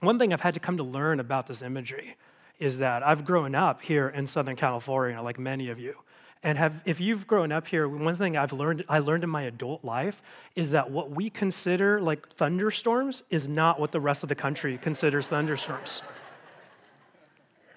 one 0.00 0.18
thing 0.18 0.32
I've 0.32 0.40
had 0.40 0.54
to 0.54 0.60
come 0.60 0.76
to 0.76 0.82
learn 0.82 1.20
about 1.20 1.46
this 1.46 1.62
imagery 1.62 2.16
is 2.58 2.78
that 2.78 3.02
I've 3.02 3.24
grown 3.24 3.54
up 3.54 3.82
here 3.82 4.08
in 4.08 4.26
Southern 4.26 4.56
California, 4.56 5.20
like 5.20 5.38
many 5.38 5.70
of 5.70 5.78
you. 5.78 5.94
And 6.42 6.58
have, 6.58 6.82
if 6.84 7.00
you've 7.00 7.26
grown 7.26 7.52
up 7.52 7.66
here, 7.66 7.88
one 7.88 8.14
thing 8.14 8.36
I've 8.36 8.52
learned, 8.52 8.84
I 8.88 8.98
learned 8.98 9.24
in 9.24 9.30
my 9.30 9.42
adult 9.42 9.82
life 9.82 10.20
is 10.54 10.70
that 10.70 10.90
what 10.90 11.10
we 11.10 11.30
consider 11.30 12.00
like 12.02 12.28
thunderstorms 12.36 13.22
is 13.30 13.48
not 13.48 13.80
what 13.80 13.92
the 13.92 14.00
rest 14.00 14.22
of 14.22 14.28
the 14.28 14.34
country 14.34 14.76
considers 14.76 15.26
thunderstorms. 15.26 16.02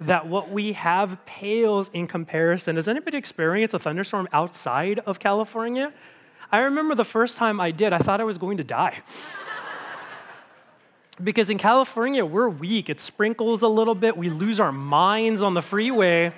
that 0.02 0.28
what 0.28 0.52
we 0.52 0.74
have 0.74 1.26
pales 1.26 1.90
in 1.94 2.08
comparison. 2.08 2.76
Has 2.76 2.88
anybody 2.88 3.18
experienced 3.18 3.74
a 3.74 3.80
thunderstorm 3.80 4.28
outside 4.34 5.00
of 5.00 5.18
California? 5.18 5.94
I 6.52 6.60
remember 6.60 6.94
the 6.94 7.06
first 7.06 7.38
time 7.38 7.60
I 7.60 7.72
did, 7.72 7.94
I 7.94 8.00
thought 8.00 8.22
I 8.22 8.26
was 8.26 8.38
going 8.38 8.58
to 8.58 8.64
die. 8.64 9.02
Because 11.24 11.50
in 11.50 11.58
California, 11.58 12.24
we're 12.24 12.50
weak. 12.50 12.90
It 12.90 13.00
sprinkles 13.00 13.64
a 13.64 13.68
little 13.68 13.96
bit. 13.96 14.16
We 14.16 14.30
lose 14.30 14.60
our 14.60 14.72
minds 14.72 15.42
on 15.42 15.56
the 15.56 15.64
freeway. 15.64 16.32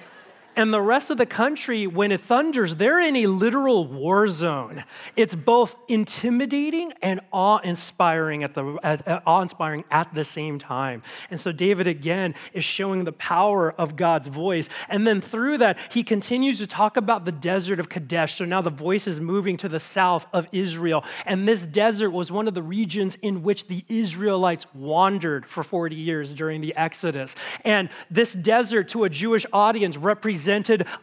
And 0.60 0.74
the 0.74 0.82
rest 0.82 1.10
of 1.10 1.18
the 1.18 1.26
country, 1.26 1.88
when 1.88 2.12
it 2.12 2.20
thunders, 2.20 2.76
they're 2.76 3.00
in 3.00 3.16
a 3.16 3.28
literal 3.28 3.88
war 3.88 4.28
zone. 4.28 4.84
It's 5.16 5.34
both 5.34 5.74
intimidating 5.88 6.92
and 7.02 7.22
awe-inspiring 7.32 8.44
at 8.44 8.56
the 8.56 8.78
at, 8.84 9.24
awe-inspiring 9.26 9.86
at 9.90 10.14
the 10.14 10.26
same 10.26 10.60
time. 10.60 11.02
And 11.32 11.40
so 11.40 11.54
David 11.54 11.88
again 11.88 12.36
is 12.52 12.66
showing 12.66 13.06
the 13.06 13.14
power 13.14 13.72
of 13.72 13.96
God's 13.96 14.28
voice. 14.28 14.68
And 14.90 15.08
then 15.08 15.22
through 15.22 15.60
that, 15.60 15.80
he 15.94 16.04
continues 16.04 16.58
to 16.58 16.68
talk 16.68 16.98
about 16.98 17.24
the 17.24 17.32
desert 17.32 17.80
of 17.80 17.88
Kadesh. 17.88 18.36
So 18.36 18.44
now 18.44 18.62
the 18.62 18.70
voice 18.70 19.08
is 19.08 19.22
moving 19.22 19.56
to 19.58 19.70
the 19.70 19.80
south 19.80 20.26
of 20.34 20.46
Israel. 20.52 21.06
And 21.26 21.48
this 21.48 21.66
desert 21.66 22.10
was 22.10 22.34
one 22.34 22.50
of 22.50 22.54
the 22.54 22.62
regions 22.62 23.16
in 23.22 23.44
which 23.44 23.68
the 23.68 23.86
Israelites 23.88 24.66
wandered 24.74 25.46
for 25.46 25.64
40 25.64 25.96
years 25.96 26.34
during 26.34 26.60
the 26.60 26.76
Exodus. 26.76 27.34
And 27.64 27.88
this 28.12 28.34
desert 28.34 28.90
to 28.90 29.06
a 29.06 29.10
Jewish 29.10 29.46
audience 29.54 29.96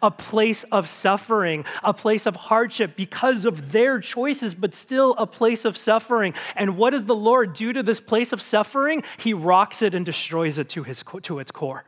a 0.03 0.11
place 0.11 0.65
of 0.65 0.89
suffering, 0.89 1.65
a 1.83 1.95
place 1.95 2.27
of 2.27 2.37
hardship 2.37 2.97
because 2.97 3.45
of 3.45 3.73
their 3.73 4.01
choices, 4.01 4.55
but 4.55 4.75
still 4.75 5.15
a 5.19 5.27
place 5.27 5.65
of 5.65 5.77
suffering. 5.77 6.35
And 6.55 6.77
what 6.77 6.91
does 6.91 7.05
the 7.05 7.15
Lord 7.15 7.53
do 7.53 7.73
to 7.73 7.83
this 7.83 8.01
place 8.01 8.33
of 8.33 8.43
suffering? 8.43 9.03
He 9.19 9.33
rocks 9.33 9.83
it 9.83 9.95
and 9.95 10.05
destroys 10.05 10.59
it 10.59 10.69
to, 10.71 10.83
his, 10.83 11.03
to 11.23 11.39
its 11.39 11.51
core. 11.51 11.85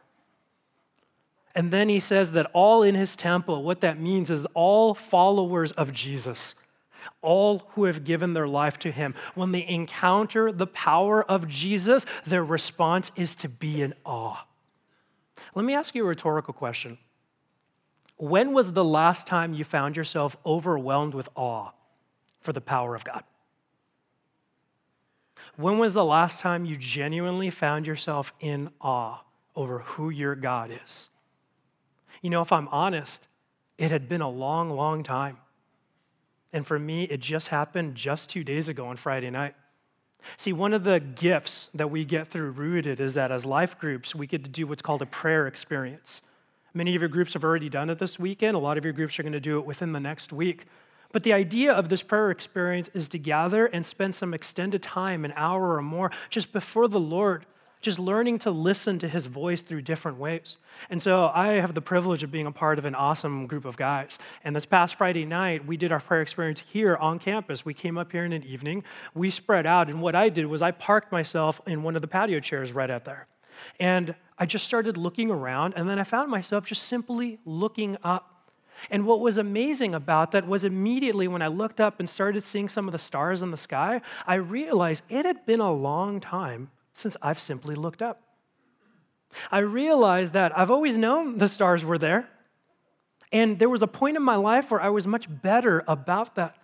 And 1.55 1.73
then 1.73 1.89
he 1.89 1.99
says 2.01 2.33
that 2.33 2.51
all 2.53 2.83
in 2.83 2.95
his 2.95 3.17
temple, 3.17 3.65
what 3.65 3.81
that 3.81 3.99
means 3.99 4.31
is 4.31 4.47
all 4.55 4.95
followers 4.95 5.73
of 5.73 5.93
Jesus, 5.93 6.55
all 7.21 7.65
who 7.71 7.85
have 7.85 8.05
given 8.05 8.33
their 8.33 8.47
life 8.47 8.79
to 8.81 8.93
him, 8.93 9.15
when 9.35 9.51
they 9.51 9.67
encounter 9.67 10.53
the 10.53 10.69
power 10.69 11.25
of 11.25 11.49
Jesus, 11.49 12.07
their 12.27 12.45
response 12.45 13.11
is 13.17 13.35
to 13.37 13.49
be 13.49 13.83
in 13.83 13.95
awe. 14.05 14.45
Let 15.55 15.65
me 15.65 15.75
ask 15.75 15.95
you 15.95 16.05
a 16.05 16.07
rhetorical 16.09 16.55
question. 16.55 16.99
When 18.19 18.53
was 18.53 18.73
the 18.73 18.85
last 18.85 19.27
time 19.27 19.55
you 19.55 19.65
found 19.65 19.97
yourself 19.97 20.37
overwhelmed 20.45 21.15
with 21.15 21.29
awe 21.37 21.71
for 22.41 22.53
the 22.53 22.61
power 22.61 22.95
of 22.95 23.05
God? 23.05 23.23
When 25.57 25.79
was 25.79 25.95
the 25.95 26.05
last 26.05 26.41
time 26.41 26.65
you 26.65 26.77
genuinely 26.77 27.51
found 27.51 27.87
yourself 27.87 28.33
in 28.41 28.71
awe 28.81 29.23
over 29.57 29.81
who 29.81 30.11
your 30.11 30.35
God 30.35 30.71
is? 30.85 31.09
You 32.21 32.31
know, 32.31 32.43
if 32.43 32.53
I'm 32.53 32.69
honest, 32.69 33.29
it 33.77 33.91
had 33.91 34.09
been 34.09 34.21
a 34.21 34.29
long, 34.29 34.71
long 34.71 35.03
time. 35.05 35.39
And 36.53 36.67
for 36.67 36.79
me, 36.79 37.05
it 37.05 37.21
just 37.21 37.49
happened 37.49 37.95
just 37.95 38.31
two 38.31 38.43
days 38.43 38.69
ago 38.69 38.87
on 38.87 38.97
Friday 38.97 39.31
night. 39.31 39.55
See, 40.37 40.53
one 40.53 40.73
of 40.73 40.83
the 40.83 40.99
gifts 40.99 41.71
that 41.75 41.91
we 41.91 42.05
get 42.05 42.29
through 42.29 42.51
Rooted 42.51 42.99
is 42.99 43.15
that 43.15 43.31
as 43.31 43.47
life 43.47 43.79
groups, 43.79 44.15
we 44.15 44.27
get 44.27 44.43
to 44.45 44.51
do 44.51 44.67
what's 44.67 44.83
called 44.83 45.03
a 45.03 45.07
prayer 45.07 45.47
experience. 45.47 46.23
Many 46.79 46.95
of 46.95 47.03
your 47.03 47.09
groups 47.09 47.33
have 47.33 47.43
already 47.43 47.69
done 47.69 47.91
it 47.91 47.99
this 47.99 48.21
weekend. 48.21 48.55
A 48.55 48.61
lot 48.61 48.79
of 48.79 48.85
your 48.85 48.93
groups 48.93 49.19
are 49.19 49.25
going 49.25 49.33
to 49.33 49.41
do 49.41 49.59
it 49.59 49.67
within 49.67 49.91
the 49.91 49.99
next 49.99 50.33
week. 50.33 50.67
But 51.11 51.25
the 51.25 51.33
idea 51.33 51.73
of 51.73 51.89
this 51.89 52.05
prayer 52.05 52.31
experience 52.31 52.89
is 52.95 53.09
to 53.09 53.19
gather 53.19 53.67
and 53.67 53.85
spend 53.85 54.15
some 54.15 54.33
extended 54.33 54.81
time, 54.81 55.25
an 55.25 55.33
hour 55.35 55.75
or 55.75 55.83
more, 55.83 56.13
just 56.31 56.53
before 56.53 56.87
the 56.87 57.01
Lord 57.01 57.47
just 57.81 57.99
learning 57.99 58.39
to 58.41 58.53
listen 58.53 59.01
to 59.01 59.09
his 59.09 59.27
voice 59.27 59.61
through 59.61 59.83
different 59.83 60.19
ways. 60.19 60.57
And 60.89 61.03
so 61.03 61.33
I 61.35 61.55
have 61.55 61.75
the 61.75 61.81
privilege 61.81 62.23
of 62.23 62.31
being 62.31 62.47
a 62.47 62.53
part 62.53 62.79
of 62.79 62.85
an 62.85 62.95
awesome 62.95 63.49
group 63.49 63.65
of 63.65 63.77
guys. 63.77 64.21
And 64.45 64.55
this 64.55 64.67
past 64.67 64.95
Friday 64.95 65.25
night, 65.25 65.67
we 65.67 65.77
did 65.77 65.91
our 65.91 66.01
prayer 66.01 66.23
experience 66.23 66.61
here 66.61 66.95
on 66.97 67.19
campus. 67.19 67.65
We 67.65 67.75
came 67.75 67.99
up 67.99 68.13
here 68.13 68.25
in 68.25 68.33
an 68.33 68.45
evening, 68.45 68.85
we 69.15 69.31
spread 69.31 69.67
out, 69.67 69.89
and 69.89 70.01
what 70.01 70.15
I 70.15 70.29
did 70.29 70.47
was 70.47 70.63
I 70.63 70.71
parked 70.71 71.11
myself 71.11 71.61
in 71.67 71.83
one 71.83 71.97
of 71.97 72.03
the 72.03 72.09
patio 72.09 72.39
chairs 72.39 72.73
right 72.73 72.91
out 72.91 73.05
there. 73.05 73.27
And 73.81 74.15
I 74.39 74.47
just 74.47 74.65
started 74.65 74.97
looking 74.97 75.31
around, 75.31 75.75
and 75.77 75.89
then 75.89 75.99
I 75.99 76.05
found 76.05 76.31
myself 76.31 76.65
just 76.65 76.85
simply 76.85 77.39
looking 77.45 77.97
up. 78.05 78.53
And 78.91 79.05
what 79.05 79.21
was 79.21 79.39
amazing 79.39 79.95
about 79.95 80.31
that 80.33 80.47
was 80.47 80.65
immediately 80.65 81.27
when 81.27 81.43
I 81.43 81.49
looked 81.49 81.81
up 81.81 81.99
and 81.99 82.09
started 82.09 82.45
seeing 82.45 82.69
some 82.69 82.87
of 82.87 82.93
the 82.93 82.99
stars 82.99 83.43
in 83.43 83.51
the 83.51 83.57
sky, 83.57 84.01
I 84.27 84.37
realized 84.37 85.03
it 85.09 85.25
had 85.25 85.45
been 85.45 85.61
a 85.61 85.73
long 85.73 86.21
time 86.21 86.71
since 86.93 87.17
I've 87.21 87.41
simply 87.41 87.75
looked 87.75 88.03
up. 88.03 88.23
I 89.51 89.59
realized 89.59 90.33
that 90.33 90.57
I've 90.57 90.71
always 90.71 90.97
known 90.97 91.39
the 91.39 91.49
stars 91.49 91.85
were 91.85 91.99
there. 91.99 92.29
And 93.33 93.59
there 93.59 93.69
was 93.69 93.83
a 93.83 93.87
point 93.87 94.17
in 94.17 94.23
my 94.23 94.37
life 94.37 94.71
where 94.71 94.81
I 94.81 94.89
was 94.89 95.07
much 95.07 95.27
better 95.29 95.85
about 95.87 96.37
that. 96.37 96.57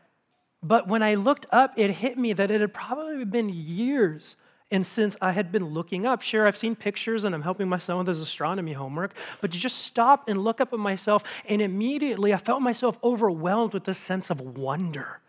But 0.62 0.89
when 0.89 1.03
I 1.03 1.14
looked 1.14 1.47
up, 1.53 1.75
it 1.77 1.91
hit 1.91 2.16
me 2.16 2.33
that 2.33 2.51
it 2.51 2.61
had 2.61 2.72
probably 2.72 3.25
been 3.25 3.51
years 3.51 4.37
and 4.75 4.85
since 4.85 5.16
I 5.20 5.33
had 5.33 5.53
been 5.53 5.66
looking 5.66 6.05
up. 6.05 6.20
Sure, 6.20 6.47
I've 6.47 6.57
seen 6.57 6.75
pictures 6.75 7.22
and 7.22 7.35
I'm 7.35 7.43
helping 7.43 7.68
my 7.68 7.79
son 7.79 7.99
with 7.99 8.09
his 8.09 8.20
astronomy 8.20 8.72
homework, 8.72 9.14
but 9.41 9.53
to 9.53 9.59
just 9.59 9.79
stop 9.79 10.29
and 10.29 10.43
look 10.43 10.61
up 10.61 10.72
at 10.72 10.81
myself, 10.81 11.22
and 11.49 11.62
immediately 11.62 12.35
I 12.35 12.39
felt 12.39 12.61
myself 12.61 12.99
overwhelmed 13.05 13.72
with 13.72 13.85
this 13.85 13.99
sense 13.99 14.31
of 14.31 14.41
wonder 14.41 15.20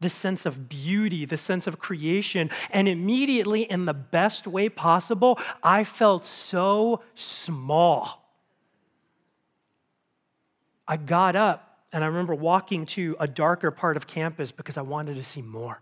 this 0.00 0.12
sense 0.12 0.46
of 0.46 0.68
beauty, 0.68 1.24
this 1.24 1.40
sense 1.40 1.68
of 1.68 1.78
creation. 1.78 2.50
And 2.72 2.88
immediately, 2.88 3.62
in 3.62 3.84
the 3.84 3.94
best 3.94 4.48
way 4.48 4.68
possible, 4.68 5.38
I 5.62 5.84
felt 5.84 6.24
so 6.24 7.02
small. 7.14 8.28
I 10.88 10.96
got 10.96 11.36
up 11.36 11.84
and 11.92 12.02
I 12.02 12.08
remember 12.08 12.34
walking 12.34 12.84
to 12.86 13.16
a 13.20 13.28
darker 13.28 13.70
part 13.70 13.96
of 13.96 14.08
campus 14.08 14.50
because 14.50 14.76
I 14.76 14.82
wanted 14.82 15.14
to 15.14 15.22
see 15.24 15.40
more. 15.40 15.80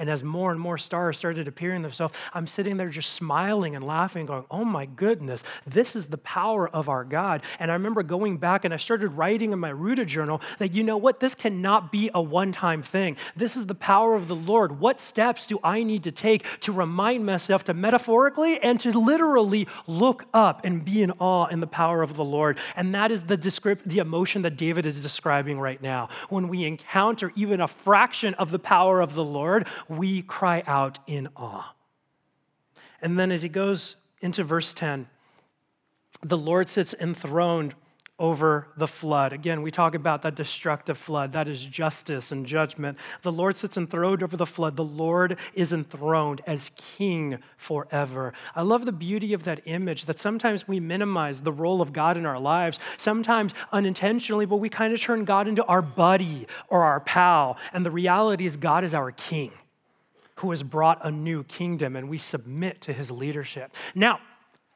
And 0.00 0.08
as 0.08 0.24
more 0.24 0.50
and 0.50 0.58
more 0.58 0.78
stars 0.78 1.18
started 1.18 1.46
appearing 1.46 1.82
themselves, 1.82 2.14
I'm 2.32 2.46
sitting 2.46 2.78
there 2.78 2.88
just 2.88 3.12
smiling 3.12 3.76
and 3.76 3.86
laughing, 3.86 4.24
going, 4.24 4.44
Oh 4.50 4.64
my 4.64 4.86
goodness, 4.86 5.42
this 5.66 5.94
is 5.94 6.06
the 6.06 6.16
power 6.16 6.66
of 6.70 6.88
our 6.88 7.04
God. 7.04 7.42
And 7.58 7.70
I 7.70 7.74
remember 7.74 8.02
going 8.02 8.38
back 8.38 8.64
and 8.64 8.72
I 8.72 8.78
started 8.78 9.08
writing 9.08 9.52
in 9.52 9.58
my 9.58 9.68
Rooted 9.68 10.08
journal 10.08 10.40
that, 10.58 10.72
you 10.72 10.82
know 10.82 10.96
what, 10.96 11.20
this 11.20 11.34
cannot 11.34 11.92
be 11.92 12.10
a 12.14 12.22
one 12.22 12.50
time 12.50 12.82
thing. 12.82 13.18
This 13.36 13.58
is 13.58 13.66
the 13.66 13.74
power 13.74 14.14
of 14.14 14.26
the 14.26 14.34
Lord. 14.34 14.80
What 14.80 15.00
steps 15.00 15.44
do 15.44 15.58
I 15.62 15.82
need 15.82 16.04
to 16.04 16.10
take 16.10 16.46
to 16.60 16.72
remind 16.72 17.26
myself 17.26 17.64
to 17.64 17.74
metaphorically 17.74 18.58
and 18.58 18.80
to 18.80 18.98
literally 18.98 19.68
look 19.86 20.24
up 20.32 20.64
and 20.64 20.82
be 20.82 21.02
in 21.02 21.10
awe 21.18 21.44
in 21.48 21.60
the 21.60 21.66
power 21.66 22.02
of 22.02 22.16
the 22.16 22.24
Lord? 22.24 22.58
And 22.74 22.94
that 22.94 23.12
is 23.12 23.24
the, 23.24 23.36
descript- 23.36 23.86
the 23.86 23.98
emotion 23.98 24.40
that 24.42 24.56
David 24.56 24.86
is 24.86 25.02
describing 25.02 25.60
right 25.60 25.82
now. 25.82 26.08
When 26.30 26.48
we 26.48 26.64
encounter 26.64 27.32
even 27.36 27.60
a 27.60 27.68
fraction 27.68 28.32
of 28.34 28.50
the 28.50 28.58
power 28.58 29.02
of 29.02 29.14
the 29.14 29.24
Lord, 29.24 29.68
we 29.90 30.22
cry 30.22 30.62
out 30.66 31.00
in 31.06 31.28
awe. 31.36 31.74
And 33.02 33.18
then 33.18 33.32
as 33.32 33.42
he 33.42 33.48
goes 33.48 33.96
into 34.20 34.44
verse 34.44 34.72
10, 34.72 35.08
the 36.22 36.38
Lord 36.38 36.68
sits 36.68 36.94
enthroned 36.94 37.74
over 38.18 38.68
the 38.76 38.86
flood. 38.86 39.32
Again, 39.32 39.62
we 39.62 39.70
talk 39.70 39.94
about 39.94 40.20
that 40.22 40.34
destructive 40.34 40.98
flood. 40.98 41.32
That 41.32 41.48
is 41.48 41.64
justice 41.64 42.30
and 42.30 42.44
judgment. 42.44 42.98
The 43.22 43.32
Lord 43.32 43.56
sits 43.56 43.78
enthroned 43.78 44.22
over 44.22 44.36
the 44.36 44.44
flood. 44.44 44.76
The 44.76 44.84
Lord 44.84 45.38
is 45.54 45.72
enthroned 45.72 46.42
as 46.46 46.70
king 46.76 47.38
forever. 47.56 48.34
I 48.54 48.60
love 48.60 48.84
the 48.84 48.92
beauty 48.92 49.32
of 49.32 49.44
that 49.44 49.62
image 49.64 50.04
that 50.04 50.20
sometimes 50.20 50.68
we 50.68 50.80
minimize 50.80 51.40
the 51.40 51.52
role 51.52 51.80
of 51.80 51.94
God 51.94 52.18
in 52.18 52.26
our 52.26 52.38
lives, 52.38 52.78
sometimes 52.98 53.54
unintentionally, 53.72 54.44
but 54.44 54.56
we 54.56 54.68
kind 54.68 54.92
of 54.92 55.00
turn 55.00 55.24
God 55.24 55.48
into 55.48 55.64
our 55.64 55.82
buddy 55.82 56.46
or 56.68 56.84
our 56.84 57.00
pal. 57.00 57.56
And 57.72 57.86
the 57.86 57.90
reality 57.90 58.44
is, 58.44 58.58
God 58.58 58.84
is 58.84 58.92
our 58.92 59.12
king 59.12 59.50
who 60.40 60.50
has 60.50 60.62
brought 60.62 61.04
a 61.04 61.10
new 61.10 61.44
kingdom, 61.44 61.96
and 61.96 62.08
we 62.08 62.18
submit 62.18 62.80
to 62.82 62.92
his 62.92 63.10
leadership. 63.10 63.74
Now, 63.94 64.20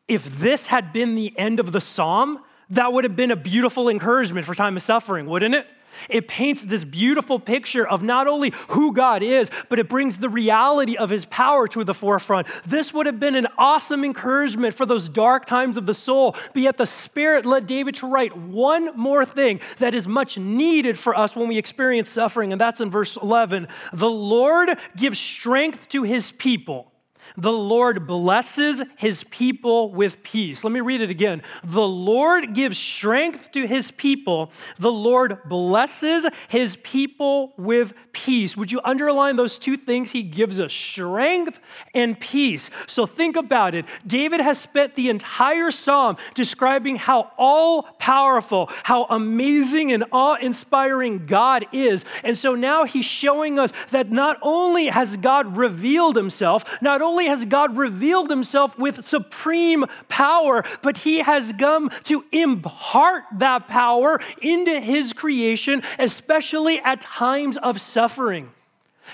if 0.07 0.25
this 0.39 0.67
had 0.67 0.93
been 0.93 1.15
the 1.15 1.33
end 1.39 1.59
of 1.59 1.73
the 1.73 1.81
psalm, 1.81 2.41
that 2.71 2.93
would 2.93 3.05
have 3.05 3.17
been 3.17 3.31
a 3.31 3.37
beautiful 3.37 3.89
encouragement 3.89 4.47
for 4.47 4.55
time 4.55 4.77
of 4.77 4.83
suffering, 4.83 5.27
wouldn't 5.27 5.55
it? 5.55 5.67
It 6.09 6.29
paints 6.29 6.63
this 6.65 6.85
beautiful 6.85 7.39
picture 7.39 7.87
of 7.87 8.03
not 8.03 8.27
only 8.27 8.53
who 8.69 8.93
God 8.93 9.23
is, 9.23 9.51
but 9.69 9.79
it 9.79 9.89
brings 9.89 10.17
the 10.17 10.29
reality 10.29 10.97
of 10.97 11.11
his 11.11 11.25
power 11.27 11.69
to 11.69 11.85
the 11.85 11.95
forefront. 11.95 12.47
This 12.67 12.93
would 12.93 13.07
have 13.07 13.21
been 13.21 13.35
an 13.35 13.47
awesome 13.59 14.05
encouragement 14.05 14.75
for 14.75 14.87
those 14.87 15.09
dark 15.09 15.47
times 15.47 15.77
of 15.77 15.87
the 15.87 15.95
soul. 15.95 16.37
But 16.53 16.63
yet 16.63 16.77
the 16.77 16.87
Spirit 16.87 17.47
led 17.47 17.67
David 17.67 17.95
to 17.97 18.07
write 18.07 18.37
one 18.37 18.97
more 18.97 19.25
thing 19.25 19.61
that 19.79 19.95
is 19.95 20.07
much 20.07 20.39
needed 20.39 20.99
for 20.99 21.17
us 21.17 21.37
when 21.37 21.49
we 21.49 21.59
experience 21.59 22.11
suffering, 22.11 22.53
and 22.53 22.61
that's 22.61 22.81
in 22.81 22.91
verse 22.91 23.17
11. 23.17 23.69
The 23.93 24.11
Lord 24.11 24.71
gives 24.97 25.19
strength 25.19 25.89
to 25.91 26.03
his 26.03 26.33
people. 26.33 26.94
The 27.37 27.53
Lord 27.53 28.07
blesses 28.07 28.83
his 28.97 29.25
people 29.25 29.91
with 29.91 30.23
peace. 30.23 30.65
Let 30.65 30.73
me 30.73 30.81
read 30.81 31.01
it 31.01 31.11
again. 31.11 31.43
The 31.63 31.87
Lord 31.87 32.55
gives 32.55 32.79
strength 32.79 33.53
to 33.53 33.67
his 33.67 33.91
people. 33.91 34.53
The 34.79 34.93
Lord 34.93 35.39
blesses 35.45 36.27
his 36.49 36.77
people 36.77 37.53
with 37.57 37.95
peace. 38.13 38.57
Would 38.57 38.73
you 38.73 38.81
underline 38.85 39.37
those 39.37 39.59
two 39.59 39.77
things? 39.77 40.11
He 40.11 40.23
gives 40.23 40.59
us 40.61 40.73
strength 40.73 41.59
and 41.95 42.19
peace. 42.19 42.71
So 42.87 43.07
think 43.07 43.37
about 43.37 43.75
it. 43.75 43.85
David 44.07 44.41
has 44.41 44.59
spent 44.59 44.95
the 44.95 45.09
entire 45.11 45.71
psalm 45.71 46.17
describing 46.35 46.97
how 46.97 47.33
all 47.39 47.83
powerful, 47.99 48.71
how 48.83 49.05
amazing 49.05 49.93
and 49.93 50.05
awe 50.13 50.37
inspiring 50.37 51.27
God 51.27 51.67
is. 51.73 52.05
And 52.23 52.37
so 52.37 52.55
now 52.55 52.85
he's 52.85 53.05
showing 53.05 53.59
us 53.59 53.73
that 53.91 54.11
not 54.11 54.39
only 54.43 54.87
has 54.87 55.17
God 55.17 55.57
revealed 55.57 56.17
himself, 56.17 56.65
not 56.81 57.03
only 57.03 57.14
only 57.15 57.27
has 57.27 57.45
God 57.45 57.77
revealed 57.77 58.29
himself 58.29 58.77
with 58.77 59.05
supreme 59.05 59.85
power, 60.09 60.65
but 60.83 60.97
he 60.97 61.19
has 61.19 61.53
come 61.57 61.89
to 62.03 62.25
impart 62.33 63.23
that 63.39 63.69
power 63.69 64.21
into 64.43 64.81
his 64.81 65.13
creation, 65.13 65.85
especially 66.01 66.81
at 66.81 67.01
times 67.01 67.57
of 67.57 67.81
suffering. 67.81 68.51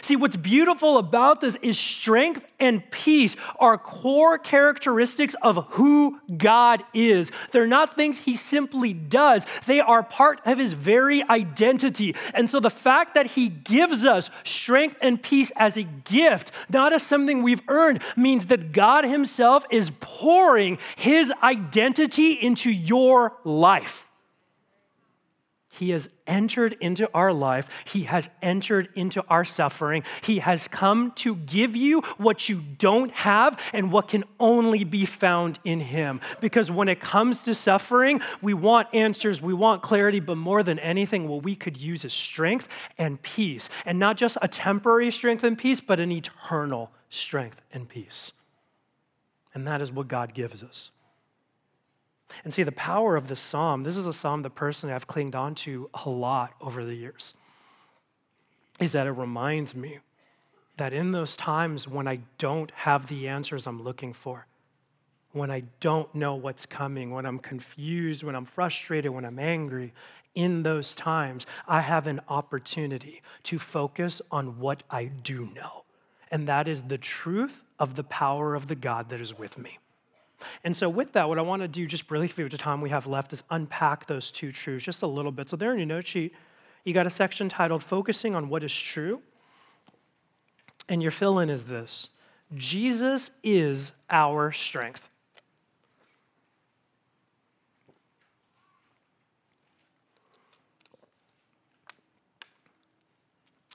See, 0.02 0.16
what's 0.16 0.36
beautiful 0.36 0.98
about 0.98 1.40
this 1.40 1.56
is 1.56 1.78
strength 1.78 2.44
and 2.58 2.88
peace 2.90 3.36
are 3.58 3.78
core 3.78 4.38
characteristics 4.38 5.34
of 5.42 5.66
who 5.70 6.20
God 6.36 6.84
is. 6.94 7.30
They're 7.52 7.66
not 7.66 7.96
things 7.96 8.18
he 8.18 8.36
simply 8.36 8.92
does, 8.92 9.46
they 9.66 9.80
are 9.80 10.02
part 10.02 10.40
of 10.44 10.58
his 10.58 10.72
very 10.72 11.22
identity. 11.28 12.14
And 12.34 12.48
so 12.48 12.60
the 12.60 12.70
fact 12.70 13.14
that 13.14 13.26
he 13.26 13.48
gives 13.48 14.04
us 14.04 14.30
strength 14.44 14.96
and 15.00 15.22
peace 15.22 15.52
as 15.56 15.76
a 15.76 15.82
gift, 15.82 16.52
not 16.68 16.92
as 16.92 17.02
something 17.02 17.42
we've 17.42 17.62
earned, 17.68 18.00
means 18.16 18.46
that 18.46 18.72
God 18.72 19.04
himself 19.04 19.64
is 19.70 19.90
pouring 20.00 20.78
his 20.96 21.32
identity 21.42 22.32
into 22.32 22.70
your 22.70 23.36
life. 23.44 24.06
He 25.80 25.92
has 25.92 26.10
entered 26.26 26.76
into 26.82 27.08
our 27.14 27.32
life. 27.32 27.66
He 27.86 28.02
has 28.02 28.28
entered 28.42 28.90
into 28.94 29.24
our 29.28 29.46
suffering. 29.46 30.02
He 30.20 30.40
has 30.40 30.68
come 30.68 31.12
to 31.12 31.36
give 31.36 31.74
you 31.74 32.02
what 32.18 32.50
you 32.50 32.60
don't 32.76 33.10
have 33.12 33.58
and 33.72 33.90
what 33.90 34.08
can 34.08 34.24
only 34.38 34.84
be 34.84 35.06
found 35.06 35.58
in 35.64 35.80
Him. 35.80 36.20
Because 36.42 36.70
when 36.70 36.90
it 36.90 37.00
comes 37.00 37.44
to 37.44 37.54
suffering, 37.54 38.20
we 38.42 38.52
want 38.52 38.94
answers, 38.94 39.40
we 39.40 39.54
want 39.54 39.80
clarity, 39.80 40.20
but 40.20 40.36
more 40.36 40.62
than 40.62 40.78
anything, 40.80 41.26
what 41.26 41.44
we 41.44 41.56
could 41.56 41.78
use 41.78 42.04
is 42.04 42.12
strength 42.12 42.68
and 42.98 43.22
peace. 43.22 43.70
And 43.86 43.98
not 43.98 44.18
just 44.18 44.36
a 44.42 44.48
temporary 44.48 45.10
strength 45.10 45.44
and 45.44 45.56
peace, 45.56 45.80
but 45.80 45.98
an 45.98 46.12
eternal 46.12 46.92
strength 47.08 47.62
and 47.72 47.88
peace. 47.88 48.32
And 49.54 49.66
that 49.66 49.80
is 49.80 49.90
what 49.90 50.08
God 50.08 50.34
gives 50.34 50.62
us. 50.62 50.90
And 52.44 52.52
see, 52.52 52.62
the 52.62 52.72
power 52.72 53.16
of 53.16 53.28
this 53.28 53.40
psalm, 53.40 53.82
this 53.82 53.96
is 53.96 54.06
a 54.06 54.12
psalm 54.12 54.42
that 54.42 54.54
personally 54.54 54.94
I've 54.94 55.06
clinged 55.06 55.34
on 55.34 55.54
to 55.56 55.90
a 56.04 56.08
lot 56.08 56.54
over 56.60 56.84
the 56.84 56.94
years, 56.94 57.34
is 58.78 58.92
that 58.92 59.06
it 59.06 59.12
reminds 59.12 59.74
me 59.74 59.98
that 60.76 60.92
in 60.92 61.10
those 61.10 61.36
times 61.36 61.86
when 61.86 62.08
I 62.08 62.20
don't 62.38 62.70
have 62.70 63.08
the 63.08 63.28
answers 63.28 63.66
I'm 63.66 63.82
looking 63.82 64.12
for, 64.12 64.46
when 65.32 65.50
I 65.50 65.62
don't 65.78 66.12
know 66.14 66.34
what's 66.34 66.66
coming, 66.66 67.10
when 67.10 67.26
I'm 67.26 67.38
confused, 67.38 68.22
when 68.22 68.34
I'm 68.34 68.44
frustrated, 68.44 69.12
when 69.12 69.24
I'm 69.24 69.38
angry, 69.38 69.92
in 70.34 70.62
those 70.62 70.94
times, 70.94 71.46
I 71.66 71.80
have 71.80 72.06
an 72.06 72.20
opportunity 72.28 73.22
to 73.44 73.58
focus 73.58 74.22
on 74.30 74.58
what 74.58 74.82
I 74.90 75.04
do 75.04 75.50
know. 75.54 75.84
And 76.30 76.46
that 76.48 76.68
is 76.68 76.82
the 76.82 76.98
truth 76.98 77.64
of 77.78 77.96
the 77.96 78.04
power 78.04 78.54
of 78.54 78.68
the 78.68 78.74
God 78.74 79.08
that 79.08 79.20
is 79.20 79.36
with 79.36 79.58
me. 79.58 79.78
And 80.64 80.76
so, 80.76 80.88
with 80.88 81.12
that, 81.12 81.28
what 81.28 81.38
I 81.38 81.42
want 81.42 81.62
to 81.62 81.68
do 81.68 81.86
just 81.86 82.06
briefly 82.06 82.44
for 82.44 82.50
the 82.50 82.58
time 82.58 82.80
we 82.80 82.90
have 82.90 83.06
left 83.06 83.32
is 83.32 83.44
unpack 83.50 84.06
those 84.06 84.30
two 84.30 84.52
truths 84.52 84.84
just 84.84 85.02
a 85.02 85.06
little 85.06 85.32
bit. 85.32 85.48
So, 85.48 85.56
there 85.56 85.72
in 85.72 85.78
your 85.78 85.86
note 85.86 86.06
sheet, 86.06 86.34
you 86.84 86.94
got 86.94 87.06
a 87.06 87.10
section 87.10 87.48
titled 87.48 87.82
Focusing 87.82 88.34
on 88.34 88.48
What 88.48 88.64
is 88.64 88.74
True. 88.74 89.20
And 90.88 91.02
your 91.02 91.12
fill 91.12 91.38
in 91.38 91.50
is 91.50 91.64
this 91.64 92.10
Jesus 92.56 93.30
is 93.42 93.92
our 94.10 94.52
strength. 94.52 95.08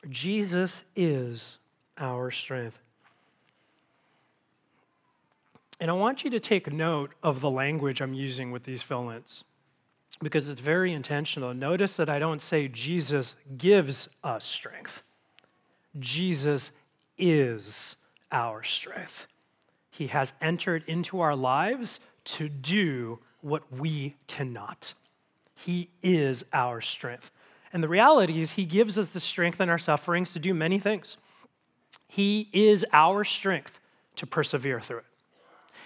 Jesus 0.10 0.84
is 0.96 1.60
our 1.98 2.30
strength. 2.30 2.80
And 5.80 5.92
I 5.92 5.94
want 5.94 6.24
you 6.24 6.30
to 6.32 6.40
take 6.40 6.72
note 6.72 7.12
of 7.22 7.42
the 7.42 7.50
language 7.50 8.02
I'm 8.02 8.14
using 8.14 8.52
with 8.52 8.64
these 8.64 8.82
fill 8.82 9.10
ins 9.10 9.44
because 10.22 10.48
it's 10.48 10.62
very 10.62 10.94
intentional. 10.94 11.54
Notice 11.54 11.98
that 11.98 12.10
I 12.10 12.20
don't 12.20 12.42
say 12.42 12.68
Jesus 12.68 13.36
gives 13.58 14.08
us 14.24 14.46
strength, 14.46 15.04
Jesus 16.00 16.72
is 17.18 17.98
our 18.32 18.64
strength. 18.64 19.28
He 19.90 20.08
has 20.08 20.34
entered 20.42 20.84
into 20.88 21.22
our 21.22 21.36
lives 21.36 22.02
to 22.26 22.50
do 22.50 23.20
what 23.40 23.64
we 23.72 24.16
cannot. 24.28 24.94
He 25.54 25.90
is 26.04 26.44
our 26.52 26.82
strength. 26.82 27.32
And 27.72 27.82
the 27.82 27.88
reality 27.88 28.42
is, 28.42 28.52
He 28.52 28.66
gives 28.66 28.98
us 28.98 29.10
the 29.10 29.20
strength 29.20 29.62
in 29.62 29.70
our 29.70 29.78
sufferings 29.78 30.34
to 30.34 30.40
do 30.40 30.54
many 30.54 30.80
things. 30.80 31.18
He 32.08 32.50
is 32.52 32.86
our 32.92 33.24
strength 33.24 33.80
to 34.18 34.28
persevere 34.28 34.82
through 34.82 35.00
it. 35.00 35.06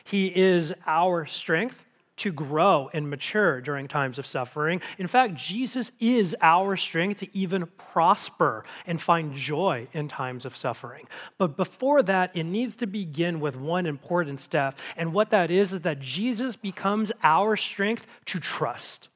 He 0.09 0.35
is 0.35 0.73
our 0.87 1.27
strength 1.27 1.85
to 2.17 2.31
grow 2.31 2.89
and 2.93 3.11
mature 3.11 3.61
during 3.61 3.87
times 3.87 4.17
of 4.17 4.25
suffering. 4.25 4.81
In 4.97 5.05
fact, 5.05 5.35
Jesus 5.35 5.91
is 5.99 6.35
our 6.41 6.75
strength 6.75 7.19
to 7.19 7.37
even 7.37 7.67
prosper 7.77 8.65
and 8.87 8.99
find 8.99 9.35
joy 9.35 9.87
in 9.93 10.07
times 10.07 10.45
of 10.45 10.57
suffering. 10.57 11.07
But 11.37 11.55
before 11.55 12.01
that, 12.01 12.35
it 12.35 12.45
needs 12.45 12.75
to 12.77 12.87
begin 12.87 13.39
with 13.39 13.55
one 13.55 13.85
important 13.85 14.41
step. 14.41 14.79
And 14.97 15.13
what 15.13 15.29
that 15.29 15.51
is, 15.51 15.73
is 15.73 15.81
that 15.81 15.99
Jesus 15.99 16.55
becomes 16.55 17.11
our 17.21 17.55
strength 17.55 18.07
to 18.25 18.39
trust. 18.39 19.09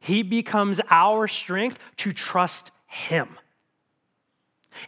He 0.00 0.24
becomes 0.24 0.80
our 0.90 1.28
strength 1.28 1.78
to 1.98 2.12
trust 2.12 2.72
Him. 2.88 3.38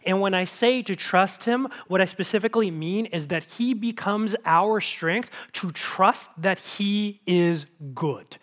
And 0.05 0.21
when 0.21 0.33
I 0.33 0.45
say 0.45 0.81
to 0.83 0.95
trust 0.95 1.43
him, 1.43 1.67
what 1.87 2.01
I 2.01 2.05
specifically 2.05 2.71
mean 2.71 3.05
is 3.07 3.27
that 3.29 3.43
he 3.43 3.73
becomes 3.73 4.35
our 4.45 4.79
strength 4.79 5.29
to 5.53 5.71
trust 5.71 6.29
that 6.37 6.59
he 6.59 7.21
is 7.25 7.65
good 7.93 8.37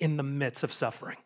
in 0.00 0.16
the 0.16 0.22
midst 0.22 0.62
of 0.64 0.72
suffering. 0.72 1.16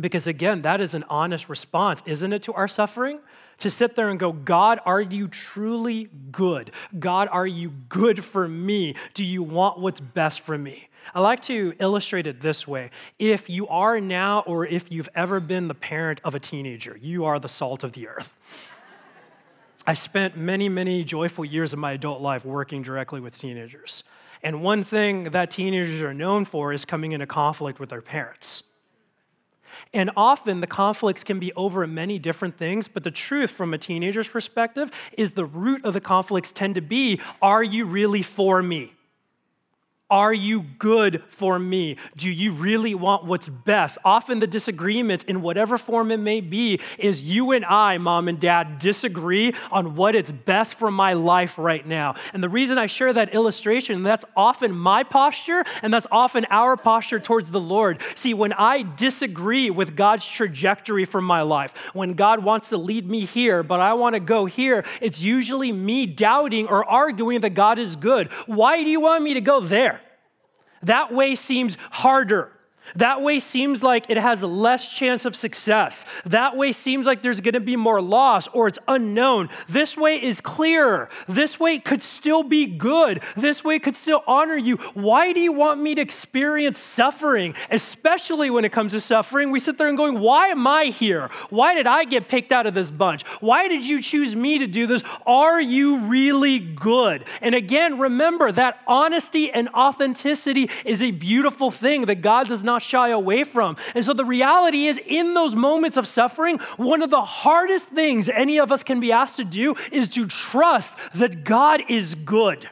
Because 0.00 0.28
again, 0.28 0.62
that 0.62 0.80
is 0.80 0.94
an 0.94 1.04
honest 1.08 1.48
response, 1.48 2.02
isn't 2.06 2.32
it, 2.32 2.42
to 2.44 2.52
our 2.52 2.68
suffering? 2.68 3.18
To 3.58 3.70
sit 3.70 3.96
there 3.96 4.10
and 4.10 4.20
go, 4.20 4.32
God, 4.32 4.78
are 4.84 5.00
you 5.00 5.26
truly 5.26 6.08
good? 6.30 6.70
God, 6.98 7.28
are 7.32 7.46
you 7.46 7.70
good 7.88 8.24
for 8.24 8.46
me? 8.46 8.94
Do 9.14 9.24
you 9.24 9.42
want 9.42 9.80
what's 9.80 9.98
best 9.98 10.42
for 10.42 10.56
me? 10.56 10.88
I 11.14 11.20
like 11.20 11.42
to 11.42 11.74
illustrate 11.80 12.28
it 12.28 12.40
this 12.40 12.68
way. 12.68 12.90
If 13.18 13.50
you 13.50 13.66
are 13.68 14.00
now, 14.00 14.44
or 14.46 14.64
if 14.64 14.92
you've 14.92 15.08
ever 15.16 15.40
been 15.40 15.66
the 15.66 15.74
parent 15.74 16.20
of 16.22 16.34
a 16.36 16.40
teenager, 16.40 16.96
you 17.00 17.24
are 17.24 17.40
the 17.40 17.48
salt 17.48 17.82
of 17.82 17.92
the 17.92 18.06
earth. 18.08 18.36
I 19.86 19.94
spent 19.94 20.36
many, 20.36 20.68
many 20.68 21.02
joyful 21.02 21.44
years 21.44 21.72
of 21.72 21.78
my 21.80 21.92
adult 21.92 22.20
life 22.20 22.44
working 22.44 22.82
directly 22.82 23.20
with 23.20 23.36
teenagers. 23.36 24.04
And 24.42 24.62
one 24.62 24.84
thing 24.84 25.30
that 25.30 25.50
teenagers 25.50 26.00
are 26.02 26.14
known 26.14 26.44
for 26.44 26.72
is 26.72 26.84
coming 26.84 27.12
into 27.12 27.26
conflict 27.26 27.80
with 27.80 27.88
their 27.88 28.02
parents. 28.02 28.62
And 29.92 30.10
often 30.16 30.60
the 30.60 30.66
conflicts 30.66 31.24
can 31.24 31.38
be 31.38 31.52
over 31.54 31.86
many 31.86 32.18
different 32.18 32.58
things, 32.58 32.88
but 32.88 33.04
the 33.04 33.10
truth 33.10 33.50
from 33.50 33.74
a 33.74 33.78
teenager's 33.78 34.28
perspective 34.28 34.90
is 35.12 35.32
the 35.32 35.44
root 35.44 35.84
of 35.84 35.94
the 35.94 36.00
conflicts 36.00 36.52
tend 36.52 36.74
to 36.74 36.80
be 36.80 37.20
are 37.40 37.62
you 37.62 37.84
really 37.84 38.22
for 38.22 38.62
me? 38.62 38.92
Are 40.10 40.32
you 40.32 40.62
good 40.78 41.22
for 41.28 41.58
me? 41.58 41.96
Do 42.16 42.30
you 42.30 42.52
really 42.52 42.94
want 42.94 43.26
what's 43.26 43.50
best? 43.50 43.98
Often 44.06 44.38
the 44.38 44.46
disagreement, 44.46 45.24
in 45.24 45.42
whatever 45.42 45.76
form 45.76 46.10
it 46.10 46.16
may 46.16 46.40
be, 46.40 46.80
is 46.96 47.20
you 47.20 47.52
and 47.52 47.62
I, 47.62 47.98
mom 47.98 48.26
and 48.26 48.40
dad, 48.40 48.78
disagree 48.78 49.52
on 49.70 49.96
what 49.96 50.16
is 50.16 50.32
best 50.32 50.76
for 50.76 50.90
my 50.90 51.12
life 51.12 51.58
right 51.58 51.86
now. 51.86 52.14
And 52.32 52.42
the 52.42 52.48
reason 52.48 52.78
I 52.78 52.86
share 52.86 53.12
that 53.12 53.34
illustration, 53.34 54.02
that's 54.02 54.24
often 54.34 54.74
my 54.74 55.02
posture, 55.02 55.62
and 55.82 55.92
that's 55.92 56.06
often 56.10 56.46
our 56.48 56.78
posture 56.78 57.20
towards 57.20 57.50
the 57.50 57.60
Lord. 57.60 58.00
See, 58.14 58.32
when 58.32 58.54
I 58.54 58.84
disagree 58.96 59.68
with 59.68 59.94
God's 59.94 60.24
trajectory 60.24 61.04
for 61.04 61.20
my 61.20 61.42
life, 61.42 61.74
when 61.92 62.14
God 62.14 62.42
wants 62.42 62.70
to 62.70 62.78
lead 62.78 63.06
me 63.06 63.26
here, 63.26 63.62
but 63.62 63.80
I 63.80 63.92
want 63.92 64.14
to 64.14 64.20
go 64.20 64.46
here, 64.46 64.86
it's 65.02 65.20
usually 65.20 65.70
me 65.70 66.06
doubting 66.06 66.66
or 66.66 66.82
arguing 66.86 67.42
that 67.42 67.50
God 67.50 67.78
is 67.78 67.94
good. 67.94 68.32
Why 68.46 68.82
do 68.82 68.88
you 68.88 69.02
want 69.02 69.22
me 69.22 69.34
to 69.34 69.42
go 69.42 69.60
there? 69.60 69.97
That 70.82 71.12
way 71.12 71.34
seems 71.34 71.76
harder. 71.90 72.52
That 72.96 73.22
way 73.22 73.40
seems 73.40 73.82
like 73.82 74.10
it 74.10 74.16
has 74.16 74.42
less 74.42 74.88
chance 74.88 75.24
of 75.24 75.36
success. 75.36 76.04
That 76.24 76.56
way 76.56 76.72
seems 76.72 77.06
like 77.06 77.22
there's 77.22 77.40
going 77.40 77.54
to 77.54 77.60
be 77.60 77.76
more 77.76 78.00
loss 78.00 78.48
or 78.48 78.68
it's 78.68 78.78
unknown. 78.88 79.48
This 79.68 79.96
way 79.96 80.22
is 80.22 80.40
clearer. 80.40 81.08
This 81.28 81.60
way 81.60 81.78
could 81.78 82.02
still 82.02 82.42
be 82.42 82.66
good. 82.66 83.22
This 83.36 83.62
way 83.62 83.78
could 83.78 83.96
still 83.96 84.22
honor 84.26 84.56
you. 84.56 84.76
Why 84.94 85.32
do 85.32 85.40
you 85.40 85.52
want 85.52 85.80
me 85.80 85.94
to 85.94 86.00
experience 86.00 86.78
suffering? 86.78 87.54
Especially 87.70 88.50
when 88.50 88.64
it 88.64 88.72
comes 88.72 88.92
to 88.92 89.00
suffering, 89.00 89.50
we 89.50 89.60
sit 89.60 89.78
there 89.78 89.88
and 89.88 89.96
going, 89.96 90.20
"Why 90.20 90.48
am 90.48 90.66
I 90.66 90.86
here? 90.86 91.30
Why 91.50 91.74
did 91.74 91.86
I 91.86 92.04
get 92.04 92.28
picked 92.28 92.52
out 92.52 92.66
of 92.66 92.74
this 92.74 92.90
bunch? 92.90 93.22
Why 93.40 93.68
did 93.68 93.84
you 93.84 94.00
choose 94.00 94.34
me 94.34 94.58
to 94.58 94.66
do 94.66 94.86
this? 94.86 95.02
Are 95.26 95.60
you 95.60 95.98
really 95.98 96.58
good?" 96.58 97.24
And 97.40 97.54
again, 97.54 97.98
remember 97.98 98.52
that 98.52 98.80
honesty 98.86 99.50
and 99.50 99.68
authenticity 99.70 100.70
is 100.84 101.02
a 101.02 101.10
beautiful 101.10 101.70
thing 101.70 102.06
that 102.06 102.22
God 102.22 102.48
does 102.48 102.62
not 102.62 102.77
not 102.78 102.82
shy 102.82 103.08
away 103.08 103.42
from. 103.42 103.76
And 103.94 104.04
so 104.04 104.12
the 104.12 104.24
reality 104.24 104.86
is, 104.86 105.00
in 105.04 105.34
those 105.34 105.54
moments 105.54 105.96
of 105.96 106.06
suffering, 106.06 106.58
one 106.76 107.02
of 107.02 107.10
the 107.10 107.24
hardest 107.24 107.88
things 107.88 108.28
any 108.28 108.58
of 108.60 108.70
us 108.70 108.84
can 108.84 109.00
be 109.00 109.10
asked 109.10 109.36
to 109.36 109.44
do 109.44 109.74
is 109.90 110.08
to 110.10 110.26
trust 110.26 110.96
that 111.14 111.42
God 111.42 111.82
is 111.88 112.14
good. 112.14 112.68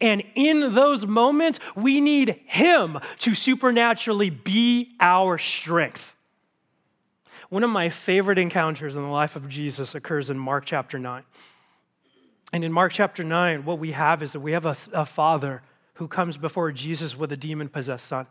And 0.00 0.22
in 0.34 0.72
those 0.74 1.04
moments, 1.06 1.58
we 1.74 2.00
need 2.00 2.40
Him 2.46 2.98
to 3.20 3.34
supernaturally 3.34 4.30
be 4.30 4.94
our 5.00 5.38
strength. 5.38 6.14
One 7.48 7.64
of 7.64 7.70
my 7.70 7.90
favorite 7.90 8.38
encounters 8.38 8.96
in 8.96 9.02
the 9.02 9.08
life 9.08 9.36
of 9.36 9.48
Jesus 9.48 9.94
occurs 9.94 10.30
in 10.30 10.38
Mark 10.38 10.64
chapter 10.64 10.98
9. 10.98 11.22
And 12.52 12.64
in 12.64 12.72
Mark 12.72 12.92
chapter 12.92 13.24
9, 13.24 13.64
what 13.64 13.78
we 13.78 13.92
have 13.92 14.22
is 14.22 14.32
that 14.32 14.40
we 14.40 14.52
have 14.52 14.66
a, 14.66 14.76
a 14.92 15.04
father 15.04 15.62
who 15.94 16.08
comes 16.08 16.36
before 16.36 16.70
Jesus 16.72 17.16
with 17.16 17.32
a 17.32 17.36
demon 17.36 17.68
possessed 17.68 18.06
son. 18.06 18.26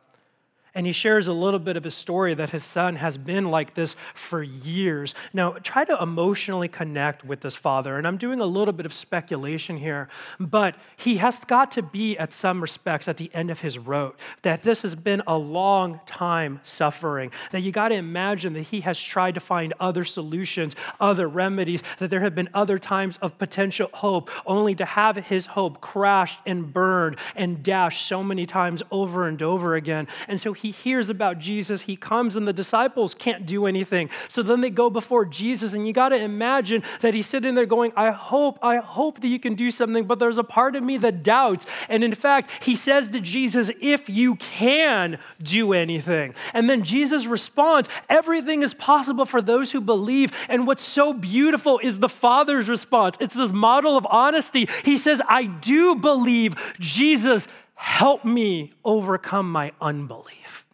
And 0.74 0.86
he 0.86 0.94
shares 0.94 1.28
a 1.28 1.34
little 1.34 1.60
bit 1.60 1.76
of 1.76 1.84
his 1.84 1.96
story 1.96 2.34
that 2.34 2.52
his 2.52 2.64
son 2.64 2.96
has 2.96 3.18
been 3.18 3.52
like 3.52 3.74
this 3.74 3.96
for 4.14 4.42
years. 4.42 5.14
Now, 5.34 5.52
try 5.52 5.84
to 5.84 6.02
emotionally 6.02 6.70
connect 6.70 7.26
with 7.26 7.42
this 7.42 7.58
father. 7.58 7.98
And 7.98 8.08
I'm 8.08 8.16
doing 8.18 8.40
a 8.40 8.46
little 8.46 8.72
bit 8.72 8.86
of 8.86 8.94
speculation 8.94 9.76
here, 9.76 10.08
but 10.40 10.76
he 10.96 11.18
has 11.18 11.40
got 11.42 11.74
to 11.74 11.82
be, 11.82 12.18
at 12.18 12.32
some 12.32 12.62
respects, 12.62 13.10
at 13.10 13.18
the 13.18 13.30
end 13.34 13.50
of 13.52 13.60
his 13.60 13.78
road. 13.78 14.14
That 14.44 14.64
this 14.64 14.82
has 14.84 14.96
been 14.96 15.22
a 15.28 15.38
long 15.38 16.00
time 16.06 16.62
suffering. 16.64 17.32
That 17.52 17.62
you 17.62 17.74
got 17.74 17.90
to 17.90 17.96
imagine 17.96 18.54
that 18.54 18.64
he 18.64 18.80
has 18.82 18.98
tried 18.98 19.36
to 19.36 19.42
find 19.42 19.74
other 19.80 20.06
solutions, 20.06 20.76
other 21.02 21.28
remedies, 21.28 21.84
that 22.00 22.10
there 22.10 22.22
have 22.22 22.34
been 22.34 22.50
other 22.54 22.80
times 22.80 23.18
of 23.22 23.38
potential 23.38 23.90
hope, 23.94 24.30
only 24.46 24.74
to 24.76 24.86
have 24.86 25.18
his 25.18 25.48
hope 25.48 25.82
crashed 25.82 26.40
and 26.46 26.72
burned 26.72 27.18
and 27.36 27.62
dashed 27.62 28.08
so 28.08 28.24
many 28.24 28.46
times 28.46 28.82
over 28.90 29.28
and 29.28 29.42
over 29.42 29.76
again. 29.76 30.08
And 30.30 30.40
so 30.40 30.54
he 30.62 30.70
hears 30.70 31.10
about 31.10 31.40
Jesus, 31.40 31.82
he 31.82 31.96
comes, 31.96 32.36
and 32.36 32.48
the 32.48 32.54
disciples 32.54 33.16
can't 33.16 33.48
do 33.48 33.66
anything. 33.66 34.12
So 34.28 34.44
then 34.44 34.62
they 34.62 34.70
go 34.70 34.92
before 34.92 35.26
Jesus, 35.26 35.74
and 35.74 35.88
you 35.88 35.94
got 35.94 36.10
to 36.10 36.18
imagine 36.18 36.84
that 37.00 37.16
he's 37.16 37.26
sitting 37.26 37.56
there 37.56 37.66
going, 37.66 37.92
I 37.96 38.12
hope, 38.12 38.60
I 38.62 38.78
hope 38.78 39.22
that 39.22 39.28
you 39.28 39.40
can 39.40 39.56
do 39.56 39.72
something, 39.72 40.06
but 40.06 40.20
there's 40.20 40.38
a 40.38 40.44
part 40.44 40.76
of 40.76 40.84
me 40.84 40.98
that 40.98 41.24
doubts. 41.24 41.66
And 41.90 42.04
in 42.04 42.14
fact, 42.14 42.64
he 42.64 42.76
says 42.76 43.10
to 43.10 43.20
Jesus, 43.20 43.72
If 43.82 44.08
you 44.08 44.36
can 44.36 45.18
do 45.42 45.74
anything. 45.74 46.36
And 46.54 46.70
then 46.70 46.84
Jesus 46.84 47.26
responds, 47.26 47.90
Everything 48.08 48.62
is 48.62 48.76
possible 48.76 49.26
for 49.26 49.42
those 49.42 49.72
who 49.72 49.82
believe. 49.82 50.32
And 50.48 50.68
what's 50.68 50.84
so 50.84 51.12
beautiful 51.12 51.80
is 51.80 51.98
the 51.98 52.10
Father's 52.10 52.70
response. 52.70 53.18
It's 53.20 53.34
this 53.34 53.52
model 53.52 53.98
of 53.98 54.06
honesty. 54.10 54.68
He 54.86 55.00
says, 55.00 55.22
I 55.28 55.46
do 55.46 55.96
believe 55.96 56.56
Jesus 56.80 57.48
Help 57.82 58.24
me 58.24 58.74
overcome 58.86 59.52
my 59.52 59.72
unbelief. 59.82 60.68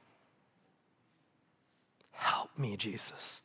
Help 2.11 2.49
me, 2.59 2.75
Jesus, 2.75 3.41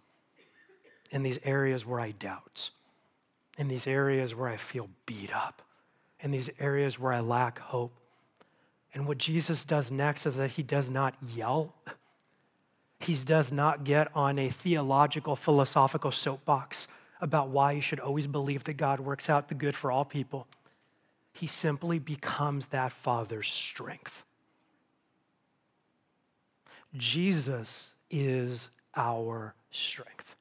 in 1.12 1.22
these 1.22 1.38
areas 1.44 1.86
where 1.86 2.00
I 2.00 2.10
doubt, 2.10 2.70
in 3.56 3.68
these 3.68 3.86
areas 3.86 4.34
where 4.34 4.48
I 4.48 4.56
feel 4.56 4.88
beat 5.06 5.32
up, 5.32 5.62
in 6.18 6.32
these 6.32 6.50
areas 6.58 6.98
where 6.98 7.12
I 7.12 7.20
lack 7.20 7.60
hope. 7.60 7.92
And 8.94 9.06
what 9.06 9.18
Jesus 9.18 9.64
does 9.64 9.92
next 9.92 10.26
is 10.26 10.34
that 10.34 10.50
he 10.50 10.64
does 10.64 10.90
not 10.90 11.14
yell. 11.32 11.72
He 12.98 13.14
does 13.14 13.52
not 13.52 13.84
get 13.84 14.08
on 14.12 14.40
a 14.40 14.50
theological, 14.50 15.36
philosophical 15.36 16.10
soapbox 16.10 16.88
about 17.20 17.50
why 17.50 17.70
you 17.70 17.80
should 17.80 18.00
always 18.00 18.26
believe 18.26 18.64
that 18.64 18.74
God 18.74 18.98
works 18.98 19.30
out 19.30 19.46
the 19.46 19.54
good 19.54 19.76
for 19.76 19.92
all 19.92 20.04
people 20.04 20.48
he 21.32 21.46
simply 21.46 21.98
becomes 21.98 22.66
that 22.68 22.92
father's 22.92 23.48
strength. 23.48 24.24
Jesus 26.96 27.90
is 28.10 28.68
our 28.94 29.54
strength. 29.70 30.36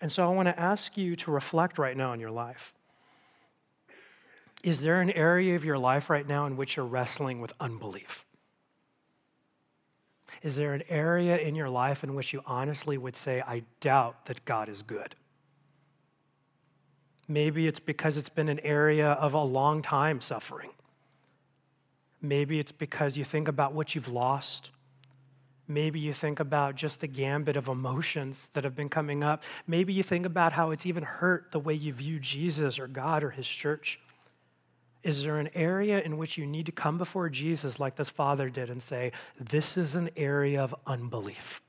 And 0.00 0.10
so 0.10 0.24
I 0.24 0.32
want 0.32 0.48
to 0.48 0.58
ask 0.58 0.96
you 0.96 1.16
to 1.16 1.30
reflect 1.30 1.78
right 1.78 1.96
now 1.96 2.12
in 2.12 2.20
your 2.20 2.30
life. 2.30 2.74
Is 4.62 4.80
there 4.80 5.00
an 5.00 5.10
area 5.10 5.54
of 5.54 5.64
your 5.64 5.78
life 5.78 6.10
right 6.10 6.26
now 6.26 6.46
in 6.46 6.56
which 6.56 6.76
you're 6.76 6.86
wrestling 6.86 7.40
with 7.40 7.52
unbelief? 7.60 8.24
Is 10.42 10.56
there 10.56 10.74
an 10.74 10.82
area 10.88 11.38
in 11.38 11.54
your 11.54 11.68
life 11.68 12.04
in 12.04 12.14
which 12.14 12.32
you 12.32 12.42
honestly 12.46 12.98
would 12.98 13.16
say, 13.16 13.40
I 13.40 13.62
doubt 13.80 14.26
that 14.26 14.44
God 14.44 14.68
is 14.68 14.82
good? 14.82 15.14
Maybe 17.28 17.66
it's 17.66 17.80
because 17.80 18.16
it's 18.16 18.30
been 18.30 18.48
an 18.48 18.60
area 18.60 19.10
of 19.12 19.34
a 19.34 19.42
long 19.42 19.82
time 19.82 20.20
suffering. 20.22 20.70
Maybe 22.22 22.58
it's 22.58 22.72
because 22.72 23.16
you 23.16 23.24
think 23.24 23.48
about 23.48 23.74
what 23.74 23.94
you've 23.94 24.08
lost. 24.08 24.70
Maybe 25.68 26.00
you 26.00 26.14
think 26.14 26.40
about 26.40 26.74
just 26.74 27.00
the 27.00 27.06
gambit 27.06 27.56
of 27.56 27.68
emotions 27.68 28.48
that 28.54 28.64
have 28.64 28.74
been 28.74 28.88
coming 28.88 29.22
up. 29.22 29.42
Maybe 29.66 29.92
you 29.92 30.02
think 30.02 30.24
about 30.24 30.54
how 30.54 30.70
it's 30.70 30.86
even 30.86 31.02
hurt 31.02 31.52
the 31.52 31.60
way 31.60 31.74
you 31.74 31.92
view 31.92 32.18
Jesus 32.18 32.78
or 32.78 32.88
God 32.88 33.22
or 33.22 33.30
his 33.30 33.46
church. 33.46 34.00
Is 35.02 35.22
there 35.22 35.38
an 35.38 35.50
area 35.54 36.00
in 36.00 36.16
which 36.16 36.38
you 36.38 36.46
need 36.46 36.66
to 36.66 36.72
come 36.72 36.96
before 36.96 37.28
Jesus 37.28 37.78
like 37.78 37.94
this 37.94 38.08
father 38.08 38.48
did 38.48 38.70
and 38.70 38.82
say, 38.82 39.12
This 39.38 39.76
is 39.76 39.94
an 39.94 40.10
area 40.16 40.62
of 40.62 40.74
unbelief? 40.86 41.60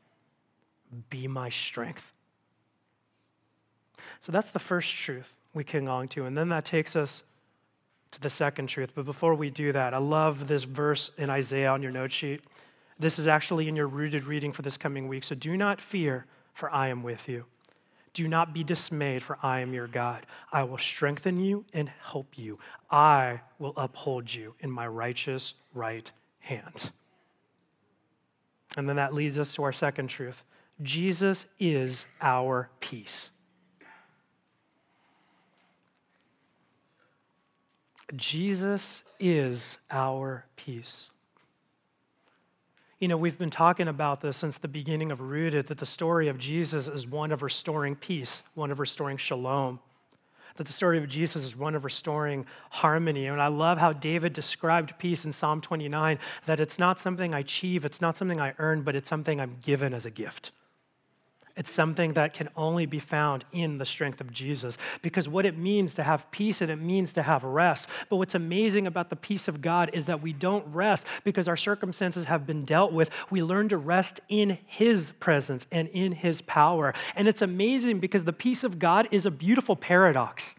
Be 1.09 1.27
my 1.27 1.49
strength. 1.49 2.13
So 4.21 4.31
that's 4.31 4.51
the 4.51 4.59
first 4.59 4.95
truth 4.95 5.35
we 5.53 5.63
cling 5.63 5.87
on 5.87 6.07
to. 6.09 6.25
And 6.25 6.37
then 6.37 6.49
that 6.49 6.65
takes 6.65 6.95
us 6.95 7.23
to 8.11 8.19
the 8.21 8.29
second 8.29 8.67
truth. 8.67 8.91
But 8.95 9.05
before 9.05 9.35
we 9.35 9.49
do 9.49 9.71
that, 9.71 9.93
I 9.93 9.97
love 9.97 10.47
this 10.47 10.63
verse 10.63 11.11
in 11.17 11.29
Isaiah 11.29 11.69
on 11.69 11.81
your 11.81 11.91
note 11.91 12.11
sheet. 12.11 12.41
This 12.99 13.19
is 13.19 13.27
actually 13.27 13.67
in 13.67 13.75
your 13.75 13.87
rooted 13.87 14.25
reading 14.25 14.51
for 14.51 14.61
this 14.61 14.77
coming 14.77 15.07
week. 15.07 15.23
So 15.23 15.35
do 15.35 15.55
not 15.55 15.79
fear, 15.79 16.25
for 16.53 16.69
I 16.71 16.89
am 16.89 17.03
with 17.03 17.29
you. 17.29 17.45
Do 18.13 18.27
not 18.27 18.53
be 18.53 18.63
dismayed, 18.63 19.23
for 19.23 19.37
I 19.41 19.59
am 19.59 19.73
your 19.73 19.87
God. 19.87 20.25
I 20.51 20.63
will 20.63 20.79
strengthen 20.79 21.39
you 21.39 21.63
and 21.73 21.89
help 22.03 22.37
you. 22.37 22.59
I 22.89 23.41
will 23.59 23.73
uphold 23.77 24.33
you 24.33 24.55
in 24.59 24.71
my 24.71 24.87
righteous 24.87 25.53
right 25.73 26.11
hand. 26.39 26.91
And 28.75 28.89
then 28.89 28.95
that 28.97 29.13
leads 29.13 29.37
us 29.37 29.53
to 29.53 29.63
our 29.63 29.73
second 29.73 30.07
truth 30.07 30.43
Jesus 30.81 31.45
is 31.59 32.05
our 32.21 32.69
peace. 32.79 33.31
Jesus 38.15 39.03
is 39.19 39.77
our 39.91 40.45
peace. 40.55 41.09
You 42.99 43.07
know, 43.07 43.17
we've 43.17 43.37
been 43.37 43.49
talking 43.49 43.87
about 43.87 44.19
this 44.19 44.35
since 44.35 44.57
the 44.57 44.67
beginning 44.67 45.11
of 45.11 45.21
Rooted 45.21 45.67
that 45.67 45.77
the 45.77 45.85
story 45.85 46.27
of 46.27 46.37
Jesus 46.37 46.87
is 46.89 47.07
one 47.07 47.31
of 47.31 47.41
restoring 47.41 47.95
peace, 47.95 48.43
one 48.55 48.71
of 48.71 48.79
restoring 48.79 49.15
shalom. 49.15 49.79
That 50.57 50.67
the 50.67 50.73
story 50.73 50.97
of 50.97 51.07
Jesus 51.07 51.45
is 51.45 51.55
one 51.55 51.75
of 51.75 51.85
restoring 51.85 52.45
harmony. 52.69 53.27
And 53.27 53.41
I 53.41 53.47
love 53.47 53.77
how 53.77 53.93
David 53.93 54.33
described 54.33 54.97
peace 54.99 55.23
in 55.23 55.31
Psalm 55.31 55.61
29 55.61 56.19
that 56.45 56.59
it's 56.59 56.77
not 56.77 56.99
something 56.99 57.33
I 57.33 57.39
achieve, 57.39 57.85
it's 57.85 58.01
not 58.01 58.17
something 58.17 58.41
I 58.41 58.53
earn, 58.59 58.81
but 58.81 58.95
it's 58.95 59.07
something 59.07 59.39
I'm 59.39 59.57
given 59.61 59.93
as 59.93 60.05
a 60.05 60.11
gift. 60.11 60.51
It's 61.59 61.69
something 61.69 62.13
that 62.13 62.31
can 62.33 62.47
only 62.55 62.85
be 62.85 62.99
found 62.99 63.43
in 63.51 63.79
the 63.79 63.85
strength 63.85 64.21
of 64.21 64.31
Jesus. 64.31 64.77
Because 65.01 65.27
what 65.27 65.45
it 65.45 65.57
means 65.57 65.93
to 65.95 66.03
have 66.03 66.31
peace 66.31 66.61
and 66.61 66.71
it 66.71 66.77
means 66.77 67.11
to 67.13 67.21
have 67.21 67.43
rest. 67.43 67.89
But 68.09 68.15
what's 68.15 68.33
amazing 68.33 68.87
about 68.87 69.09
the 69.09 69.17
peace 69.17 69.49
of 69.49 69.61
God 69.61 69.89
is 69.91 70.05
that 70.05 70.21
we 70.21 70.31
don't 70.31 70.65
rest 70.73 71.05
because 71.25 71.49
our 71.49 71.57
circumstances 71.57 72.23
have 72.23 72.47
been 72.47 72.63
dealt 72.63 72.93
with. 72.93 73.09
We 73.29 73.43
learn 73.43 73.67
to 73.69 73.77
rest 73.77 74.21
in 74.29 74.57
His 74.65 75.11
presence 75.19 75.67
and 75.69 75.89
in 75.89 76.13
His 76.13 76.41
power. 76.41 76.93
And 77.13 77.27
it's 77.27 77.41
amazing 77.41 77.99
because 77.99 78.23
the 78.23 78.31
peace 78.31 78.63
of 78.63 78.79
God 78.79 79.09
is 79.11 79.25
a 79.25 79.31
beautiful 79.31 79.75
paradox. 79.75 80.58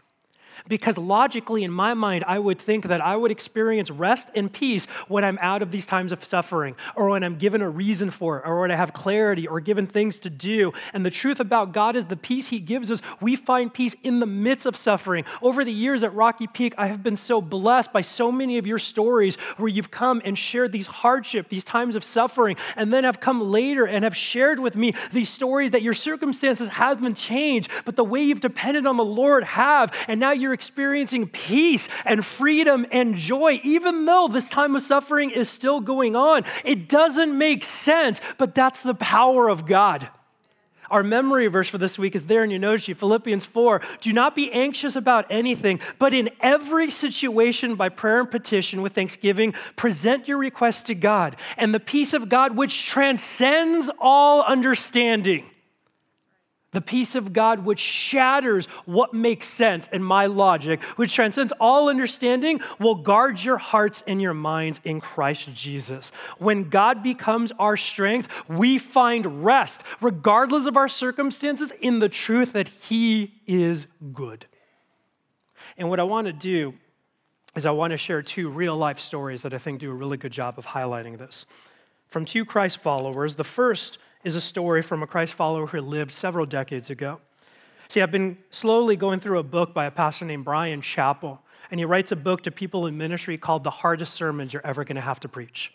Because 0.67 0.97
logically, 0.97 1.63
in 1.63 1.71
my 1.71 1.93
mind, 1.93 2.23
I 2.27 2.39
would 2.39 2.59
think 2.59 2.87
that 2.87 3.01
I 3.01 3.15
would 3.15 3.31
experience 3.31 3.89
rest 3.89 4.29
and 4.35 4.51
peace 4.51 4.85
when 5.07 5.23
I'm 5.23 5.39
out 5.41 5.61
of 5.61 5.71
these 5.71 5.85
times 5.85 6.11
of 6.11 6.23
suffering, 6.25 6.75
or 6.95 7.09
when 7.09 7.23
I'm 7.23 7.37
given 7.37 7.61
a 7.61 7.69
reason 7.69 8.11
for 8.11 8.39
it, 8.39 8.47
or 8.47 8.61
when 8.61 8.71
I 8.71 8.75
have 8.75 8.93
clarity, 8.93 9.47
or 9.47 9.59
given 9.59 9.85
things 9.85 10.19
to 10.21 10.29
do. 10.29 10.73
And 10.93 11.05
the 11.05 11.11
truth 11.11 11.39
about 11.39 11.71
God 11.71 11.95
is 11.95 12.05
the 12.05 12.15
peace 12.15 12.47
He 12.47 12.59
gives 12.59 12.91
us, 12.91 13.01
we 13.19 13.35
find 13.35 13.73
peace 13.73 13.95
in 14.03 14.19
the 14.19 14.25
midst 14.25 14.65
of 14.65 14.75
suffering. 14.75 15.25
Over 15.41 15.63
the 15.63 15.71
years 15.71 16.03
at 16.03 16.13
Rocky 16.13 16.47
Peak, 16.47 16.73
I 16.77 16.87
have 16.87 17.03
been 17.03 17.15
so 17.15 17.41
blessed 17.41 17.91
by 17.91 18.01
so 18.01 18.31
many 18.31 18.57
of 18.57 18.67
your 18.67 18.79
stories 18.79 19.35
where 19.57 19.69
you've 19.69 19.91
come 19.91 20.21
and 20.23 20.37
shared 20.37 20.71
these 20.71 20.87
hardship, 20.87 21.49
these 21.49 21.63
times 21.63 21.95
of 21.95 22.03
suffering, 22.03 22.55
and 22.75 22.93
then 22.93 23.03
have 23.03 23.19
come 23.19 23.41
later 23.41 23.85
and 23.85 24.03
have 24.03 24.15
shared 24.15 24.59
with 24.59 24.75
me 24.75 24.93
these 25.11 25.29
stories 25.29 25.71
that 25.71 25.81
your 25.81 25.93
circumstances 25.93 26.69
haven't 26.69 27.15
changed, 27.15 27.69
but 27.85 27.95
the 27.95 28.03
way 28.03 28.21
you've 28.21 28.41
depended 28.41 28.85
on 28.85 28.97
the 28.97 29.05
Lord 29.05 29.43
have, 29.43 29.93
and 30.07 30.19
now 30.19 30.31
you're 30.31 30.50
you're 30.51 30.55
experiencing 30.55 31.29
peace 31.29 31.87
and 32.03 32.25
freedom 32.25 32.85
and 32.91 33.15
joy, 33.15 33.61
even 33.63 34.03
though 34.03 34.27
this 34.29 34.49
time 34.49 34.75
of 34.75 34.81
suffering 34.81 35.29
is 35.29 35.47
still 35.47 35.79
going 35.79 36.13
on. 36.13 36.43
It 36.65 36.89
doesn't 36.89 37.37
make 37.37 37.63
sense, 37.63 38.19
but 38.37 38.53
that's 38.53 38.83
the 38.83 38.93
power 38.93 39.47
of 39.47 39.65
God. 39.65 40.09
Our 40.89 41.03
memory 41.03 41.47
verse 41.47 41.69
for 41.69 41.77
this 41.77 41.97
week 41.97 42.15
is 42.15 42.23
there 42.23 42.43
in 42.43 42.49
your 42.49 42.59
note 42.59 42.81
sheet, 42.81 42.97
Philippians 42.97 43.45
4. 43.45 43.79
Do 44.01 44.11
not 44.11 44.35
be 44.35 44.51
anxious 44.51 44.97
about 44.97 45.25
anything, 45.29 45.79
but 45.99 46.13
in 46.13 46.29
every 46.41 46.91
situation, 46.91 47.75
by 47.75 47.87
prayer 47.87 48.19
and 48.19 48.29
petition 48.29 48.81
with 48.81 48.91
thanksgiving, 48.91 49.53
present 49.77 50.27
your 50.27 50.37
requests 50.37 50.83
to 50.83 50.95
God. 50.95 51.37
And 51.55 51.73
the 51.73 51.79
peace 51.79 52.13
of 52.13 52.27
God, 52.27 52.57
which 52.57 52.87
transcends 52.87 53.89
all 53.99 54.43
understanding, 54.43 55.49
the 56.71 56.81
peace 56.81 57.15
of 57.15 57.33
God, 57.33 57.65
which 57.65 57.79
shatters 57.79 58.65
what 58.85 59.13
makes 59.13 59.47
sense 59.47 59.87
in 59.91 60.01
my 60.01 60.25
logic, 60.25 60.81
which 60.95 61.13
transcends 61.13 61.51
all 61.59 61.89
understanding, 61.89 62.61
will 62.79 62.95
guard 62.95 63.43
your 63.43 63.57
hearts 63.57 64.03
and 64.07 64.21
your 64.21 64.33
minds 64.33 64.79
in 64.83 65.01
Christ 65.01 65.53
Jesus. 65.53 66.11
When 66.37 66.69
God 66.69 67.03
becomes 67.03 67.51
our 67.59 67.75
strength, 67.75 68.29
we 68.47 68.77
find 68.77 69.43
rest, 69.43 69.83
regardless 69.99 70.65
of 70.65 70.77
our 70.77 70.87
circumstances, 70.87 71.71
in 71.81 71.99
the 71.99 72.09
truth 72.09 72.53
that 72.53 72.69
He 72.69 73.33
is 73.45 73.87
good. 74.13 74.45
And 75.77 75.89
what 75.89 75.99
I 75.99 76.03
want 76.03 76.27
to 76.27 76.33
do 76.33 76.73
is 77.55 77.65
I 77.65 77.71
want 77.71 77.91
to 77.91 77.97
share 77.97 78.21
two 78.21 78.49
real 78.49 78.77
life 78.77 78.99
stories 78.99 79.41
that 79.41 79.53
I 79.53 79.57
think 79.57 79.79
do 79.79 79.91
a 79.91 79.93
really 79.93 80.17
good 80.17 80.31
job 80.31 80.57
of 80.57 80.65
highlighting 80.65 81.17
this. 81.17 81.45
From 82.07 82.23
two 82.23 82.45
Christ 82.45 82.77
followers. 82.79 83.35
The 83.35 83.43
first 83.43 83.97
is 84.23 84.35
a 84.35 84.41
story 84.41 84.81
from 84.81 85.03
a 85.03 85.07
Christ 85.07 85.33
follower 85.33 85.67
who 85.67 85.81
lived 85.81 86.11
several 86.11 86.45
decades 86.45 86.89
ago. 86.89 87.19
See, 87.87 88.01
I've 88.01 88.11
been 88.11 88.37
slowly 88.49 88.95
going 88.95 89.19
through 89.19 89.39
a 89.39 89.43
book 89.43 89.73
by 89.73 89.85
a 89.85 89.91
pastor 89.91 90.25
named 90.25 90.45
Bryan 90.45 90.81
Chapell, 90.81 91.39
and 91.69 91.79
he 91.79 91.85
writes 91.85 92.11
a 92.11 92.15
book 92.15 92.43
to 92.43 92.51
people 92.51 92.85
in 92.85 92.97
ministry 92.97 93.37
called 93.37 93.63
The 93.63 93.69
Hardest 93.69 94.13
Sermons 94.13 94.53
You're 94.53 94.65
Ever 94.65 94.83
Going 94.83 94.95
to 94.95 95.01
Have 95.01 95.19
to 95.21 95.29
Preach. 95.29 95.73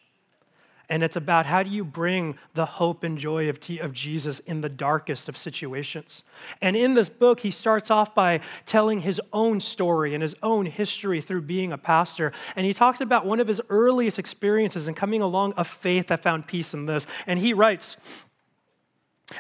And 0.89 1.03
it's 1.03 1.17
about 1.17 1.47
how 1.47 1.63
do 1.65 1.71
you 1.71 1.85
bring 1.85 2.39
the 2.55 2.65
hope 2.65 3.03
and 3.03 3.19
joy 3.19 3.49
of, 3.49 3.59
of 3.81 3.93
Jesus 3.93 4.39
in 4.41 4.61
the 4.61 4.69
darkest 4.69 5.29
of 5.29 5.37
situations. 5.37 6.23
And 6.63 6.77
in 6.77 6.95
this 6.95 7.09
book, 7.09 7.41
he 7.41 7.51
starts 7.51 7.91
off 7.91 8.15
by 8.15 8.41
telling 8.67 9.01
his 9.01 9.21
own 9.33 9.59
story 9.59 10.15
and 10.15 10.23
his 10.23 10.37
own 10.45 10.65
history 10.65 11.21
through 11.21 11.43
being 11.43 11.73
a 11.73 11.79
pastor. 11.79 12.33
And 12.55 12.65
he 12.65 12.73
talks 12.73 13.01
about 13.01 13.27
one 13.27 13.41
of 13.41 13.49
his 13.49 13.61
earliest 13.69 14.19
experiences 14.19 14.87
and 14.87 14.97
coming 14.97 15.23
along 15.23 15.55
a 15.57 15.65
faith 15.65 16.07
that 16.07 16.23
found 16.23 16.47
peace 16.47 16.73
in 16.73 16.87
this. 16.87 17.07
And 17.27 17.41
he 17.41 17.53
writes, 17.53 17.97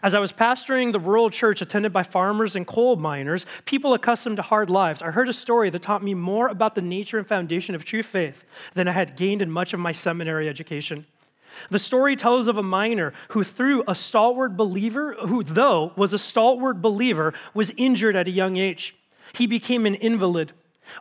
as 0.03 0.15
I 0.15 0.19
was 0.19 0.33
pastoring 0.33 0.93
the 0.93 0.99
rural 0.99 1.31
church 1.31 1.63
attended 1.63 1.93
by 1.93 2.03
farmers 2.03 2.57
and 2.57 2.67
coal 2.67 2.97
miners, 2.97 3.47
people 3.65 3.95
accustomed 3.95 4.37
to 4.37 4.43
hard 4.43 4.69
lives, 4.69 5.01
I 5.01 5.13
heard 5.13 5.29
a 5.29 5.33
story 5.33 5.71
that 5.71 5.83
taught 5.83 6.03
me 6.03 6.15
more 6.15 6.49
about 6.49 6.75
the 6.75 6.83
nature 6.83 7.19
and 7.19 7.27
foundation 7.27 7.75
of 7.75 7.85
true 7.85 8.03
faith 8.03 8.45
than 8.75 8.89
I 8.89 8.93
had 8.93 9.17
gained 9.17 9.43
in 9.43 9.51
much 9.51 9.73
of 9.73 9.81
my 9.81 9.93
seminary 9.93 10.49
education. 10.49 11.07
The 11.71 11.79
story 11.79 12.17
tells 12.17 12.49
of 12.49 12.57
a 12.57 12.63
miner 12.63 13.13
who, 13.29 13.45
through 13.45 13.85
a 13.89 13.95
stalwart 13.95 14.57
believer, 14.57 15.15
who, 15.15 15.43
though 15.43 15.93
was 15.97 16.13
a 16.13 16.19
stalwart 16.19 16.83
believer, 16.83 17.33
was 17.55 17.73
injured 17.77 18.17
at 18.17 18.29
a 18.29 18.33
young 18.33 18.57
age. 18.57 18.95
He 19.35 19.47
became 19.47 19.87
an 19.87 19.95
invalid. 19.95 20.53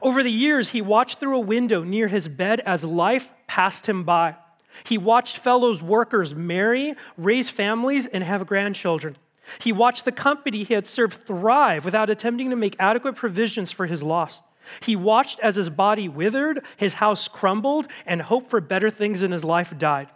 Over 0.02 0.24
the 0.24 0.32
years, 0.32 0.70
he 0.70 0.82
watched 0.82 1.20
through 1.20 1.36
a 1.36 1.42
window 1.42 1.84
near 1.84 2.08
his 2.08 2.28
bed 2.28 2.60
as 2.62 2.84
life 2.84 3.30
passed 3.48 3.88
him 3.88 4.04
by. 4.04 4.36
He 4.84 4.98
watched 4.98 5.38
fellow 5.38 5.76
workers 5.80 6.36
marry, 6.36 6.96
raise 7.18 7.50
families, 7.50 8.06
and 8.06 8.24
have 8.24 8.46
grandchildren. 8.46 9.16
He 9.60 9.72
watched 9.72 10.06
the 10.06 10.12
company 10.12 10.64
he 10.64 10.74
had 10.74 10.88
served 10.88 11.26
thrive 11.26 11.86
without 11.86 12.10
attempting 12.10 12.50
to 12.50 12.56
make 12.56 12.76
adequate 12.80 13.16
provisions 13.16 13.72
for 13.72 13.86
his 13.86 14.04
loss. 14.04 14.42
He 14.82 14.96
watched 14.96 15.40
as 15.40 15.56
his 15.56 15.70
body 15.70 16.10
withered, 16.10 16.64
his 16.78 16.96
house 16.96 17.28
crumbled, 17.28 17.88
and 18.06 18.22
hope 18.22 18.50
for 18.50 18.60
better 18.60 18.90
things 18.90 19.22
in 19.22 19.32
his 19.32 19.44
life 19.44 19.78
died. 19.78 20.10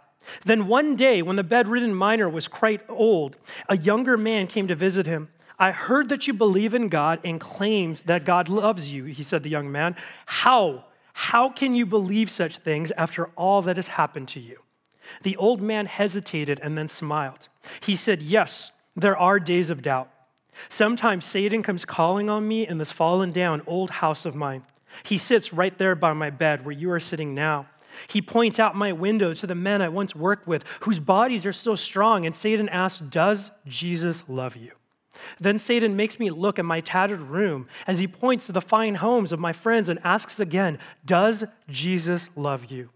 Then 0.44 0.66
one 0.66 0.96
day, 0.96 1.22
when 1.22 1.36
the 1.36 1.44
bedridden 1.44 1.94
miner 1.94 2.28
was 2.28 2.48
quite 2.48 2.82
old, 2.88 3.36
a 3.68 3.76
younger 3.76 4.16
man 4.16 4.46
came 4.46 4.68
to 4.68 4.74
visit 4.74 5.06
him. 5.06 5.28
I 5.58 5.70
heard 5.72 6.08
that 6.08 6.26
you 6.26 6.32
believe 6.32 6.74
in 6.74 6.88
God 6.88 7.20
and 7.24 7.40
claimed 7.40 7.98
that 8.06 8.24
God 8.24 8.48
loves 8.48 8.92
you, 8.92 9.04
he 9.04 9.22
said, 9.22 9.42
the 9.42 9.50
young 9.50 9.70
man. 9.70 9.94
How? 10.26 10.86
How 11.20 11.50
can 11.50 11.74
you 11.74 11.84
believe 11.84 12.30
such 12.30 12.56
things 12.56 12.90
after 12.92 13.26
all 13.36 13.60
that 13.62 13.76
has 13.76 13.88
happened 13.88 14.26
to 14.28 14.40
you? 14.40 14.56
The 15.22 15.36
old 15.36 15.60
man 15.60 15.84
hesitated 15.84 16.58
and 16.62 16.78
then 16.78 16.88
smiled. 16.88 17.48
He 17.80 17.94
said, 17.94 18.22
Yes, 18.22 18.70
there 18.96 19.18
are 19.18 19.38
days 19.38 19.68
of 19.68 19.82
doubt. 19.82 20.08
Sometimes 20.70 21.26
Satan 21.26 21.62
comes 21.62 21.84
calling 21.84 22.30
on 22.30 22.48
me 22.48 22.66
in 22.66 22.78
this 22.78 22.90
fallen 22.90 23.32
down 23.32 23.60
old 23.66 23.90
house 23.90 24.24
of 24.24 24.34
mine. 24.34 24.62
He 25.02 25.18
sits 25.18 25.52
right 25.52 25.76
there 25.76 25.94
by 25.94 26.14
my 26.14 26.30
bed 26.30 26.64
where 26.64 26.72
you 26.72 26.90
are 26.90 26.98
sitting 26.98 27.34
now. 27.34 27.66
He 28.08 28.22
points 28.22 28.58
out 28.58 28.74
my 28.74 28.92
window 28.92 29.34
to 29.34 29.46
the 29.46 29.54
men 29.54 29.82
I 29.82 29.90
once 29.90 30.16
worked 30.16 30.46
with, 30.46 30.64
whose 30.80 31.00
bodies 31.00 31.44
are 31.44 31.52
still 31.52 31.76
strong, 31.76 32.24
and 32.24 32.34
Satan 32.34 32.70
asks, 32.70 32.98
Does 32.98 33.50
Jesus 33.66 34.24
love 34.26 34.56
you? 34.56 34.72
Then 35.38 35.58
Satan 35.58 35.96
makes 35.96 36.18
me 36.18 36.30
look 36.30 36.58
at 36.58 36.64
my 36.64 36.80
tattered 36.80 37.20
room 37.20 37.68
as 37.86 37.98
he 37.98 38.06
points 38.06 38.46
to 38.46 38.52
the 38.52 38.60
fine 38.60 38.96
homes 38.96 39.32
of 39.32 39.40
my 39.40 39.52
friends 39.52 39.88
and 39.88 39.98
asks 40.04 40.40
again, 40.40 40.78
Does 41.04 41.44
Jesus 41.68 42.28
love 42.36 42.70
you? 42.70 42.90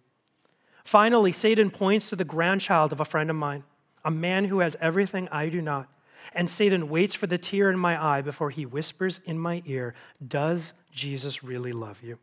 Finally, 0.84 1.32
Satan 1.32 1.70
points 1.70 2.10
to 2.10 2.16
the 2.16 2.24
grandchild 2.24 2.92
of 2.92 3.00
a 3.00 3.04
friend 3.04 3.30
of 3.30 3.36
mine, 3.36 3.64
a 4.04 4.10
man 4.10 4.44
who 4.44 4.60
has 4.60 4.76
everything 4.80 5.28
I 5.32 5.48
do 5.48 5.62
not. 5.62 5.88
And 6.34 6.48
Satan 6.48 6.88
waits 6.88 7.14
for 7.14 7.26
the 7.26 7.38
tear 7.38 7.70
in 7.70 7.78
my 7.78 8.02
eye 8.02 8.20
before 8.20 8.50
he 8.50 8.66
whispers 8.66 9.20
in 9.24 9.38
my 9.38 9.62
ear, 9.66 9.94
Does 10.26 10.72
Jesus 10.92 11.42
really 11.42 11.72
love 11.72 12.02
you? 12.02 12.18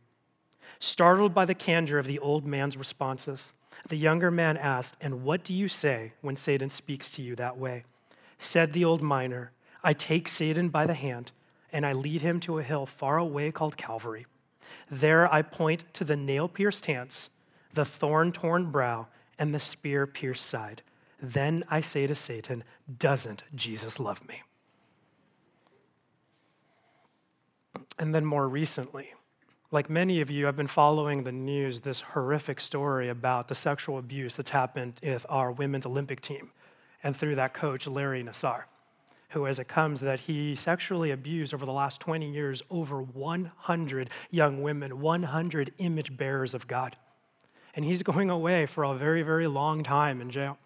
Startled 0.80 1.34
by 1.34 1.46
the 1.46 1.54
candor 1.54 2.00
of 2.00 2.08
the 2.08 2.20
old 2.20 2.46
man's 2.46 2.78
responses, 2.78 3.54
the 3.90 3.98
younger 3.98 4.32
man 4.32 4.58
asked, 4.58 4.96
And 5.02 5.24
what 5.24 5.44
do 5.44 5.54
you 5.54 5.68
say 5.68 6.14
when 6.22 6.36
Satan 6.36 6.70
speaks 6.70 7.10
to 7.12 7.22
you 7.22 7.36
that 7.36 7.58
way? 7.58 7.84
Said 8.38 8.74
the 8.74 8.86
old 8.86 9.02
miner, 9.02 9.52
I 9.84 9.94
take 9.94 10.28
Satan 10.28 10.70
by 10.70 10.86
the 10.86 10.94
hand 10.94 11.32
and 11.74 11.86
I 11.86 11.94
lead 11.94 12.22
him 12.22 12.40
to 12.42 12.60
a 12.60 12.64
hill 12.64 12.86
far 12.86 13.18
away 13.18 13.52
called 13.52 13.78
Calvary. 13.78 14.26
There 14.90 15.32
I 15.34 15.42
point 15.42 15.84
to 15.94 16.04
the 16.04 16.18
nail 16.18 16.48
pierced 16.48 16.86
hands, 16.86 17.30
the 17.74 17.86
thorn 17.86 18.32
torn 18.32 18.72
brow, 18.72 19.08
and 19.40 19.54
the 19.54 19.60
spear 19.60 20.06
pierced 20.06 20.46
side. 20.46 20.82
Then 21.22 21.64
I 21.70 21.82
say 21.82 22.08
to 22.08 22.16
Satan, 22.16 22.64
Doesn't 23.00 23.44
Jesus 23.56 24.00
love 24.00 24.28
me? 24.28 24.42
And 27.98 28.14
then 28.14 28.26
more 28.26 28.48
recently, 28.48 29.14
like 29.72 29.90
many 29.90 30.20
of 30.20 30.30
you, 30.30 30.48
I've 30.48 30.56
been 30.58 30.68
following 30.68 31.24
the 31.24 31.32
news, 31.32 31.80
this 31.80 32.02
horrific 32.02 32.60
story 32.60 33.10
about 33.10 33.48
the 33.48 33.56
sexual 33.56 33.98
abuse 33.98 34.36
that's 34.36 34.50
happened 34.50 35.00
with 35.02 35.26
our 35.30 35.52
women's 35.52 35.86
Olympic 35.86 36.20
team, 36.20 36.52
and 37.04 37.16
through 37.16 37.36
that 37.36 37.54
coach, 37.54 37.88
Larry 37.88 38.24
Nassar 38.24 38.64
who, 39.32 39.48
as 39.48 39.60
it 39.60 39.68
comes, 39.68 40.02
that 40.02 40.22
he 40.22 40.56
sexually 40.56 41.12
abused 41.12 41.54
over 41.54 41.66
the 41.66 41.72
last 41.72 42.00
20 42.02 42.32
years 42.32 42.62
over 42.70 43.02
100 43.02 44.10
young 44.30 44.62
women, 44.62 45.00
100 45.00 45.74
image 45.78 46.16
bearers 46.18 46.54
of 46.54 46.68
God. 46.68 46.96
And 47.74 47.86
he's 47.86 48.04
going 48.04 48.30
away 48.30 48.66
for 48.66 48.84
a 48.84 48.96
very, 48.96 49.22
very 49.22 49.48
long 49.48 49.84
time 49.84 50.22
in 50.22 50.30
jail. 50.30 50.58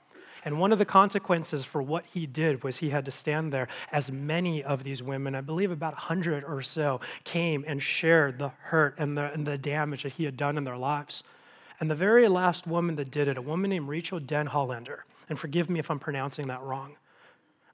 And 0.43 0.59
one 0.59 0.71
of 0.71 0.77
the 0.77 0.85
consequences 0.85 1.65
for 1.65 1.81
what 1.81 2.05
he 2.05 2.27
did 2.27 2.63
was 2.63 2.77
he 2.77 2.91
had 2.91 3.05
to 3.05 3.11
stand 3.11 3.51
there 3.51 3.67
as 3.91 4.11
many 4.11 4.63
of 4.63 4.83
these 4.83 5.01
women, 5.01 5.33
I 5.33 5.41
believe 5.41 5.71
about 5.71 5.93
100 5.93 6.43
or 6.43 6.61
so, 6.61 7.01
came 7.23 7.65
and 7.67 7.81
shared 7.81 8.37
the 8.37 8.49
hurt 8.49 8.95
and 8.99 9.17
the, 9.17 9.33
and 9.33 9.45
the 9.45 9.57
damage 9.57 10.03
that 10.03 10.13
he 10.13 10.23
had 10.23 10.37
done 10.37 10.57
in 10.57 10.63
their 10.63 10.77
lives. 10.77 11.23
And 11.79 11.89
the 11.89 11.95
very 11.95 12.27
last 12.27 12.67
woman 12.67 12.95
that 12.97 13.09
did 13.09 13.27
it, 13.27 13.37
a 13.37 13.41
woman 13.41 13.71
named 13.71 13.89
Rachael 13.89 14.19
Denhollander, 14.19 14.99
and 15.29 15.37
forgive 15.37 15.67
me 15.67 15.79
if 15.79 15.89
I'm 15.89 15.99
pronouncing 15.99 16.47
that 16.47 16.61
wrong, 16.61 16.95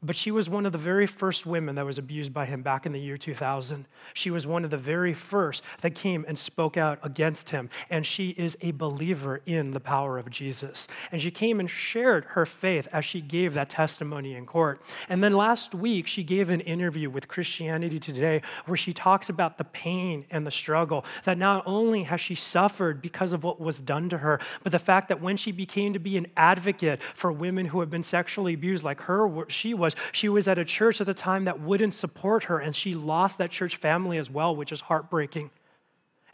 but 0.03 0.15
she 0.15 0.31
was 0.31 0.49
one 0.49 0.65
of 0.65 0.71
the 0.71 0.79
very 0.79 1.05
first 1.05 1.45
women 1.45 1.75
that 1.75 1.85
was 1.85 1.99
abused 1.99 2.33
by 2.33 2.45
him 2.45 2.63
back 2.63 2.87
in 2.87 2.91
the 2.91 2.99
year 2.99 3.17
2000. 3.17 3.85
She 4.15 4.31
was 4.31 4.47
one 4.47 4.63
of 4.63 4.71
the 4.71 4.77
very 4.77 5.13
first 5.13 5.61
that 5.81 5.93
came 5.93 6.25
and 6.27 6.37
spoke 6.37 6.75
out 6.75 6.97
against 7.03 7.51
him. 7.51 7.69
And 7.89 8.03
she 8.03 8.29
is 8.29 8.57
a 8.61 8.71
believer 8.71 9.41
in 9.45 9.71
the 9.71 9.79
power 9.79 10.17
of 10.17 10.29
Jesus. 10.31 10.87
And 11.11 11.21
she 11.21 11.29
came 11.29 11.59
and 11.59 11.69
shared 11.69 12.25
her 12.29 12.47
faith 12.47 12.87
as 12.91 13.05
she 13.05 13.21
gave 13.21 13.53
that 13.53 13.69
testimony 13.69 14.33
in 14.33 14.47
court. 14.47 14.81
And 15.07 15.23
then 15.23 15.33
last 15.33 15.75
week, 15.75 16.07
she 16.07 16.23
gave 16.23 16.49
an 16.49 16.61
interview 16.61 17.09
with 17.09 17.27
Christianity 17.27 17.99
Today 17.99 18.41
where 18.65 18.77
she 18.77 18.93
talks 18.93 19.29
about 19.29 19.59
the 19.59 19.65
pain 19.65 20.25
and 20.31 20.47
the 20.47 20.51
struggle 20.51 21.05
that 21.25 21.37
not 21.37 21.61
only 21.67 22.03
has 22.03 22.19
she 22.19 22.33
suffered 22.33 23.01
because 23.01 23.33
of 23.33 23.43
what 23.43 23.59
was 23.59 23.79
done 23.79 24.09
to 24.09 24.17
her, 24.17 24.39
but 24.63 24.71
the 24.71 24.79
fact 24.79 25.09
that 25.09 25.21
when 25.21 25.37
she 25.37 25.51
became 25.51 25.93
to 25.93 25.99
be 25.99 26.17
an 26.17 26.25
advocate 26.35 26.99
for 27.13 27.31
women 27.31 27.67
who 27.67 27.81
have 27.81 27.91
been 27.91 28.01
sexually 28.01 28.55
abused, 28.55 28.83
like 28.83 29.01
her, 29.01 29.45
she 29.47 29.75
was 29.75 29.90
was 29.93 30.09
she 30.11 30.29
was 30.29 30.47
at 30.47 30.57
a 30.57 30.65
church 30.65 31.01
at 31.01 31.07
the 31.07 31.13
time 31.13 31.45
that 31.45 31.59
wouldn't 31.59 31.93
support 31.93 32.45
her, 32.45 32.59
and 32.59 32.75
she 32.75 32.93
lost 32.93 33.37
that 33.37 33.51
church 33.51 33.75
family 33.75 34.17
as 34.17 34.29
well, 34.29 34.55
which 34.55 34.71
is 34.71 34.81
heartbreaking. 34.81 35.51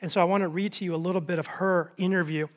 And 0.01 0.11
so 0.11 0.21
I 0.21 0.25
want 0.25 0.41
to 0.41 0.47
read 0.47 0.73
to 0.73 0.85
you 0.85 0.93
a 0.93 0.97
little 0.97 1.21
bit 1.21 1.39
of 1.39 1.47
her 1.47 1.91
interview. 1.97 2.47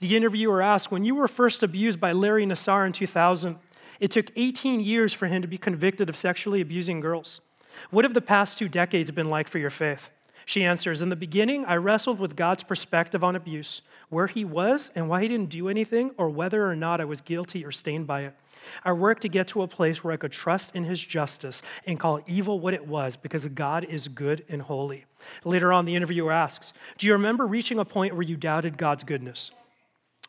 The 0.00 0.16
interviewer 0.16 0.62
asked, 0.62 0.90
When 0.90 1.04
you 1.04 1.14
were 1.14 1.28
first 1.28 1.62
abused 1.62 2.00
by 2.00 2.12
Larry 2.12 2.46
Nassar 2.46 2.86
in 2.86 2.92
2000, 2.92 3.58
it 4.00 4.10
took 4.10 4.30
18 4.36 4.80
years 4.80 5.12
for 5.12 5.26
him 5.26 5.42
to 5.42 5.48
be 5.48 5.58
convicted 5.58 6.08
of 6.08 6.16
sexually 6.16 6.60
abusing 6.60 7.00
girls. 7.00 7.40
What 7.90 8.04
have 8.04 8.14
the 8.14 8.20
past 8.20 8.58
two 8.58 8.68
decades 8.68 9.10
been 9.10 9.28
like 9.28 9.48
for 9.48 9.58
your 9.58 9.70
faith? 9.70 10.10
She 10.48 10.64
answers 10.64 11.02
In 11.02 11.10
the 11.10 11.14
beginning, 11.14 11.66
I 11.66 11.74
wrestled 11.74 12.18
with 12.18 12.34
God's 12.34 12.62
perspective 12.62 13.22
on 13.22 13.36
abuse, 13.36 13.82
where 14.08 14.28
he 14.28 14.46
was 14.46 14.90
and 14.94 15.06
why 15.06 15.20
he 15.20 15.28
didn't 15.28 15.50
do 15.50 15.68
anything, 15.68 16.12
or 16.16 16.30
whether 16.30 16.66
or 16.66 16.74
not 16.74 17.02
I 17.02 17.04
was 17.04 17.20
guilty 17.20 17.66
or 17.66 17.70
stained 17.70 18.06
by 18.06 18.22
it. 18.22 18.34
I 18.82 18.92
worked 18.92 19.20
to 19.22 19.28
get 19.28 19.48
to 19.48 19.60
a 19.60 19.68
place 19.68 20.02
where 20.02 20.14
I 20.14 20.16
could 20.16 20.32
trust 20.32 20.74
in 20.74 20.84
his 20.84 21.04
justice 21.04 21.60
and 21.86 22.00
call 22.00 22.22
evil 22.26 22.60
what 22.60 22.72
it 22.72 22.86
was 22.86 23.14
because 23.14 23.44
God 23.44 23.84
is 23.84 24.08
good 24.08 24.42
and 24.48 24.62
holy. 24.62 25.04
Later 25.44 25.70
on, 25.70 25.84
the 25.84 25.94
interviewer 25.94 26.32
asks 26.32 26.72
Do 26.96 27.06
you 27.06 27.12
remember 27.12 27.46
reaching 27.46 27.78
a 27.78 27.84
point 27.84 28.14
where 28.14 28.22
you 28.22 28.38
doubted 28.38 28.78
God's 28.78 29.04
goodness? 29.04 29.50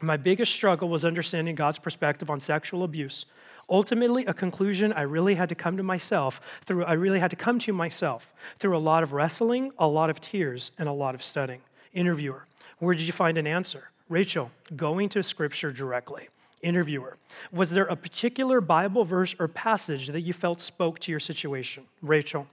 My 0.02 0.18
biggest 0.18 0.52
struggle 0.52 0.90
was 0.90 1.06
understanding 1.06 1.56
God's 1.56 1.80
perspective 1.80 2.30
on 2.30 2.42
sexual 2.42 2.84
abuse. 2.84 3.26
Ultimately, 3.70 4.26
a 4.26 4.34
conclusion 4.34 4.92
I 4.94 5.02
really 5.02 5.36
had 5.36 5.50
to 5.50 5.56
come 5.56 5.78
to 5.78 5.84
myself 5.84 6.42
through, 6.66 6.86
I 6.86 6.94
really 6.94 7.20
had 7.20 7.30
to 7.30 7.36
come 7.36 7.60
to 7.60 7.74
myself 7.74 8.34
through 8.58 8.76
a 8.76 8.80
lot 8.80 9.04
of 9.04 9.14
wrestling, 9.14 9.72
a 9.78 9.88
lot 9.88 10.10
of 10.10 10.20
tears, 10.20 10.72
and 10.80 10.90
a 10.90 10.94
lot 10.94 11.14
of 11.14 11.22
studying. 11.22 11.62
Interviewer, 11.94 12.46
where 12.80 12.96
did 12.96 13.04
you 13.04 13.14
find 13.14 13.38
an 13.38 13.46
answer? 13.46 13.90
Rachael, 14.10 14.50
going 14.76 15.10
to 15.10 15.22
scripture 15.22 15.72
directly. 15.72 16.30
Interviewer, 16.62 17.18
was 17.52 17.70
there 17.70 17.86
a 17.86 17.96
particular 17.96 18.60
Bible 18.60 19.06
verse 19.06 19.36
or 19.40 19.48
passage 19.48 20.08
that 20.08 20.22
you 20.22 20.34
felt 20.34 20.60
spoke 20.60 21.00
to 21.00 21.12
your 21.12 21.20
situation? 21.20 21.86
Rachael, 22.02 22.48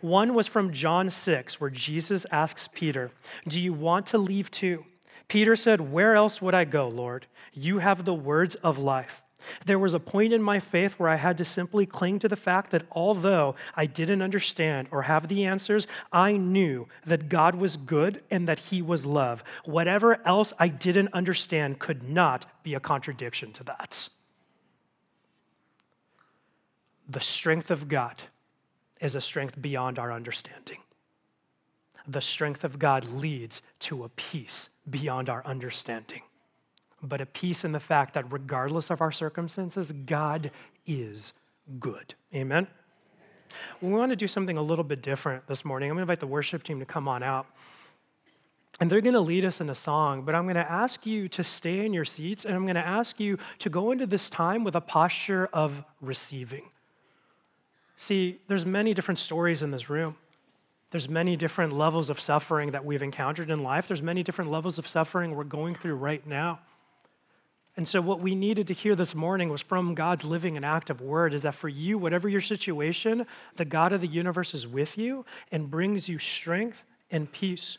one 0.00 0.34
was 0.34 0.46
from 0.46 0.72
John 0.72 1.10
6, 1.10 1.60
where 1.60 1.70
Jesus 1.70 2.26
asks 2.30 2.68
Peter, 2.72 3.10
Do 3.46 3.60
you 3.60 3.72
want 3.72 4.06
to 4.06 4.18
leave 4.18 4.50
too? 4.50 4.84
Peter 5.28 5.56
said, 5.56 5.92
Where 5.92 6.14
else 6.14 6.42
would 6.42 6.54
I 6.54 6.64
go, 6.64 6.88
Lord? 6.88 7.26
You 7.54 7.78
have 7.78 8.04
the 8.04 8.14
words 8.14 8.56
of 8.56 8.78
life. 8.78 9.22
There 9.64 9.78
was 9.78 9.94
a 9.94 10.00
point 10.00 10.32
in 10.32 10.42
my 10.42 10.58
faith 10.60 10.94
where 10.94 11.08
I 11.08 11.16
had 11.16 11.38
to 11.38 11.44
simply 11.44 11.86
cling 11.86 12.18
to 12.20 12.28
the 12.28 12.36
fact 12.36 12.70
that 12.70 12.86
although 12.90 13.54
I 13.74 13.86
didn't 13.86 14.22
understand 14.22 14.88
or 14.90 15.02
have 15.02 15.28
the 15.28 15.44
answers, 15.44 15.86
I 16.12 16.36
knew 16.36 16.88
that 17.04 17.28
God 17.28 17.54
was 17.54 17.76
good 17.76 18.22
and 18.30 18.48
that 18.48 18.58
He 18.58 18.82
was 18.82 19.06
love. 19.06 19.44
Whatever 19.64 20.26
else 20.26 20.52
I 20.58 20.68
didn't 20.68 21.12
understand 21.12 21.78
could 21.78 22.08
not 22.08 22.46
be 22.62 22.74
a 22.74 22.80
contradiction 22.80 23.52
to 23.52 23.64
that. 23.64 24.08
The 27.08 27.20
strength 27.20 27.70
of 27.70 27.88
God 27.88 28.22
is 29.00 29.14
a 29.14 29.20
strength 29.20 29.60
beyond 29.60 29.98
our 29.98 30.12
understanding. 30.12 30.78
The 32.08 32.20
strength 32.20 32.64
of 32.64 32.78
God 32.78 33.04
leads 33.04 33.62
to 33.80 34.04
a 34.04 34.08
peace 34.08 34.70
beyond 34.88 35.28
our 35.28 35.44
understanding, 35.44 36.22
but 37.08 37.20
a 37.20 37.26
peace 37.26 37.64
in 37.64 37.72
the 37.72 37.80
fact 37.80 38.14
that 38.14 38.30
regardless 38.32 38.90
of 38.90 39.00
our 39.00 39.12
circumstances, 39.12 39.92
God 39.92 40.50
is 40.86 41.32
good. 41.78 42.14
Amen? 42.34 42.66
We 43.80 43.90
want 43.90 44.10
to 44.10 44.16
do 44.16 44.26
something 44.26 44.56
a 44.56 44.62
little 44.62 44.84
bit 44.84 45.02
different 45.02 45.46
this 45.46 45.64
morning. 45.64 45.90
I'm 45.90 45.96
going 45.96 46.06
to 46.06 46.12
invite 46.12 46.20
the 46.20 46.26
worship 46.26 46.62
team 46.62 46.80
to 46.80 46.86
come 46.86 47.08
on 47.08 47.22
out. 47.22 47.46
And 48.78 48.90
they're 48.90 49.00
going 49.00 49.14
to 49.14 49.20
lead 49.20 49.44
us 49.44 49.60
in 49.62 49.70
a 49.70 49.74
song, 49.74 50.22
but 50.22 50.34
I'm 50.34 50.44
going 50.44 50.56
to 50.56 50.70
ask 50.70 51.06
you 51.06 51.28
to 51.30 51.42
stay 51.42 51.86
in 51.86 51.94
your 51.94 52.04
seats 52.04 52.44
and 52.44 52.54
I'm 52.54 52.64
going 52.64 52.74
to 52.74 52.86
ask 52.86 53.18
you 53.18 53.38
to 53.60 53.70
go 53.70 53.90
into 53.90 54.06
this 54.06 54.28
time 54.28 54.64
with 54.64 54.74
a 54.74 54.82
posture 54.82 55.48
of 55.52 55.82
receiving. 56.02 56.64
See, 57.96 58.40
there's 58.48 58.66
many 58.66 58.92
different 58.92 59.18
stories 59.18 59.62
in 59.62 59.70
this 59.70 59.88
room. 59.88 60.16
There's 60.90 61.08
many 61.08 61.36
different 61.36 61.72
levels 61.72 62.10
of 62.10 62.20
suffering 62.20 62.70
that 62.72 62.84
we've 62.84 63.02
encountered 63.02 63.50
in 63.50 63.62
life. 63.62 63.88
There's 63.88 64.02
many 64.02 64.22
different 64.22 64.50
levels 64.50 64.78
of 64.78 64.86
suffering 64.86 65.34
we're 65.34 65.44
going 65.44 65.74
through 65.74 65.96
right 65.96 66.24
now. 66.26 66.60
And 67.76 67.86
so, 67.86 68.00
what 68.00 68.20
we 68.20 68.34
needed 68.34 68.66
to 68.68 68.74
hear 68.74 68.94
this 68.94 69.14
morning 69.14 69.50
was 69.50 69.60
from 69.60 69.94
God's 69.94 70.24
living 70.24 70.56
and 70.56 70.64
active 70.64 71.02
word 71.02 71.34
is 71.34 71.42
that 71.42 71.54
for 71.54 71.68
you, 71.68 71.98
whatever 71.98 72.28
your 72.28 72.40
situation, 72.40 73.26
the 73.56 73.66
God 73.66 73.92
of 73.92 74.00
the 74.00 74.06
universe 74.06 74.54
is 74.54 74.66
with 74.66 74.96
you 74.96 75.26
and 75.52 75.70
brings 75.70 76.08
you 76.08 76.18
strength 76.18 76.84
and 77.10 77.30
peace. 77.30 77.78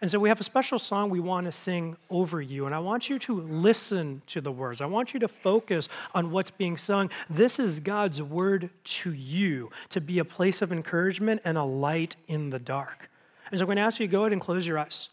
And 0.00 0.10
so 0.10 0.18
we 0.18 0.30
have 0.30 0.40
a 0.40 0.44
special 0.44 0.78
song 0.78 1.10
we 1.10 1.20
want 1.20 1.44
to 1.44 1.52
sing 1.52 1.96
over 2.08 2.40
you. 2.40 2.64
And 2.64 2.74
I 2.74 2.78
want 2.78 3.10
you 3.10 3.18
to 3.20 3.40
listen 3.42 4.22
to 4.28 4.40
the 4.40 4.50
words. 4.50 4.80
I 4.80 4.86
want 4.86 5.12
you 5.12 5.20
to 5.20 5.28
focus 5.28 5.88
on 6.14 6.30
what's 6.30 6.50
being 6.50 6.78
sung. 6.78 7.10
This 7.28 7.58
is 7.58 7.80
God's 7.80 8.22
word 8.22 8.70
to 8.82 9.12
you 9.12 9.70
to 9.90 10.00
be 10.00 10.18
a 10.18 10.24
place 10.24 10.62
of 10.62 10.72
encouragement 10.72 11.42
and 11.44 11.58
a 11.58 11.62
light 11.62 12.16
in 12.28 12.48
the 12.48 12.58
dark. 12.58 13.10
And 13.50 13.58
so 13.58 13.64
I'm 13.64 13.66
going 13.66 13.76
to 13.76 13.82
ask 13.82 14.00
you 14.00 14.06
to 14.06 14.10
go 14.10 14.22
ahead 14.22 14.32
and 14.32 14.40
close 14.40 14.66
your 14.66 14.78
eyes. 14.78 15.10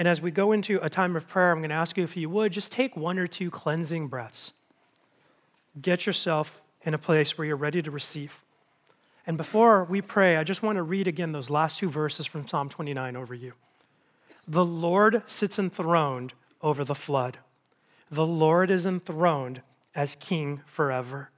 And 0.00 0.08
as 0.08 0.22
we 0.22 0.30
go 0.30 0.52
into 0.52 0.82
a 0.82 0.88
time 0.88 1.14
of 1.14 1.28
prayer, 1.28 1.52
I'm 1.52 1.58
going 1.58 1.68
to 1.68 1.76
ask 1.76 1.98
you 1.98 2.04
if 2.04 2.16
you 2.16 2.30
would 2.30 2.54
just 2.54 2.72
take 2.72 2.96
one 2.96 3.18
or 3.18 3.26
two 3.26 3.50
cleansing 3.50 4.08
breaths. 4.08 4.54
Get 5.78 6.06
yourself 6.06 6.62
in 6.80 6.94
a 6.94 6.98
place 6.98 7.36
where 7.36 7.46
you're 7.46 7.54
ready 7.54 7.82
to 7.82 7.90
receive. 7.90 8.42
And 9.26 9.36
before 9.36 9.84
we 9.84 10.00
pray, 10.00 10.38
I 10.38 10.42
just 10.42 10.62
want 10.62 10.76
to 10.76 10.82
read 10.82 11.06
again 11.06 11.32
those 11.32 11.50
last 11.50 11.78
two 11.78 11.90
verses 11.90 12.24
from 12.24 12.48
Psalm 12.48 12.70
29 12.70 13.14
over 13.14 13.34
you. 13.34 13.52
The 14.48 14.64
Lord 14.64 15.22
sits 15.26 15.58
enthroned 15.58 16.32
over 16.62 16.82
the 16.82 16.94
flood. 16.94 17.36
The 18.10 18.26
Lord 18.26 18.70
is 18.70 18.86
enthroned 18.86 19.60
as 19.94 20.16
king 20.18 20.62
forever. 20.64 21.28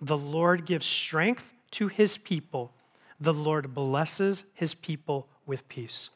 The 0.00 0.16
Lord 0.16 0.64
gives 0.64 0.86
strength 0.86 1.52
to 1.72 1.88
his 1.88 2.16
people. 2.16 2.72
The 3.20 3.34
Lord 3.34 3.74
blesses 3.74 4.44
his 4.54 4.72
people 4.72 5.28
with 5.44 5.68
peace. 5.68 6.08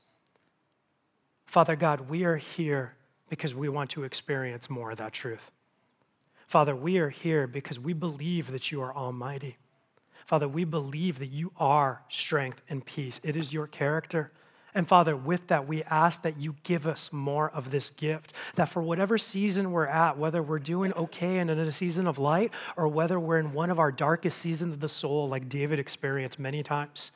Father 1.53 1.77
God, 1.77 2.09
we 2.09 2.25
are 2.25 2.39
here 2.39 2.95
because 3.29 3.55
we 3.55 3.69
want 3.69 3.91
to 3.91 4.05
experience 4.05 4.71
more 4.71 4.91
of 4.91 4.97
that 4.97 5.13
truth. 5.13 5.51
Father, 6.47 6.75
we 6.75 6.97
are 6.97 7.11
here 7.11 7.47
because 7.47 7.79
we 7.79 7.93
believe 7.93 8.51
that 8.53 8.73
you 8.73 8.81
are 8.81 8.97
almighty. 8.97 9.59
Father, 10.25 10.49
we 10.49 10.65
believe 10.65 11.19
that 11.19 11.27
you 11.27 11.53
are 11.59 12.01
strength 12.09 12.63
and 12.71 12.83
peace. 12.83 13.21
It 13.23 13.37
is 13.37 13.53
your 13.53 13.67
character. 13.67 14.33
And 14.75 14.89
Father, 14.89 15.15
with 15.15 15.49
that, 15.49 15.69
we 15.69 15.83
ask 15.83 16.23
that 16.23 16.41
you 16.41 16.55
give 16.63 16.87
us 16.87 17.13
more 17.13 17.51
of 17.51 17.71
this 17.71 17.91
gift. 17.91 18.33
That 18.55 18.71
for 18.71 18.81
whatever 18.81 19.19
season 19.19 19.73
we're 19.73 19.85
at, 19.85 20.17
whether 20.17 20.43
we're 20.43 20.59
doing 20.59 20.95
okay 20.95 21.37
and 21.37 21.51
in 21.51 21.59
a 21.59 21.71
season 21.71 22.07
of 22.07 22.19
light, 22.19 22.51
or 22.79 22.89
whether 22.89 23.21
we're 23.21 23.39
in 23.39 23.53
one 23.53 23.69
of 23.69 23.79
our 23.79 23.93
darkest 23.93 24.39
seasons 24.39 24.73
of 24.73 24.81
the 24.81 24.89
soul, 24.89 25.29
like 25.29 25.51
David 25.51 25.79
experienced 25.79 26.39
many 26.39 26.63
times, 26.63 27.13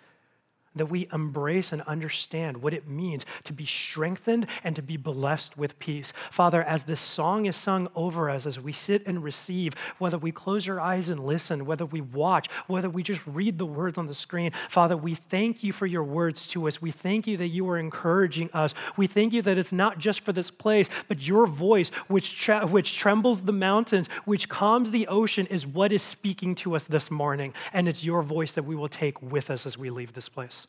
that 0.76 0.86
we 0.86 1.08
embrace 1.12 1.72
and 1.72 1.82
understand 1.82 2.58
what 2.58 2.74
it 2.74 2.86
means 2.88 3.24
to 3.44 3.52
be 3.52 3.66
strengthened 3.66 4.46
and 4.64 4.76
to 4.76 4.82
be 4.82 4.96
blessed 4.96 5.56
with 5.56 5.78
peace. 5.78 6.12
Father, 6.30 6.62
as 6.62 6.84
this 6.84 7.00
song 7.00 7.46
is 7.46 7.56
sung 7.56 7.88
over 7.94 8.30
us, 8.30 8.46
as 8.46 8.60
we 8.60 8.72
sit 8.72 9.06
and 9.06 9.22
receive, 9.22 9.74
whether 9.98 10.18
we 10.18 10.32
close 10.32 10.68
our 10.68 10.80
eyes 10.80 11.08
and 11.08 11.26
listen, 11.26 11.66
whether 11.66 11.84
we 11.84 12.00
watch, 12.00 12.48
whether 12.66 12.88
we 12.88 13.02
just 13.02 13.26
read 13.26 13.58
the 13.58 13.66
words 13.66 13.98
on 13.98 14.06
the 14.06 14.14
screen, 14.14 14.52
Father, 14.68 14.96
we 14.96 15.14
thank 15.14 15.62
you 15.62 15.72
for 15.72 15.86
your 15.86 16.04
words 16.04 16.46
to 16.48 16.66
us. 16.68 16.80
We 16.80 16.90
thank 16.90 17.26
you 17.26 17.36
that 17.38 17.48
you 17.48 17.68
are 17.70 17.78
encouraging 17.78 18.50
us. 18.52 18.74
We 18.96 19.06
thank 19.06 19.32
you 19.32 19.42
that 19.42 19.58
it's 19.58 19.72
not 19.72 19.98
just 19.98 20.20
for 20.20 20.32
this 20.32 20.50
place, 20.50 20.88
but 21.08 21.26
your 21.26 21.46
voice, 21.46 21.88
which, 22.08 22.40
tre- 22.40 22.60
which 22.60 22.96
trembles 22.96 23.42
the 23.42 23.52
mountains, 23.52 24.08
which 24.24 24.48
calms 24.48 24.90
the 24.90 25.06
ocean, 25.08 25.46
is 25.46 25.66
what 25.66 25.92
is 25.92 26.02
speaking 26.02 26.54
to 26.56 26.76
us 26.76 26.84
this 26.84 27.10
morning. 27.10 27.54
And 27.72 27.88
it's 27.88 28.04
your 28.04 28.22
voice 28.22 28.52
that 28.52 28.64
we 28.64 28.74
will 28.74 28.88
take 28.88 29.20
with 29.22 29.50
us 29.50 29.66
as 29.66 29.78
we 29.78 29.90
leave 29.90 30.12
this 30.12 30.28
place. 30.28 30.65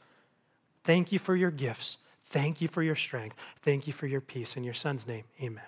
Thank 0.87 1.11
you 1.11 1.19
for 1.19 1.35
your 1.35 1.51
gifts. 1.51 1.97
Thank 2.27 2.61
you 2.61 2.69
for 2.69 2.81
your 2.81 2.95
strength. 2.95 3.35
Thank 3.61 3.87
you 3.87 3.93
for 3.93 4.07
your 4.07 4.21
peace. 4.21 4.55
In 4.55 4.63
your 4.63 4.73
son's 4.73 5.05
name, 5.05 5.25
amen. 5.43 5.65